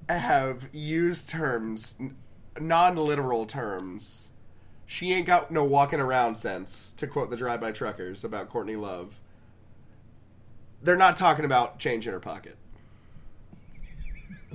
have 0.08 0.68
used 0.72 1.28
terms, 1.28 1.94
non-literal 2.60 3.46
terms. 3.46 4.28
She 4.86 5.12
ain't 5.12 5.26
got 5.26 5.50
no 5.50 5.64
walking 5.64 6.00
around 6.00 6.36
sense. 6.36 6.92
To 6.98 7.06
quote 7.06 7.30
the 7.30 7.36
drive-by 7.36 7.72
truckers 7.72 8.24
about 8.24 8.50
Courtney 8.50 8.76
Love. 8.76 9.20
They're 10.82 10.96
not 10.96 11.16
talking 11.16 11.44
about 11.44 11.78
change 11.78 12.06
in 12.06 12.12
her 12.12 12.20
pocket. 12.20 12.56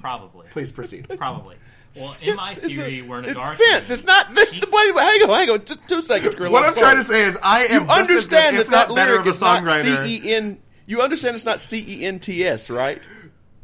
Probably. 0.01 0.47
Please 0.51 0.71
proceed. 0.71 1.07
Probably. 1.17 1.55
Well, 1.95 2.15
in 2.21 2.35
my 2.35 2.53
theory, 2.53 3.01
we're 3.01 3.19
in 3.19 3.25
a 3.25 3.27
it's 3.29 3.37
dark 3.37 3.55
sense. 3.55 3.89
room. 3.89 3.93
It's 3.97 4.05
not. 4.05 4.35
This, 4.35 4.53
She- 4.53 4.59
wait, 4.71 4.95
wait, 4.95 5.01
hang 5.03 5.21
on, 5.23 5.29
hang 5.29 5.49
on. 5.49 5.65
Just 5.65 5.87
two 5.89 6.01
seconds, 6.03 6.35
Creel. 6.35 6.51
What 6.51 6.63
I'm 6.63 6.75
trying 6.75 6.97
to 6.97 7.03
say 7.03 7.23
is, 7.23 7.37
I 7.41 7.65
am 7.65 7.81
You 7.83 7.87
just 7.87 7.99
understand 7.99 8.57
as 8.57 8.63
good, 8.65 8.73
that 8.73 8.81
if 8.83 8.87
that 8.89 8.93
lyric 8.93 9.19
of 9.21 9.27
a 9.27 9.29
is 9.29 9.41
not 9.41 9.63
songwriter. 9.63 10.05
C 10.05 10.21
E 10.29 10.33
N. 10.35 10.61
You 10.85 11.01
understand 11.01 11.35
it's 11.35 11.45
not 11.45 11.59
C 11.59 11.83
E 11.87 12.05
N 12.05 12.19
T 12.19 12.45
S, 12.45 12.69
right? 12.69 13.01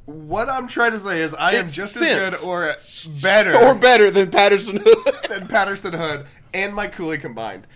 What 0.05 0.49
I'm 0.49 0.67
trying 0.67 0.91
to 0.91 0.99
say 0.99 1.21
is, 1.21 1.33
I 1.33 1.53
am 1.53 1.69
just 1.69 1.93
sense. 1.93 2.35
as 2.35 2.41
good 2.41 2.47
or 2.47 2.75
better 3.21 3.55
Or 3.55 3.73
better 3.75 4.09
than 4.11 4.31
Patterson 4.31 4.81
Hood. 4.83 5.15
than 5.29 5.47
Patterson 5.47 5.93
Hood 5.93 6.25
and 6.53 6.73
Mike 6.73 6.91
Cooley 6.93 7.17
combined. 7.19 7.67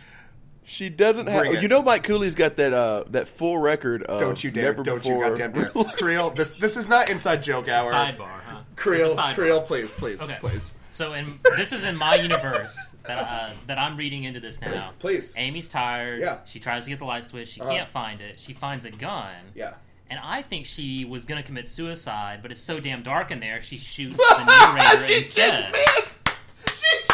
she 0.64 0.90
doesn't 0.90 1.28
have. 1.28 1.46
It. 1.46 1.62
You 1.62 1.68
know, 1.70 1.82
Mike 1.82 2.04
Cooley's 2.04 2.36
got 2.36 2.58
that 2.58 2.74
uh 2.74 3.04
that 3.12 3.30
full 3.30 3.58
record. 3.60 4.04
Of 4.04 4.20
Don't 4.20 4.44
you 4.44 4.52
dare! 4.52 4.64
Never 4.74 4.84
Don't 4.84 4.98
before. 5.04 5.24
you 5.24 5.38
goddamn 5.38 5.54
dare! 5.54 5.84
Creel, 5.98 6.32
this 6.32 6.52
this 6.52 6.76
is 6.76 6.90
not 6.90 7.10
inside 7.10 7.44
joke 7.44 7.70
hour. 7.70 7.90
Sidebar, 7.92 8.28
huh? 8.46 8.47
Creel. 8.78 9.16
Creel, 9.34 9.62
please, 9.62 9.94
please, 9.94 10.22
Okay. 10.22 10.38
please. 10.40 10.78
So 10.92 11.14
in 11.14 11.40
this 11.58 11.74
is 11.74 11.84
in 11.84 11.96
my 11.98 12.16
universe 12.16 12.96
that 13.06 13.18
uh, 13.18 13.50
that 13.68 13.78
I'm 13.78 13.98
reading 13.98 14.24
into 14.24 14.40
this 14.40 14.62
now. 14.62 14.92
Please. 15.00 15.34
Amy's 15.38 15.68
tired. 15.70 16.22
Yeah. 16.22 16.38
She 16.46 16.60
tries 16.60 16.86
to 16.86 16.90
get 16.90 17.00
the 17.00 17.06
light 17.06 17.26
switch. 17.26 17.50
She 17.50 17.62
Uh-huh. 17.62 17.70
can't 17.72 17.90
find 17.90 18.22
it. 18.22 18.40
She 18.40 18.54
finds 18.54 18.86
a 18.86 18.92
gun. 18.92 19.34
Yeah. 19.54 19.74
And 20.10 20.20
I 20.24 20.42
think 20.42 20.66
she 20.66 21.04
was 21.06 21.26
gonna 21.26 21.44
commit 21.44 21.68
suicide, 21.68 22.40
but 22.42 22.52
it's 22.52 22.62
so 22.62 22.80
damn 22.80 23.04
dark 23.04 23.30
in 23.32 23.40
there. 23.42 23.62
She 23.62 23.78
shoots 23.78 24.16
the 24.30 24.44
narrator 24.46 25.14
instead. 25.14 25.76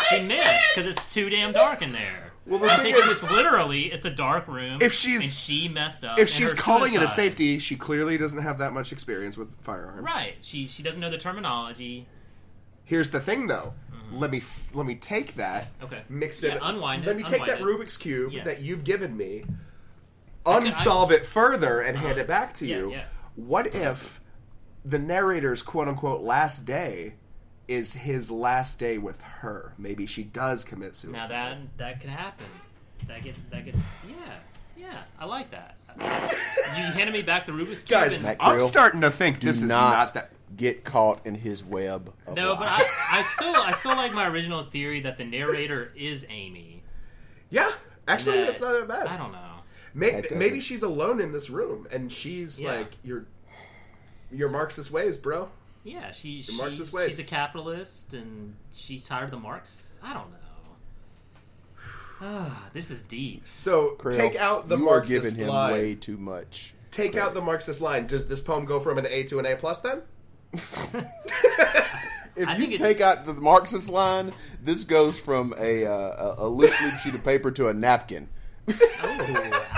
She 0.09 0.22
missed 0.22 0.76
because 0.76 0.95
it's 0.95 1.11
too 1.14 1.30
damn 1.30 1.53
dark 1.53 1.82
in 1.82 1.91
there. 1.91 2.32
Well, 2.45 2.59
the 2.59 2.67
I'm 2.67 2.79
thing 2.81 2.93
is- 2.95 3.05
it's 3.07 3.23
literally 3.31 3.83
it's 3.91 4.05
a 4.05 4.09
dark 4.09 4.47
room. 4.47 4.79
If 4.81 4.93
she's- 4.93 5.23
and 5.23 5.31
she 5.31 5.69
messed 5.69 6.03
up. 6.03 6.19
If 6.19 6.29
she's 6.29 6.53
calling 6.53 6.93
it 6.93 7.01
a 7.01 7.07
safety, 7.07 7.57
she 7.59 7.75
clearly 7.75 8.17
doesn't 8.17 8.41
have 8.41 8.57
that 8.57 8.73
much 8.73 8.91
experience 8.91 9.37
with 9.37 9.55
firearms. 9.61 10.03
right? 10.03 10.35
She 10.41 10.67
she 10.67 10.83
doesn't 10.83 10.99
know 10.99 11.09
the 11.09 11.17
terminology. 11.17 12.05
Here's 12.85 13.11
the 13.11 13.21
thing, 13.21 13.47
though. 13.47 13.73
Mm-hmm. 13.93 14.17
Let 14.19 14.29
me 14.31 14.37
f- 14.39 14.69
let 14.73 14.85
me 14.85 14.95
take 14.95 15.35
that. 15.37 15.67
Okay. 15.81 16.01
Mix 16.09 16.43
it. 16.43 16.53
Yeah, 16.55 16.59
unwind 16.63 17.03
it, 17.03 17.07
Let 17.07 17.15
me 17.15 17.23
take 17.23 17.45
that 17.45 17.59
it. 17.59 17.63
Rubik's 17.63 17.95
cube 17.95 18.33
Yes. 18.33 18.43
that 18.45 18.61
you've 18.61 18.83
given 18.83 19.15
me, 19.15 19.45
Okay, 20.45 20.65
unsolve 20.67 21.11
it 21.13 21.25
further, 21.25 21.79
and 21.79 21.95
hand 21.97 22.11
uh-huh. 22.13 22.21
it 22.21 22.27
back 22.27 22.53
to 22.55 22.67
Yeah, 22.67 22.77
you. 22.77 22.91
yeah. 22.91 23.03
What 23.35 23.67
if 23.73 24.19
the 24.83 24.99
narrator's 24.99 25.61
quote 25.61 25.87
unquote 25.87 26.21
last 26.21 26.65
day 26.65 27.13
is 27.68 27.93
his 27.93 28.30
last 28.32 28.78
day 28.80 28.97
with 28.97 29.22
her? 29.22 29.74
Maybe 29.78 30.05
she 30.05 30.24
does 30.24 30.64
commit 30.64 30.95
suicide. 30.95 31.22
Now 31.22 31.28
that 31.28 31.57
that 31.78 32.01
could 32.01 32.09
happen. 32.09 32.45
That 33.07 33.24
get 33.24 33.36
that 33.51 33.66
gets 33.66 33.78
yeah 34.07 34.16
yeah. 34.78 35.01
I 35.20 35.26
like 35.26 35.51
that. 35.51 35.76
you 35.97 36.84
handed 36.84 37.14
me 37.14 37.22
back 37.22 37.45
the 37.45 37.51
Rubik's 37.51 37.84
cube. 37.84 37.89
Guys, 37.89 38.14
and- 38.14 38.24
Mac- 38.24 38.38
I'm 38.39 38.55
Creel, 38.57 38.68
starting 38.68 39.01
to 39.01 39.11
think 39.11 39.39
Do 39.39 39.47
this 39.47 39.61
is 39.61 39.68
not, 39.68 39.91
not 39.93 40.14
that. 40.16 40.32
get 40.57 40.84
caught 40.84 41.26
in 41.26 41.36
his 41.36 41.64
web. 41.64 42.11
Of 42.26 42.36
no, 42.36 42.55
but 42.55 42.66
lies. 42.66 42.82
I, 42.82 43.20
I 43.20 43.24
still 43.24 43.55
I 43.55 43.72
still 43.74 43.95
like 43.95 44.14
my 44.14 44.28
original 44.28 44.64
theory 44.64 45.01
that 45.01 45.18
the 45.18 45.24
narrator 45.26 45.91
is 45.95 46.26
Amy. 46.30 46.84
Yeah, 47.49 47.70
actually, 48.07 48.38
That- 48.39 48.47
that's 48.47 48.61
not 48.61 48.72
that 48.74 48.88
bad. 48.88 49.07
I 49.07 49.18
don't 49.18 49.32
know. 49.32 49.39
May- 49.93 50.11
That 50.11 50.24
doesn't- 50.24 50.39
maybe 50.39 50.59
she's 50.59 50.82
alone 50.84 51.22
in 51.22 51.32
this 51.32 51.49
room, 51.51 51.88
and 51.91 52.11
she's 52.11 52.59
Yeah. 52.59 52.72
like, 52.78 52.93
"Your, 53.03 53.26
your 54.32 54.49
Marxist 54.49 54.89
ways, 54.89 55.18
bro." 55.18 55.49
Yeah, 55.84 56.11
she, 56.11 56.41
she 56.41 56.55
Marxist 56.55 56.93
ways. 56.93 57.09
she's 57.09 57.19
a 57.19 57.23
capitalist 57.23 58.13
and 58.13 58.55
she's 58.73 59.05
tired 59.05 59.25
of 59.25 59.31
the 59.31 59.39
Marx. 59.39 59.97
I 60.01 60.13
don't 60.13 60.31
know. 60.31 60.38
Ah, 62.21 62.69
this 62.73 62.89
is 62.89 63.03
deep. 63.03 63.43
So 63.55 63.89
Creel, 63.91 64.15
take 64.15 64.36
out 64.38 64.69
the 64.69 64.77
you 64.77 64.88
are 64.88 64.95
Marxist 64.95 65.23
giving 65.23 65.36
him 65.39 65.47
line. 65.49 65.73
way 65.73 65.95
too 65.95 66.17
much. 66.17 66.73
Take 66.91 67.17
out 67.17 67.34
the 67.34 67.41
Marxist 67.41 67.81
line. 67.81 68.07
Does 68.07 68.27
this 68.27 68.39
poem 68.39 68.65
go 68.65 68.79
from 68.79 68.97
an 68.97 69.05
A 69.07 69.23
to 69.23 69.39
an 69.39 69.45
A 69.45 69.55
plus 69.55 69.81
then? 69.81 70.01
If 72.36 72.47
I 72.47 72.55
you 72.55 72.77
take 72.77 72.99
out 72.99 73.25
the 73.25 73.34
Marxist 73.34 73.89
line, 73.89 74.31
this 74.63 74.84
goes 74.84 75.19
from 75.19 75.53
a 75.57 75.86
uh, 75.86 75.91
a, 75.93 76.36
a 76.39 76.47
loose 76.47 76.79
leaf 76.81 76.99
sheet 77.01 77.13
of 77.13 77.23
paper 77.23 77.51
to 77.51 77.67
a 77.69 77.73
napkin. 77.73 78.27
Oh, 79.05 79.72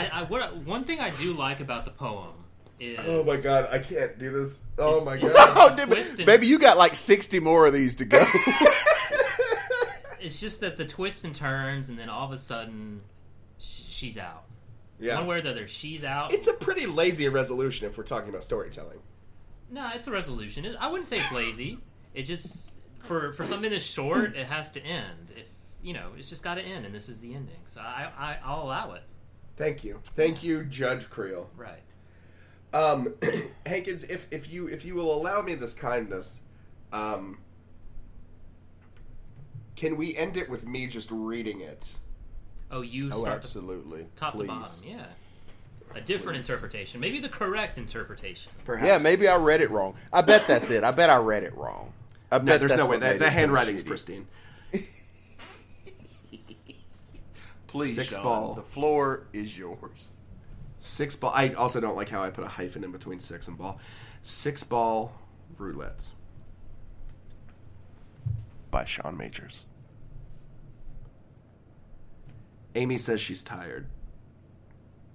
I, 0.00 0.06
I, 0.06 0.20
I 0.20 0.22
what 0.24 0.56
one 0.58 0.84
thing 0.84 1.00
I 1.00 1.10
do 1.10 1.32
like 1.32 1.60
about 1.60 1.84
the 1.84 1.90
poem 1.90 2.32
is 2.78 2.98
Oh 3.06 3.22
my 3.24 3.36
god, 3.36 3.68
I 3.70 3.78
can't 3.78 4.18
do 4.18 4.30
this. 4.30 4.58
Oh 4.78 4.90
It's- 4.92 5.04
my 5.04 5.14
it's- 5.16 5.32
god. 5.32 5.52
Oh, 5.54 5.76
dude, 6.16 6.26
baby, 6.26 6.46
you 6.46 6.58
got 6.58 6.76
like 6.78 6.94
sixty 6.96 7.40
more 7.40 7.66
of 7.66 7.72
these 7.72 7.94
to 7.96 8.04
go. 8.04 8.24
it's 10.20 10.38
just 10.38 10.60
that 10.60 10.76
the 10.76 10.84
twists 10.84 11.24
and 11.24 11.34
turns, 11.34 11.88
and 11.88 11.98
then 11.98 12.08
all 12.08 12.24
of 12.26 12.32
a 12.32 12.38
sudden, 12.38 13.00
sh- 13.58 13.82
she's 13.88 14.18
out. 14.18 14.44
Yeah. 14.98 15.16
One 15.16 15.26
way 15.28 15.38
or 15.38 15.42
the 15.42 15.50
other, 15.50 15.66
she's 15.68 16.04
out. 16.04 16.32
It's 16.32 16.46
a 16.46 16.52
pretty 16.52 16.86
lazy 16.86 17.26
resolution 17.28 17.88
if 17.88 17.96
we're 17.96 18.04
talking 18.04 18.28
about 18.28 18.44
storytelling. 18.44 18.98
no, 19.70 19.90
it's 19.94 20.06
a 20.06 20.10
resolution. 20.10 20.64
It, 20.66 20.76
I 20.78 20.88
wouldn't 20.88 21.06
say 21.06 21.16
it's 21.16 21.32
lazy. 21.32 21.78
It 22.12 22.22
just 22.24 22.72
for 22.98 23.32
for 23.32 23.44
something 23.44 23.70
this 23.70 23.84
short, 23.84 24.36
it 24.36 24.46
has 24.46 24.72
to 24.72 24.80
end. 24.84 25.32
If 25.34 25.44
you 25.82 25.94
know, 25.94 26.10
it's 26.18 26.28
just 26.28 26.42
got 26.42 26.56
to 26.56 26.62
end, 26.62 26.84
and 26.84 26.94
this 26.94 27.08
is 27.08 27.18
the 27.20 27.34
ending. 27.34 27.56
So 27.64 27.80
I, 27.80 28.10
I 28.18 28.36
I'll 28.44 28.62
allow 28.64 28.92
it. 28.92 29.02
Thank 29.60 29.84
you. 29.84 30.00
Thank 30.16 30.42
you, 30.42 30.64
Judge 30.64 31.10
Creel. 31.10 31.50
Right. 31.54 31.82
Um, 32.72 33.12
Hankins, 33.66 34.04
if 34.04 34.26
if 34.30 34.50
you 34.50 34.68
if 34.68 34.86
you 34.86 34.94
will 34.94 35.12
allow 35.12 35.42
me 35.42 35.54
this 35.54 35.74
kindness, 35.74 36.40
um, 36.94 37.40
can 39.76 39.98
we 39.98 40.16
end 40.16 40.38
it 40.38 40.48
with 40.48 40.66
me 40.66 40.86
just 40.86 41.10
reading 41.10 41.60
it? 41.60 41.92
Oh, 42.70 42.80
you 42.80 43.10
oh, 43.12 43.20
start 43.20 43.42
to 43.42 43.48
absolutely. 43.48 44.06
top 44.16 44.32
Please. 44.32 44.46
to 44.46 44.48
bottom. 44.48 44.74
Yeah. 44.82 45.04
A 45.94 46.00
different 46.00 46.38
interpretation, 46.38 46.98
maybe 46.98 47.18
the 47.18 47.28
correct 47.28 47.76
interpretation. 47.76 48.50
Perhaps. 48.64 48.86
Yeah, 48.86 48.96
maybe 48.96 49.28
I 49.28 49.36
read 49.36 49.60
it 49.60 49.70
wrong. 49.70 49.94
I 50.10 50.22
bet 50.22 50.46
that's 50.46 50.70
it. 50.70 50.84
I 50.84 50.92
bet 50.92 51.10
I 51.10 51.16
read 51.16 51.42
it 51.42 51.54
wrong. 51.54 51.92
I 52.32 52.38
No, 52.38 52.56
there's 52.56 52.76
no 52.76 52.86
way. 52.86 52.96
that 52.98 53.06
The, 53.06 53.12
made 53.14 53.20
the 53.20 53.26
it 53.26 53.28
so 53.28 53.32
handwriting's 53.32 53.82
pristine. 53.82 54.26
Please, 57.70 57.94
Six 57.94 58.14
Sean, 58.14 58.22
ball. 58.24 58.54
The 58.54 58.62
floor 58.62 59.28
is 59.32 59.56
yours. 59.56 60.14
Six 60.78 61.14
ball. 61.14 61.30
I 61.32 61.50
also 61.50 61.80
don't 61.80 61.94
like 61.94 62.08
how 62.08 62.20
I 62.20 62.30
put 62.30 62.42
a 62.42 62.48
hyphen 62.48 62.82
in 62.82 62.90
between 62.90 63.20
six 63.20 63.46
and 63.46 63.56
ball. 63.56 63.78
Six 64.22 64.64
ball 64.64 65.12
roulette 65.56 66.06
by 68.72 68.84
Sean 68.84 69.16
Majors. 69.16 69.66
Amy 72.74 72.98
says 72.98 73.20
she's 73.20 73.44
tired, 73.44 73.86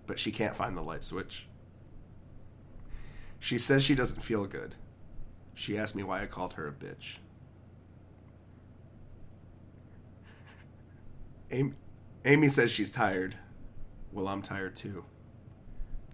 but 0.08 0.18
she 0.18 0.32
can't 0.32 0.56
find 0.56 0.78
the 0.78 0.82
light 0.82 1.04
switch. 1.04 1.48
She 3.38 3.58
says 3.58 3.84
she 3.84 3.96
doesn't 3.96 4.22
feel 4.22 4.46
good. 4.46 4.76
She 5.56 5.78
asked 5.78 5.96
me 5.96 6.04
why 6.04 6.22
I 6.22 6.26
called 6.26 6.54
her 6.54 6.68
a 6.70 6.72
bitch. 6.72 7.18
Amy, 11.52 11.74
Amy 12.28 12.50
says 12.50 12.72
she's 12.72 12.92
tired. 12.92 13.36
Well, 14.12 14.28
I'm 14.28 14.42
tired 14.42 14.76
too. 14.76 15.06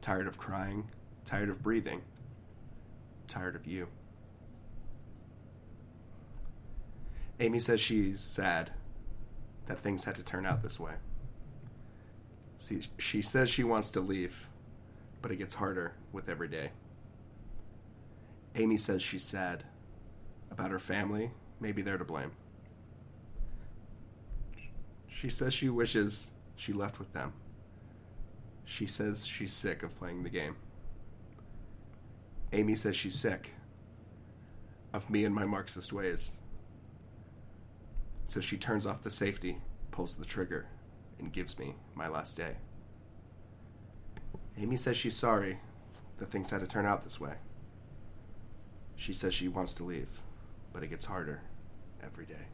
Tired 0.01 0.27
of 0.27 0.37
crying, 0.37 0.89
tired 1.23 1.47
of 1.47 1.63
breathing, 1.63 2.01
tired 3.27 3.55
of 3.55 3.65
you. 3.65 3.87
Amy 7.39 7.59
says 7.59 7.79
she's 7.79 8.19
sad 8.19 8.71
that 9.67 9.79
things 9.79 10.03
had 10.03 10.15
to 10.15 10.23
turn 10.23 10.45
out 10.45 10.61
this 10.61 10.79
way. 10.79 10.93
See, 12.57 12.81
she 12.97 13.21
says 13.21 13.49
she 13.49 13.63
wants 13.63 13.89
to 13.91 14.01
leave, 14.01 14.49
but 15.21 15.31
it 15.31 15.37
gets 15.37 15.53
harder 15.53 15.93
with 16.11 16.27
every 16.27 16.49
day. 16.49 16.71
Amy 18.55 18.75
says 18.75 19.01
she's 19.01 19.23
sad 19.23 19.63
about 20.51 20.71
her 20.71 20.79
family. 20.79 21.31
Maybe 21.61 21.81
they're 21.81 21.97
to 21.97 22.03
blame. 22.03 22.31
She 25.21 25.29
says 25.29 25.53
she 25.53 25.69
wishes 25.69 26.31
she 26.55 26.73
left 26.73 26.97
with 26.97 27.13
them. 27.13 27.33
She 28.65 28.87
says 28.87 29.23
she's 29.23 29.53
sick 29.53 29.83
of 29.83 29.95
playing 29.99 30.23
the 30.23 30.31
game. 30.31 30.55
Amy 32.51 32.73
says 32.73 32.95
she's 32.95 33.19
sick 33.19 33.51
of 34.91 35.11
me 35.11 35.23
and 35.23 35.35
my 35.35 35.45
Marxist 35.45 35.93
ways. 35.93 36.37
So 38.25 38.41
she 38.41 38.57
turns 38.57 38.87
off 38.87 39.03
the 39.03 39.11
safety, 39.11 39.57
pulls 39.91 40.15
the 40.15 40.25
trigger, 40.25 40.65
and 41.19 41.31
gives 41.31 41.59
me 41.59 41.75
my 41.93 42.07
last 42.07 42.35
day. 42.35 42.55
Amy 44.57 44.75
says 44.75 44.97
she's 44.97 45.15
sorry 45.15 45.59
that 46.17 46.31
things 46.31 46.49
had 46.49 46.61
to 46.61 46.67
turn 46.67 46.87
out 46.87 47.03
this 47.03 47.19
way. 47.19 47.33
She 48.95 49.13
says 49.13 49.35
she 49.35 49.47
wants 49.47 49.75
to 49.75 49.83
leave, 49.83 50.09
but 50.73 50.81
it 50.81 50.87
gets 50.87 51.05
harder 51.05 51.43
every 52.03 52.25
day. 52.25 52.47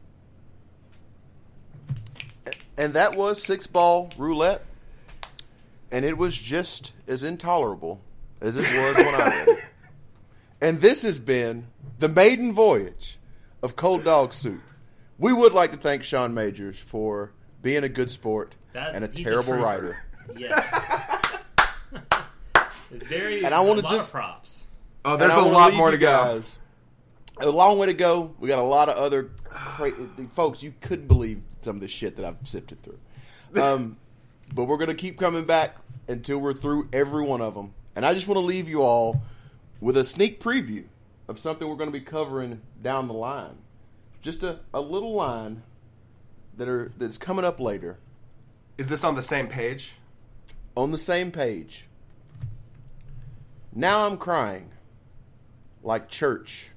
And 2.78 2.94
that 2.94 3.14
was 3.16 3.42
six 3.42 3.66
ball 3.66 4.08
roulette. 4.16 4.64
And 5.90 6.04
it 6.04 6.16
was 6.16 6.36
just 6.36 6.92
as 7.06 7.22
intolerable 7.22 8.00
as 8.40 8.56
it 8.56 8.60
was 8.62 8.96
when 8.96 9.14
I 9.14 9.18
read 9.28 9.48
it. 9.48 9.58
And 10.60 10.80
this 10.80 11.02
has 11.02 11.20
been 11.20 11.68
the 12.00 12.08
maiden 12.08 12.52
voyage 12.52 13.16
of 13.62 13.76
Cold 13.76 14.02
Dog 14.02 14.32
Soup. 14.32 14.60
We 15.16 15.32
would 15.32 15.52
like 15.52 15.70
to 15.70 15.76
thank 15.78 16.02
Sean 16.02 16.34
Majors 16.34 16.76
for 16.76 17.30
being 17.62 17.84
a 17.84 17.88
good 17.88 18.10
sport 18.10 18.56
That's 18.72 18.92
and 18.96 19.04
a 19.04 19.08
terrible 19.08 19.52
trooper. 19.52 19.62
writer. 19.62 20.02
Yes. 20.36 21.36
Very. 22.90 23.44
And 23.44 23.54
I 23.54 23.60
wanna 23.60 23.80
a 23.80 23.82
lot 23.82 23.90
just- 23.90 24.10
props. 24.12 24.66
Oh, 25.04 25.16
there's 25.16 25.32
I 25.32 25.36
a 25.38 25.44
wanna 25.44 25.52
lot 25.56 25.74
more 25.74 25.90
you 25.90 25.96
to 25.96 25.98
go. 26.00 26.06
guys- 26.24 26.58
A 27.40 27.48
long 27.50 27.78
way 27.78 27.86
to 27.86 27.94
go. 27.94 28.34
We 28.38 28.48
got 28.48 28.58
a 28.58 28.62
lot 28.62 28.88
of 28.88 28.96
other 28.96 29.30
cra- 29.44 29.92
folks. 30.34 30.62
You 30.62 30.74
couldn't 30.80 31.06
believe 31.08 31.40
some 31.62 31.76
of 31.76 31.80
the 31.80 31.88
shit 31.88 32.16
that 32.16 32.24
I've 32.24 32.46
sifted 32.48 32.82
through. 32.82 32.98
Um, 33.62 33.96
but 34.52 34.64
we're 34.64 34.76
gonna 34.76 34.94
keep 34.94 35.18
coming 35.18 35.44
back 35.46 35.76
until 36.06 36.36
we're 36.38 36.52
through 36.52 36.88
every 36.92 37.22
one 37.22 37.40
of 37.40 37.54
them. 37.54 37.72
And 37.96 38.04
I 38.04 38.12
just 38.12 38.28
want 38.28 38.36
to 38.36 38.44
leave 38.44 38.68
you 38.68 38.82
all 38.82 39.22
with 39.80 39.96
a 39.96 40.04
sneak 40.04 40.38
preview 40.40 40.84
of 41.28 41.38
something 41.38 41.66
we're 41.68 41.76
going 41.76 41.88
to 41.90 41.98
be 41.98 42.04
covering 42.04 42.60
down 42.82 43.08
the 43.08 43.14
line. 43.14 43.56
Just 44.20 44.42
a, 44.42 44.60
a 44.74 44.80
little 44.80 45.14
line 45.14 45.62
that 46.58 46.68
are 46.68 46.92
that's 46.98 47.18
coming 47.18 47.44
up 47.44 47.58
later 47.58 47.98
Is 48.76 48.88
this 48.88 49.02
on 49.02 49.14
the 49.14 49.22
same 49.22 49.46
page? 49.48 49.94
on 50.76 50.90
the 50.92 50.98
same 50.98 51.32
page. 51.32 51.86
Now 53.74 54.06
I'm 54.06 54.16
crying 54.16 54.70
like 55.82 56.08
church 56.08 56.70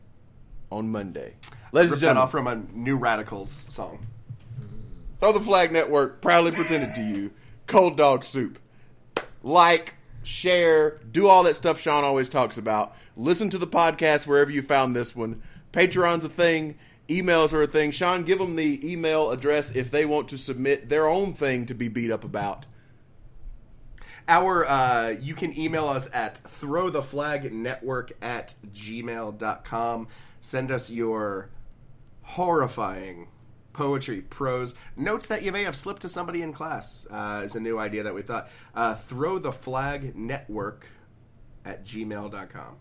on 0.72 0.89
Monday. 0.89 1.36
Ladies 1.72 1.91
and 1.91 2.01
gentlemen, 2.01 2.24
off 2.24 2.32
from 2.32 2.47
a 2.47 2.55
New 2.74 2.97
Radicals 2.97 3.51
song. 3.51 4.05
Throw 5.19 5.32
the 5.32 5.39
Flag 5.39 5.72
Network 5.72 6.22
proudly 6.22 6.51
presented 6.51 6.95
to 6.95 7.01
you 7.01 7.32
cold 7.67 7.95
dog 7.95 8.24
soup. 8.24 8.59
Like, 9.43 9.95
share, 10.24 10.99
do 11.11 11.28
all 11.28 11.43
that 11.43 11.55
stuff 11.55 11.80
Sean 11.80 12.03
always 12.03 12.30
talks 12.30 12.57
about. 12.57 12.95
Listen 13.15 13.49
to 13.49 13.57
the 13.57 13.67
podcast 13.67 14.28
wherever 14.28 14.51
you 14.51 14.61
found 14.61 14.95
this 14.95 15.15
one. 15.15 15.41
Patreon's 15.72 16.26
a 16.26 16.30
thing. 16.30 16.78
Emails 17.07 17.53
are 17.53 17.61
a 17.61 17.67
thing. 17.67 17.91
Sean, 17.91 18.24
give 18.24 18.39
them 18.39 18.55
the 18.55 18.89
email 18.89 19.32
address 19.32 19.72
if 19.72 19.91
they 19.91 20.05
want 20.05 20.30
to 20.30 20.38
submit 20.38 20.89
their 20.89 21.07
own 21.07 21.34
thing 21.34 21.65
to 21.65 21.74
be 21.74 21.88
beat 21.88 22.11
up 22.11 22.24
about. 22.24 22.65
Our 24.28 24.65
uh, 24.65 25.09
you 25.19 25.34
can 25.34 25.57
email 25.57 25.88
us 25.88 26.09
at 26.13 26.41
throwtheflagnetwork 26.43 28.11
at 28.22 28.53
gmail.com. 28.72 30.07
Send 30.41 30.71
us 30.71 30.89
your 30.89 31.49
horrifying 32.23 33.27
poetry, 33.73 34.21
prose, 34.21 34.75
notes 34.95 35.27
that 35.27 35.43
you 35.43 35.51
may 35.51 35.63
have 35.63 35.75
slipped 35.75 36.01
to 36.01 36.09
somebody 36.09 36.41
in 36.41 36.53
class. 36.53 37.07
Uh, 37.09 37.41
is 37.43 37.55
a 37.55 37.59
new 37.59 37.79
idea 37.79 38.03
that 38.03 38.13
we 38.13 38.21
thought. 38.21 38.49
Uh, 38.75 38.95
network 40.15 40.87
at 41.65 41.85
gmail.com. 41.85 42.75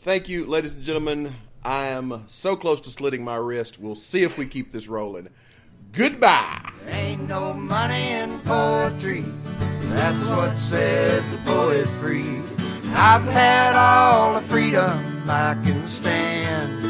Thank 0.00 0.28
you, 0.28 0.46
ladies 0.46 0.74
and 0.74 0.84
gentlemen. 0.84 1.34
I 1.64 1.86
am 1.86 2.24
so 2.28 2.54
close 2.54 2.80
to 2.82 2.90
slitting 2.90 3.24
my 3.24 3.34
wrist. 3.36 3.80
We'll 3.80 3.96
see 3.96 4.22
if 4.22 4.38
we 4.38 4.46
keep 4.46 4.70
this 4.70 4.86
rolling. 4.86 5.28
Goodbye. 5.92 6.70
Ain't 6.86 7.26
no 7.26 7.52
money 7.52 8.10
in 8.10 8.38
poetry. 8.40 9.24
That's 9.80 10.24
what 10.24 10.56
sets 10.58 11.32
the 11.32 11.38
poet 11.38 11.88
free. 12.00 12.42
I've 12.94 13.24
had 13.24 13.74
all 13.74 14.34
the 14.34 14.46
freedom 14.46 15.15
I 15.28 15.54
can 15.64 15.86
stand. 15.86 16.82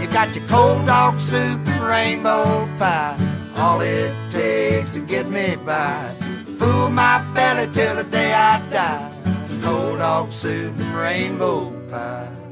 You 0.00 0.08
got 0.08 0.34
your 0.34 0.46
cold 0.48 0.86
dog 0.86 1.20
soup 1.20 1.66
and 1.68 1.82
rainbow 1.82 2.68
pie. 2.78 3.16
All 3.56 3.80
it 3.80 4.12
takes 4.30 4.92
to 4.92 5.00
get 5.00 5.28
me 5.28 5.56
by. 5.64 6.14
Fool 6.58 6.90
my 6.90 7.24
belly 7.34 7.72
till 7.72 7.96
the 7.96 8.04
day 8.04 8.32
I 8.32 8.60
die. 8.70 9.12
Cold 9.62 9.98
dog 9.98 10.30
soup 10.30 10.78
and 10.78 10.96
rainbow 10.96 11.70
pie. 11.88 12.45